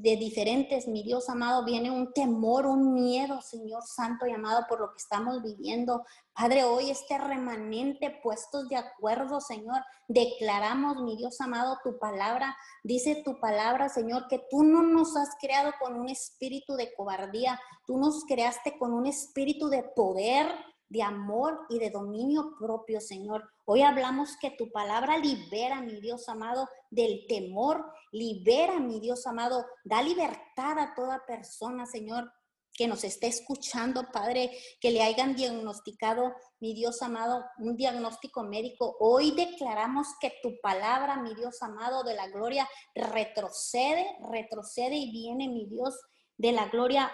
de 0.00 0.16
diferentes, 0.16 0.88
mi 0.88 1.02
Dios 1.02 1.28
amado, 1.28 1.64
viene 1.64 1.90
un 1.90 2.12
temor, 2.12 2.66
un 2.66 2.94
miedo, 2.94 3.40
Señor 3.42 3.82
Santo 3.82 4.26
y 4.26 4.32
amado, 4.32 4.64
por 4.68 4.80
lo 4.80 4.90
que 4.90 4.96
estamos 4.96 5.42
viviendo. 5.42 6.04
Padre, 6.32 6.64
hoy 6.64 6.90
este 6.90 7.18
remanente 7.18 8.18
puestos 8.22 8.68
de 8.68 8.76
acuerdo, 8.76 9.40
Señor, 9.40 9.82
declaramos, 10.08 11.02
mi 11.02 11.16
Dios 11.16 11.40
amado, 11.40 11.78
tu 11.84 11.98
palabra. 11.98 12.56
Dice 12.82 13.22
tu 13.24 13.38
palabra, 13.38 13.88
Señor, 13.88 14.28
que 14.28 14.42
tú 14.50 14.62
no 14.62 14.82
nos 14.82 15.14
has 15.16 15.30
creado 15.40 15.72
con 15.78 16.00
un 16.00 16.08
espíritu 16.08 16.74
de 16.74 16.94
cobardía, 16.94 17.60
tú 17.86 17.98
nos 17.98 18.24
creaste 18.24 18.78
con 18.78 18.94
un 18.94 19.06
espíritu 19.06 19.68
de 19.68 19.82
poder, 19.82 20.46
de 20.92 21.02
amor 21.02 21.58
y 21.70 21.78
de 21.78 21.88
dominio 21.88 22.54
propio, 22.58 23.00
Señor. 23.00 23.48
Hoy 23.64 23.80
hablamos 23.80 24.36
que 24.36 24.50
tu 24.50 24.70
palabra 24.70 25.16
libera, 25.16 25.80
mi 25.80 26.00
Dios 26.02 26.28
amado, 26.28 26.68
del 26.90 27.24
temor, 27.26 27.82
libera, 28.12 28.78
mi 28.78 29.00
Dios 29.00 29.26
amado, 29.26 29.64
da 29.84 30.02
libertad 30.02 30.78
a 30.78 30.94
toda 30.94 31.24
persona, 31.26 31.86
Señor, 31.86 32.30
que 32.74 32.88
nos 32.88 33.04
esté 33.04 33.28
escuchando, 33.28 34.10
Padre, 34.12 34.50
que 34.82 34.90
le 34.90 35.02
hayan 35.02 35.34
diagnosticado, 35.34 36.34
mi 36.60 36.74
Dios 36.74 37.00
amado, 37.00 37.42
un 37.56 37.74
diagnóstico 37.74 38.42
médico. 38.42 38.94
Hoy 39.00 39.30
declaramos 39.30 40.08
que 40.20 40.34
tu 40.42 40.60
palabra, 40.60 41.16
mi 41.16 41.34
Dios 41.34 41.62
amado, 41.62 42.04
de 42.04 42.14
la 42.14 42.28
gloria, 42.28 42.68
retrocede, 42.94 44.06
retrocede 44.30 44.96
y 44.96 45.10
viene, 45.10 45.48
mi 45.48 45.64
Dios, 45.64 45.98
de 46.36 46.52
la 46.52 46.66
gloria 46.68 47.10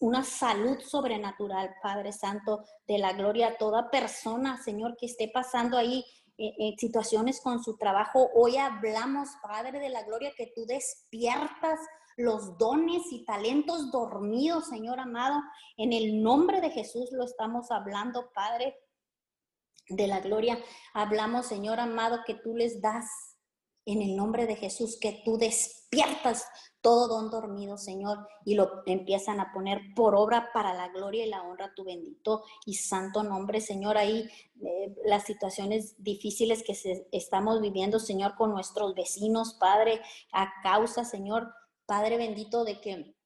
una 0.00 0.24
salud 0.24 0.78
sobrenatural, 0.80 1.74
Padre 1.82 2.12
Santo, 2.12 2.64
de 2.86 2.98
la 2.98 3.12
gloria 3.12 3.48
a 3.48 3.56
toda 3.56 3.90
persona, 3.90 4.62
Señor, 4.62 4.96
que 4.96 5.06
esté 5.06 5.28
pasando 5.28 5.76
ahí 5.76 6.04
en 6.36 6.46
eh, 6.46 6.54
eh, 6.58 6.74
situaciones 6.78 7.40
con 7.40 7.62
su 7.62 7.76
trabajo. 7.76 8.30
Hoy 8.34 8.56
hablamos, 8.56 9.28
Padre 9.42 9.78
de 9.78 9.88
la 9.88 10.02
gloria, 10.02 10.32
que 10.36 10.52
tú 10.54 10.66
despiertas 10.66 11.78
los 12.16 12.56
dones 12.58 13.02
y 13.10 13.24
talentos 13.24 13.90
dormidos, 13.90 14.68
Señor 14.68 15.00
amado. 15.00 15.40
En 15.76 15.92
el 15.92 16.22
nombre 16.22 16.60
de 16.60 16.70
Jesús 16.70 17.10
lo 17.12 17.24
estamos 17.24 17.70
hablando, 17.70 18.30
Padre 18.32 18.76
de 19.88 20.06
la 20.06 20.20
gloria. 20.20 20.58
Hablamos, 20.92 21.46
Señor 21.46 21.80
amado, 21.80 22.20
que 22.26 22.34
tú 22.34 22.56
les 22.56 22.80
das 22.80 23.06
en 23.86 24.00
el 24.00 24.16
nombre 24.16 24.46
de 24.46 24.56
Jesús, 24.56 24.98
que 25.00 25.22
tú 25.24 25.36
despiertas 25.36 26.46
todo 26.84 27.08
don 27.08 27.30
dormido, 27.30 27.78
Señor, 27.78 28.28
y 28.44 28.56
lo 28.56 28.82
empiezan 28.84 29.40
a 29.40 29.54
poner 29.54 29.80
por 29.96 30.14
obra 30.14 30.50
para 30.52 30.74
la 30.74 30.88
gloria 30.88 31.24
y 31.24 31.30
la 31.30 31.42
honra 31.42 31.72
tu 31.74 31.82
bendito 31.82 32.44
y 32.66 32.74
santo 32.74 33.22
nombre, 33.22 33.62
Señor. 33.62 33.96
Ahí 33.96 34.28
eh, 34.62 34.94
las 35.06 35.24
situaciones 35.24 35.94
difíciles 35.96 36.62
que 36.62 36.74
se, 36.74 37.08
estamos 37.10 37.62
viviendo, 37.62 37.98
Señor, 37.98 38.34
con 38.36 38.50
nuestros 38.50 38.94
vecinos, 38.94 39.54
Padre, 39.54 40.02
a 40.30 40.52
causa, 40.62 41.06
Señor, 41.06 41.54
Padre 41.86 42.18
bendito, 42.18 42.64
de 42.64 42.78
que 42.82 43.16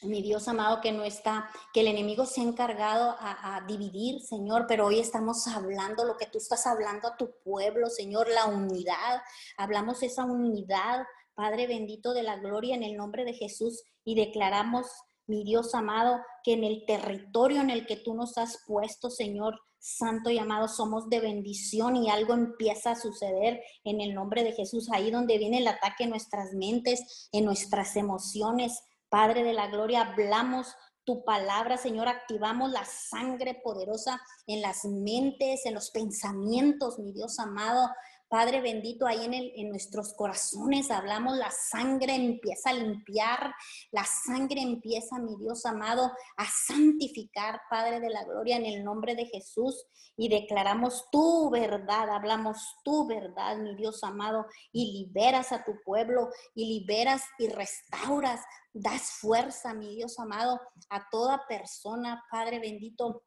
mi 0.00 0.22
Dios 0.22 0.48
amado, 0.48 0.80
que 0.80 0.92
no 0.92 1.04
está, 1.04 1.50
que 1.74 1.80
el 1.80 1.88
enemigo 1.88 2.24
se 2.24 2.40
ha 2.40 2.44
encargado 2.44 3.16
a, 3.18 3.56
a, 3.56 3.66
dividir, 3.66 4.22
Señor, 4.22 4.64
pero 4.66 4.86
hoy 4.86 4.98
estamos 4.98 5.46
hablando 5.46 6.04
lo 6.04 6.16
que 6.16 6.26
tú 6.26 6.38
estás 6.38 6.66
hablando 6.66 7.08
a 7.08 7.16
tu 7.18 7.34
pueblo, 7.44 7.90
Señor, 7.90 8.28
la 8.28 8.46
unidad. 8.46 9.22
Hablamos 9.58 10.02
esa 10.02 10.24
unidad, 10.24 11.04
Padre 11.34 11.66
bendito 11.66 12.14
de 12.14 12.22
la 12.22 12.36
gloria, 12.36 12.74
en 12.74 12.82
el 12.82 12.96
nombre 12.96 13.24
de 13.24 13.34
Jesús, 13.34 13.82
y 14.04 14.14
declaramos, 14.14 14.86
mi 15.26 15.44
Dios 15.44 15.74
amado, 15.74 16.18
que 16.42 16.52
en 16.52 16.64
el 16.64 16.84
territorio 16.86 17.60
en 17.60 17.70
el 17.70 17.86
que 17.86 17.96
tú 17.96 18.14
nos 18.14 18.36
has 18.38 18.62
puesto, 18.66 19.10
Señor, 19.10 19.58
Santo 19.78 20.30
y 20.30 20.38
amado, 20.38 20.66
somos 20.66 21.10
de 21.10 21.20
bendición 21.20 21.96
y 21.96 22.08
algo 22.08 22.32
empieza 22.32 22.92
a 22.92 22.96
suceder 22.96 23.60
en 23.84 24.00
el 24.00 24.14
nombre 24.14 24.42
de 24.42 24.52
Jesús, 24.52 24.88
ahí 24.90 25.10
donde 25.10 25.36
viene 25.36 25.58
el 25.58 25.66
ataque 25.66 26.04
en 26.04 26.10
nuestras 26.10 26.54
mentes, 26.54 27.28
en 27.32 27.44
nuestras 27.44 27.94
emociones, 27.96 28.82
Padre 29.10 29.44
de 29.44 29.52
la 29.52 29.68
Gloria, 29.68 30.00
hablamos 30.00 30.74
tu 31.04 31.22
palabra, 31.22 31.76
Señor, 31.76 32.08
activamos 32.08 32.70
la 32.70 32.84
sangre 32.84 33.60
poderosa 33.62 34.20
en 34.46 34.62
las 34.62 34.84
mentes, 34.84 35.66
en 35.66 35.74
los 35.74 35.90
pensamientos, 35.90 36.98
mi 36.98 37.12
Dios 37.12 37.38
amado. 37.38 37.90
Padre 38.28 38.60
bendito, 38.60 39.06
ahí 39.06 39.24
en, 39.24 39.34
el, 39.34 39.52
en 39.56 39.70
nuestros 39.70 40.14
corazones 40.14 40.90
hablamos, 40.90 41.36
la 41.36 41.50
sangre 41.50 42.14
empieza 42.14 42.70
a 42.70 42.74
limpiar, 42.74 43.54
la 43.92 44.04
sangre 44.04 44.60
empieza, 44.60 45.18
mi 45.18 45.36
Dios 45.36 45.64
amado, 45.66 46.10
a 46.36 46.44
santificar, 46.44 47.60
Padre 47.70 48.00
de 48.00 48.10
la 48.10 48.24
Gloria, 48.24 48.56
en 48.56 48.66
el 48.66 48.84
nombre 48.84 49.14
de 49.14 49.26
Jesús, 49.26 49.86
y 50.16 50.28
declaramos 50.28 51.06
tu 51.10 51.50
verdad, 51.50 52.10
hablamos 52.10 52.76
tu 52.84 53.06
verdad, 53.06 53.58
mi 53.58 53.76
Dios 53.76 54.02
amado, 54.02 54.46
y 54.72 55.04
liberas 55.04 55.52
a 55.52 55.64
tu 55.64 55.80
pueblo, 55.84 56.30
y 56.54 56.80
liberas 56.80 57.22
y 57.38 57.48
restauras, 57.48 58.40
das 58.72 59.12
fuerza, 59.20 59.74
mi 59.74 59.94
Dios 59.94 60.18
amado, 60.18 60.60
a 60.88 61.08
toda 61.10 61.46
persona, 61.46 62.24
Padre 62.30 62.58
bendito, 62.58 63.22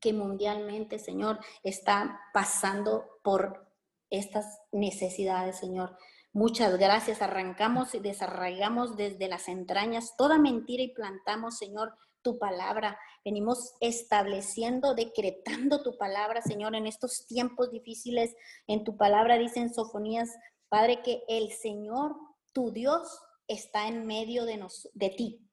que 0.00 0.12
mundialmente, 0.12 0.98
Señor, 0.98 1.38
está 1.62 2.20
pasando 2.32 3.20
por 3.22 3.71
estas 4.12 4.60
necesidades, 4.70 5.56
Señor. 5.56 5.96
Muchas 6.32 6.78
gracias. 6.78 7.22
Arrancamos 7.22 7.94
y 7.94 7.98
desarraigamos 7.98 8.96
desde 8.96 9.26
las 9.26 9.48
entrañas 9.48 10.14
toda 10.16 10.38
mentira 10.38 10.82
y 10.82 10.92
plantamos, 10.94 11.58
Señor, 11.58 11.94
tu 12.22 12.38
palabra. 12.38 12.98
Venimos 13.24 13.74
estableciendo, 13.80 14.94
decretando 14.94 15.82
tu 15.82 15.96
palabra, 15.96 16.42
Señor, 16.42 16.74
en 16.74 16.86
estos 16.86 17.26
tiempos 17.26 17.70
difíciles. 17.70 18.34
En 18.66 18.84
tu 18.84 18.96
palabra 18.96 19.38
dicen 19.38 19.72
Sofonías, 19.72 20.30
Padre, 20.68 21.02
que 21.02 21.22
el 21.28 21.50
Señor, 21.50 22.14
tu 22.52 22.70
Dios, 22.70 23.18
está 23.48 23.88
en 23.88 24.06
medio 24.06 24.44
de, 24.44 24.58
nos, 24.58 24.88
de 24.94 25.10
ti. 25.10 25.48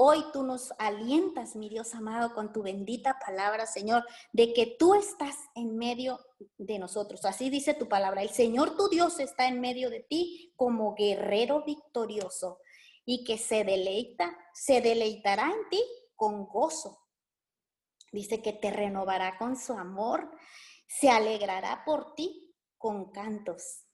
Hoy 0.00 0.24
tú 0.32 0.44
nos 0.44 0.72
alientas, 0.78 1.56
mi 1.56 1.68
Dios 1.68 1.92
amado, 1.92 2.32
con 2.32 2.52
tu 2.52 2.62
bendita 2.62 3.18
palabra, 3.18 3.66
Señor, 3.66 4.04
de 4.32 4.52
que 4.52 4.76
tú 4.78 4.94
estás 4.94 5.34
en 5.56 5.76
medio 5.76 6.20
de 6.56 6.78
nosotros. 6.78 7.24
Así 7.24 7.50
dice 7.50 7.74
tu 7.74 7.88
palabra. 7.88 8.22
El 8.22 8.28
Señor 8.28 8.76
tu 8.76 8.88
Dios 8.88 9.18
está 9.18 9.48
en 9.48 9.60
medio 9.60 9.90
de 9.90 10.06
ti 10.08 10.52
como 10.54 10.94
guerrero 10.94 11.64
victorioso 11.64 12.60
y 13.04 13.24
que 13.24 13.38
se 13.38 13.64
deleita, 13.64 14.38
se 14.54 14.80
deleitará 14.80 15.46
en 15.50 15.68
ti 15.68 15.82
con 16.14 16.46
gozo. 16.46 17.00
Dice 18.12 18.40
que 18.40 18.52
te 18.52 18.70
renovará 18.70 19.36
con 19.36 19.56
su 19.56 19.72
amor, 19.72 20.30
se 20.86 21.10
alegrará 21.10 21.82
por 21.84 22.14
ti 22.14 22.54
con 22.76 23.10
cantos. 23.10 23.84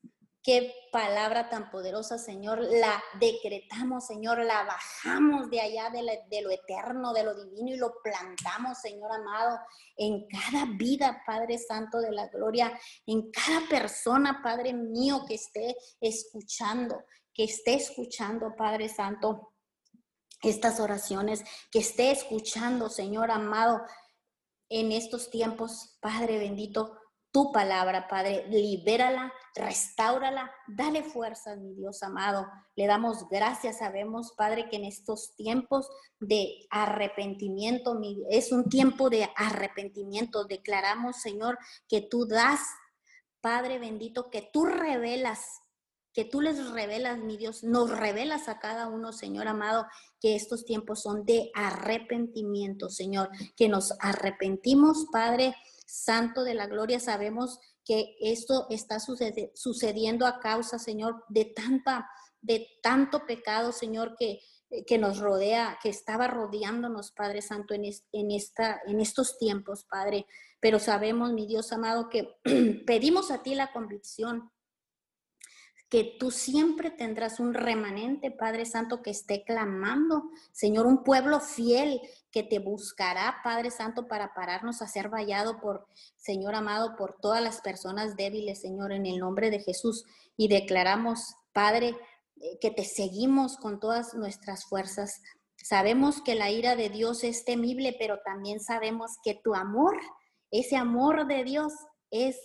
Qué 0.44 0.74
palabra 0.92 1.48
tan 1.48 1.70
poderosa, 1.70 2.18
Señor. 2.18 2.60
La 2.60 3.02
decretamos, 3.18 4.06
Señor. 4.06 4.44
La 4.44 4.64
bajamos 4.64 5.48
de 5.48 5.58
allá 5.58 5.88
de, 5.88 6.42
lo 6.42 6.50
eterno, 6.50 7.14
de 7.14 7.24
lo 7.24 7.34
divino 7.34 7.74
y 7.74 7.78
lo 7.78 7.94
plantamos, 8.02 8.76
Señor 8.78 9.10
amado, 9.10 9.58
en 9.96 10.26
cada 10.28 10.66
vida, 10.76 11.22
Padre 11.26 11.56
Santo 11.56 11.98
de 11.98 12.12
la 12.12 12.28
Gloria, 12.28 12.78
en 13.06 13.30
cada 13.30 13.66
persona, 13.70 14.42
Padre 14.42 14.74
mío, 14.74 15.24
que 15.26 15.36
esté 15.36 15.76
escuchando, 15.98 17.02
que 17.32 17.44
esté 17.44 17.76
escuchando, 17.76 18.54
Padre 18.54 18.90
Santo, 18.90 19.54
estas 20.42 20.78
oraciones, 20.78 21.42
que 21.72 21.78
esté 21.78 22.10
escuchando, 22.10 22.90
Señor 22.90 23.30
amado, 23.30 23.80
en 24.68 24.92
estos 24.92 25.30
tiempos, 25.30 25.96
Padre 26.02 26.36
bendito 26.36 26.98
tu 27.34 27.50
palabra, 27.50 28.06
Padre. 28.06 28.46
Libérala, 28.48 29.32
restáurala, 29.56 30.52
dale 30.68 31.02
fuerza, 31.02 31.56
mi 31.56 31.74
Dios 31.74 32.04
amado. 32.04 32.46
Le 32.76 32.86
damos 32.86 33.28
gracias, 33.28 33.78
sabemos, 33.78 34.32
Padre, 34.36 34.68
que 34.68 34.76
en 34.76 34.84
estos 34.84 35.34
tiempos 35.34 35.88
de 36.20 36.64
arrepentimiento, 36.70 38.00
es 38.30 38.52
un 38.52 38.68
tiempo 38.68 39.10
de 39.10 39.28
arrepentimiento. 39.34 40.44
Declaramos, 40.44 41.20
Señor, 41.20 41.58
que 41.88 42.02
tú 42.02 42.24
das, 42.24 42.60
Padre 43.40 43.80
bendito, 43.80 44.30
que 44.30 44.48
tú 44.52 44.64
revelas 44.64 45.40
que 46.14 46.24
tú 46.24 46.40
les 46.40 46.70
revelas, 46.70 47.18
mi 47.18 47.36
Dios, 47.36 47.64
nos 47.64 47.90
revelas 47.90 48.48
a 48.48 48.60
cada 48.60 48.86
uno, 48.86 49.12
Señor 49.12 49.48
amado, 49.48 49.84
que 50.20 50.36
estos 50.36 50.64
tiempos 50.64 51.02
son 51.02 51.26
de 51.26 51.50
arrepentimiento, 51.54 52.88
Señor, 52.88 53.30
que 53.56 53.68
nos 53.68 53.92
arrepentimos, 53.98 55.06
Padre, 55.10 55.56
Santo 55.84 56.44
de 56.44 56.54
la 56.54 56.66
Gloria, 56.66 57.00
sabemos 57.00 57.58
que 57.84 58.16
esto 58.20 58.66
está 58.70 58.98
sucediendo 59.00 60.26
a 60.26 60.40
causa, 60.40 60.78
Señor, 60.78 61.24
de 61.28 61.44
tanta, 61.44 62.08
de 62.40 62.66
tanto 62.82 63.26
pecado, 63.26 63.72
Señor, 63.72 64.16
que, 64.18 64.40
que 64.86 64.98
nos 64.98 65.18
rodea, 65.18 65.78
que 65.82 65.90
estaba 65.90 66.26
rodeándonos, 66.28 67.12
Padre 67.12 67.42
Santo, 67.42 67.74
en, 67.74 67.84
en, 67.84 68.30
esta, 68.30 68.80
en 68.86 69.00
estos 69.00 69.38
tiempos, 69.38 69.84
Padre. 69.84 70.26
Pero 70.60 70.78
sabemos, 70.78 71.32
mi 71.32 71.46
Dios 71.46 71.72
amado, 71.72 72.08
que 72.08 72.36
pedimos 72.86 73.30
a 73.30 73.42
ti 73.42 73.54
la 73.54 73.72
convicción 73.72 74.50
que 75.88 76.16
tú 76.18 76.30
siempre 76.30 76.90
tendrás 76.90 77.38
un 77.40 77.54
remanente, 77.54 78.30
Padre 78.30 78.66
Santo, 78.66 79.02
que 79.02 79.10
esté 79.10 79.44
clamando, 79.44 80.30
Señor, 80.52 80.86
un 80.86 81.04
pueblo 81.04 81.40
fiel 81.40 82.00
que 82.30 82.42
te 82.42 82.58
buscará, 82.58 83.36
Padre 83.44 83.70
Santo, 83.70 84.08
para 84.08 84.34
pararnos 84.34 84.82
a 84.82 84.88
ser 84.88 85.08
vallado 85.08 85.60
por, 85.60 85.86
Señor 86.16 86.54
amado, 86.54 86.96
por 86.96 87.16
todas 87.20 87.42
las 87.42 87.60
personas 87.60 88.16
débiles, 88.16 88.60
Señor, 88.60 88.92
en 88.92 89.06
el 89.06 89.18
nombre 89.18 89.50
de 89.50 89.60
Jesús. 89.60 90.04
Y 90.36 90.48
declaramos, 90.48 91.36
Padre, 91.52 91.96
eh, 92.40 92.58
que 92.60 92.70
te 92.70 92.84
seguimos 92.84 93.56
con 93.56 93.78
todas 93.78 94.14
nuestras 94.14 94.64
fuerzas. 94.64 95.22
Sabemos 95.56 96.22
que 96.22 96.34
la 96.34 96.50
ira 96.50 96.74
de 96.74 96.88
Dios 96.88 97.22
es 97.22 97.44
temible, 97.44 97.94
pero 97.98 98.18
también 98.24 98.58
sabemos 98.58 99.12
que 99.22 99.40
tu 99.42 99.54
amor, 99.54 99.96
ese 100.50 100.76
amor 100.76 101.26
de 101.26 101.44
Dios 101.44 101.72
es 102.10 102.36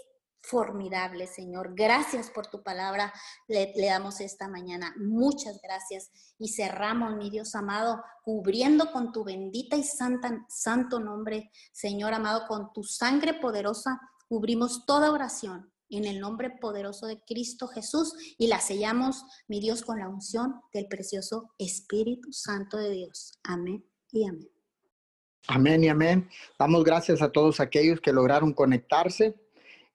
formidable, 0.41 1.27
Señor. 1.27 1.73
Gracias 1.75 2.29
por 2.29 2.47
tu 2.47 2.63
palabra. 2.63 3.13
Le, 3.47 3.73
damos 3.77 4.21
esta 4.21 4.47
mañana. 4.47 4.93
Muchas 4.97 5.59
gracias. 5.61 6.11
Y 6.37 6.49
cerramos, 6.49 7.15
mi 7.15 7.29
Dios 7.29 7.55
amado, 7.55 8.03
cubriendo 8.23 8.91
con 8.91 9.11
tu 9.11 9.23
bendita 9.23 9.75
y 9.75 9.83
santa, 9.83 10.45
santo 10.49 10.99
nombre, 10.99 11.51
Señor 11.71 12.13
amado, 12.13 12.47
con 12.47 12.71
tu 12.73 12.83
sangre 12.83 13.33
poderosa, 13.33 13.99
cubrimos 14.27 14.85
toda 14.85 15.11
oración 15.11 15.71
en 15.89 16.05
el 16.05 16.19
nombre 16.19 16.51
poderoso 16.51 17.07
de 17.07 17.19
Cristo 17.21 17.67
Jesús 17.67 18.13
y 18.37 18.47
la 18.47 18.59
sellamos, 18.59 19.23
mi 19.47 19.59
Dios, 19.59 19.81
con 19.81 19.99
la 19.99 20.07
unción 20.07 20.61
del 20.71 20.87
precioso 20.87 21.53
Espíritu 21.57 22.31
Santo 22.31 22.77
de 22.77 22.91
Dios. 22.91 23.39
Amén 23.43 23.83
y 24.11 24.27
amén. 24.27 24.49
Amén 25.47 25.83
y 25.83 25.89
amén. 25.89 26.29
Damos 26.59 26.83
gracias 26.83 27.21
a 27.21 27.31
todos 27.31 27.59
aquellos 27.59 27.99
que 28.01 28.13
lograron 28.13 28.53
conectarse. 28.53 29.35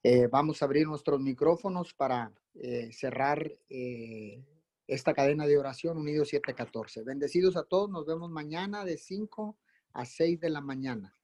Eh, 0.07 0.27
vamos 0.27 0.61
a 0.61 0.67
abrir 0.67 0.87
nuestros 0.87 1.19
micrófonos 1.19 1.95
para 1.95 2.31
eh, 2.57 2.93
cerrar 2.93 3.51
eh, 3.71 4.45
esta 4.87 5.15
cadena 5.15 5.47
de 5.47 5.57
oración 5.57 5.97
Unidos 5.97 6.29
714. 6.29 7.05
Bendecidos 7.05 7.57
a 7.57 7.63
todos, 7.63 7.89
nos 7.89 8.05
vemos 8.05 8.31
mañana 8.31 8.85
de 8.85 8.99
5 8.99 9.57
a 9.95 10.05
6 10.05 10.41
de 10.41 10.51
la 10.51 10.61
mañana. 10.61 11.17